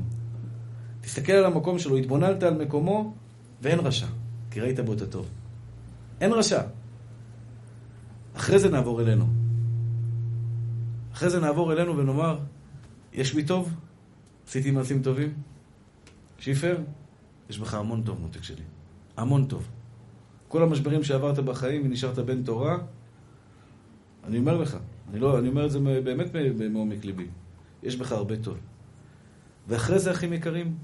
תסתכל 1.01 1.33
על 1.33 1.45
המקום 1.45 1.79
שלו, 1.79 1.97
התבוננת 1.97 2.43
על 2.43 2.53
מקומו 2.53 3.13
ואין 3.61 3.79
רשע, 3.79 4.07
כי 4.51 4.61
ראית 4.61 4.79
בו 4.79 4.93
את 4.93 5.01
הטוב. 5.01 5.25
אין 6.21 6.31
רשע. 6.33 6.61
אחרי 8.35 8.59
זה 8.59 8.69
נעבור 8.69 9.01
אלינו. 9.01 9.25
אחרי 11.13 11.29
זה 11.29 11.39
נעבור 11.39 11.73
אלינו 11.73 11.97
ונאמר, 11.97 12.39
יש 13.13 13.33
בי 13.33 13.43
טוב? 13.43 13.73
עשיתי 14.47 14.71
מעשים 14.71 15.01
טובים? 15.01 15.33
שיפר? 16.39 16.77
יש 17.49 17.59
בך 17.59 17.73
המון 17.73 18.03
טוב, 18.03 18.19
מותק 18.21 18.43
שלי. 18.43 18.63
המון 19.17 19.45
טוב. 19.45 19.67
כל 20.47 20.63
המשברים 20.63 21.03
שעברת 21.03 21.39
בחיים 21.39 21.85
ונשארת 21.85 22.19
בן 22.19 22.43
תורה, 22.43 22.77
אני 24.23 24.37
אומר 24.37 24.57
לך, 24.57 24.77
אני, 25.09 25.19
לא, 25.19 25.39
אני 25.39 25.49
אומר 25.49 25.65
את 25.65 25.71
זה 25.71 25.79
באמת 25.79 26.27
מעומק 26.69 27.05
ליבי. 27.05 27.27
יש 27.83 27.95
בך 27.95 28.11
הרבה 28.11 28.37
טוב. 28.37 28.57
ואחרי 29.67 29.99
זה, 29.99 30.11
אחים 30.11 30.33
יקרים, 30.33 30.77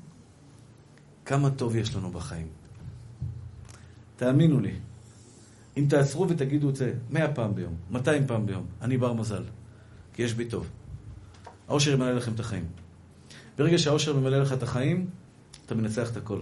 כמה 1.26 1.50
טוב 1.50 1.76
יש 1.76 1.96
לנו 1.96 2.12
בחיים. 2.12 2.48
תאמינו 4.16 4.60
לי, 4.60 4.74
אם 5.78 5.86
תעצרו 5.90 6.30
ותגידו 6.30 6.70
את 6.70 6.76
זה 6.76 6.94
מאה 7.10 7.34
פעם 7.34 7.56
ביום, 7.56 7.76
מאתיים 7.92 8.28
פעם 8.28 8.46
ביום, 8.46 8.66
אני 8.82 8.98
בר 8.98 9.14
מזל, 9.14 9.44
כי 10.14 10.24
יש 10.24 10.34
בי 10.34 10.46
טוב. 10.46 10.70
האושר 11.68 11.92
ימלא 11.92 12.12
לכם 12.12 12.34
את 12.34 12.40
החיים. 12.40 12.66
ברגע 13.58 13.78
שהאושר 13.78 14.20
ממלא 14.20 14.38
לך 14.38 14.54
את 14.54 14.64
החיים, 14.64 15.10
אתה 15.66 15.76
מנצח 15.76 16.12
את 16.12 16.18
הכל. 16.18 16.40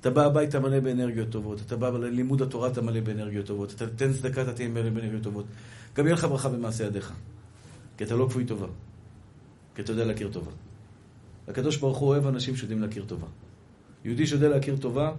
אתה 0.00 0.10
בא 0.10 0.24
הביתה 0.24 0.60
מלא 0.60 0.80
באנרגיות 0.80 1.28
טובות, 1.30 1.60
אתה 1.66 1.76
בא 1.76 1.90
ללימוד 1.90 2.42
התורה, 2.42 2.68
אתה 2.68 2.82
מלא 2.82 3.00
באנרגיות 3.00 3.46
טובות, 3.46 3.72
אתה 3.72 3.86
תן 3.86 4.12
צדקה, 4.12 4.42
אתה 4.42 4.52
תהיה 4.52 4.68
מלא 4.68 4.90
באנרגיות 4.90 5.22
טובות. 5.22 5.44
גם 5.96 6.06
יהיה 6.06 6.14
לך 6.14 6.24
ברכה 6.24 6.48
במעשה 6.48 6.84
ידיך, 6.84 7.12
כי 7.96 8.04
אתה 8.04 8.16
לא 8.16 8.26
כפוי 8.28 8.44
טובה, 8.44 8.66
כי 9.74 9.82
אתה 9.82 9.92
יודע 9.92 10.04
להכיר 10.04 10.30
טובה. 10.32 10.50
הקדוש 11.48 11.76
ברוך 11.76 11.98
הוא 11.98 12.08
אוהב 12.08 12.26
אנשים 12.26 12.56
שיודעים 12.56 12.82
להכיר 12.82 13.04
טובה. 13.04 13.26
יהודי 14.04 14.26
שיודע 14.26 14.48
להכיר 14.48 14.76
טובה, 14.76 15.12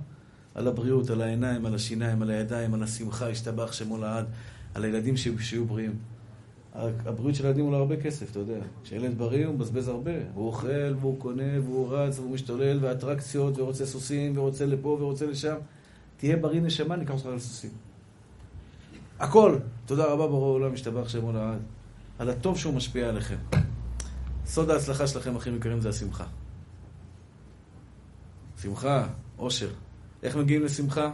על 0.55 0.67
הבריאות, 0.67 1.09
על 1.09 1.21
העיניים, 1.21 1.65
על 1.65 1.75
השיניים, 1.75 2.21
על 2.21 2.29
הידיים, 2.29 2.73
על 2.73 2.83
השמחה, 2.83 3.29
ישתבח 3.29 3.73
שמו 3.73 3.97
לעד, 3.97 4.25
על 4.73 4.83
הילדים 4.83 5.17
שיהיו 5.17 5.65
בריאים. 5.65 5.95
הבריאות 6.73 7.35
של 7.35 7.45
הילדים 7.45 7.65
עולה 7.65 7.77
הרבה 7.77 7.97
כסף, 7.97 8.31
אתה 8.31 8.39
יודע. 8.39 8.59
כשילד 8.83 9.17
בריא 9.17 9.45
הוא 9.45 9.55
מבזבז 9.55 9.87
הרבה. 9.87 10.11
הוא 10.33 10.47
אוכל, 10.47 10.95
והוא 10.99 11.19
קונה, 11.19 11.59
והוא 11.63 11.93
רץ, 11.93 12.19
והוא 12.19 12.31
משתולל, 12.31 12.79
ואטרקציות, 12.81 13.57
ורוצה 13.57 13.85
סוסים, 13.85 14.37
ורוצה 14.37 14.65
לפה, 14.65 14.97
ורוצה 15.01 15.25
לשם. 15.25 15.55
תהיה 16.17 16.37
בריא 16.37 16.61
נשמה, 16.61 16.95
ניקח 16.95 17.13
אותך 17.13 17.25
לסוסים. 17.25 17.71
הכל. 19.19 19.57
תודה 19.85 20.05
רבה 20.05 20.27
ברור 20.27 20.45
העולם, 20.45 20.73
משתבח 20.73 21.09
שמו 21.09 21.31
לעד. 21.31 21.59
על 22.19 22.29
הטוב 22.29 22.57
שהוא 22.57 22.73
משפיע 22.73 23.09
עליכם. 23.09 23.37
סוד 24.45 24.69
ההצלחה 24.69 25.07
שלכם, 25.07 25.35
אחים 25.35 25.55
יקרים, 25.55 25.81
זה 25.81 25.89
השמחה. 25.89 26.25
שמחה, 28.61 29.07
אושר. 29.37 29.69
איך 30.23 30.35
מגיעים 30.37 30.63
לשמחה? 30.63 31.11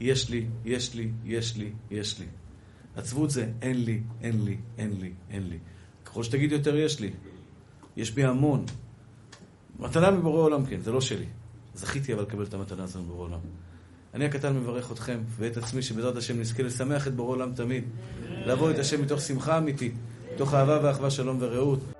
יש 0.00 0.30
לי, 0.30 0.46
יש 0.64 0.94
לי, 0.94 1.10
יש 1.24 1.56
לי, 1.56 1.72
יש 1.90 2.18
לי. 2.18 2.26
עצבות 2.96 3.30
זה 3.30 3.48
אין 3.62 3.84
לי, 3.84 4.00
אין 4.22 4.44
לי, 4.44 4.56
אין 4.78 5.00
לי, 5.00 5.12
אין 5.30 5.48
לי. 5.48 5.58
ככל 6.04 6.22
שתגיד 6.22 6.52
יותר 6.52 6.76
יש 6.76 7.00
לי. 7.00 7.10
יש 7.96 8.10
בי 8.10 8.24
המון. 8.24 8.64
מתנה 9.78 10.10
מבורא 10.10 10.42
עולם, 10.42 10.66
כן, 10.66 10.80
זה 10.80 10.92
לא 10.92 11.00
שלי. 11.00 11.26
זכיתי 11.74 12.14
אבל 12.14 12.22
לקבל 12.22 12.44
את 12.44 12.54
המתנה 12.54 12.84
הזו 12.84 13.02
מבורא 13.02 13.24
עולם. 13.24 13.38
אני 14.14 14.24
הקטן 14.24 14.56
מברך 14.56 14.92
אתכם 14.92 15.18
ואת 15.36 15.56
עצמי 15.56 15.82
שבעזרת 15.82 16.16
השם 16.16 16.40
נזכה 16.40 16.62
לשמח 16.62 17.06
את 17.06 17.14
בורא 17.14 17.30
עולם 17.30 17.54
תמיד. 17.54 17.84
לעבור 18.28 18.70
את 18.70 18.78
השם 18.78 19.02
מתוך 19.02 19.20
שמחה 19.20 19.58
אמיתית, 19.58 19.94
מתוך 20.34 20.54
אהבה 20.54 20.80
ואחווה, 20.82 21.10
שלום 21.10 21.36
ורעות. 21.40 21.91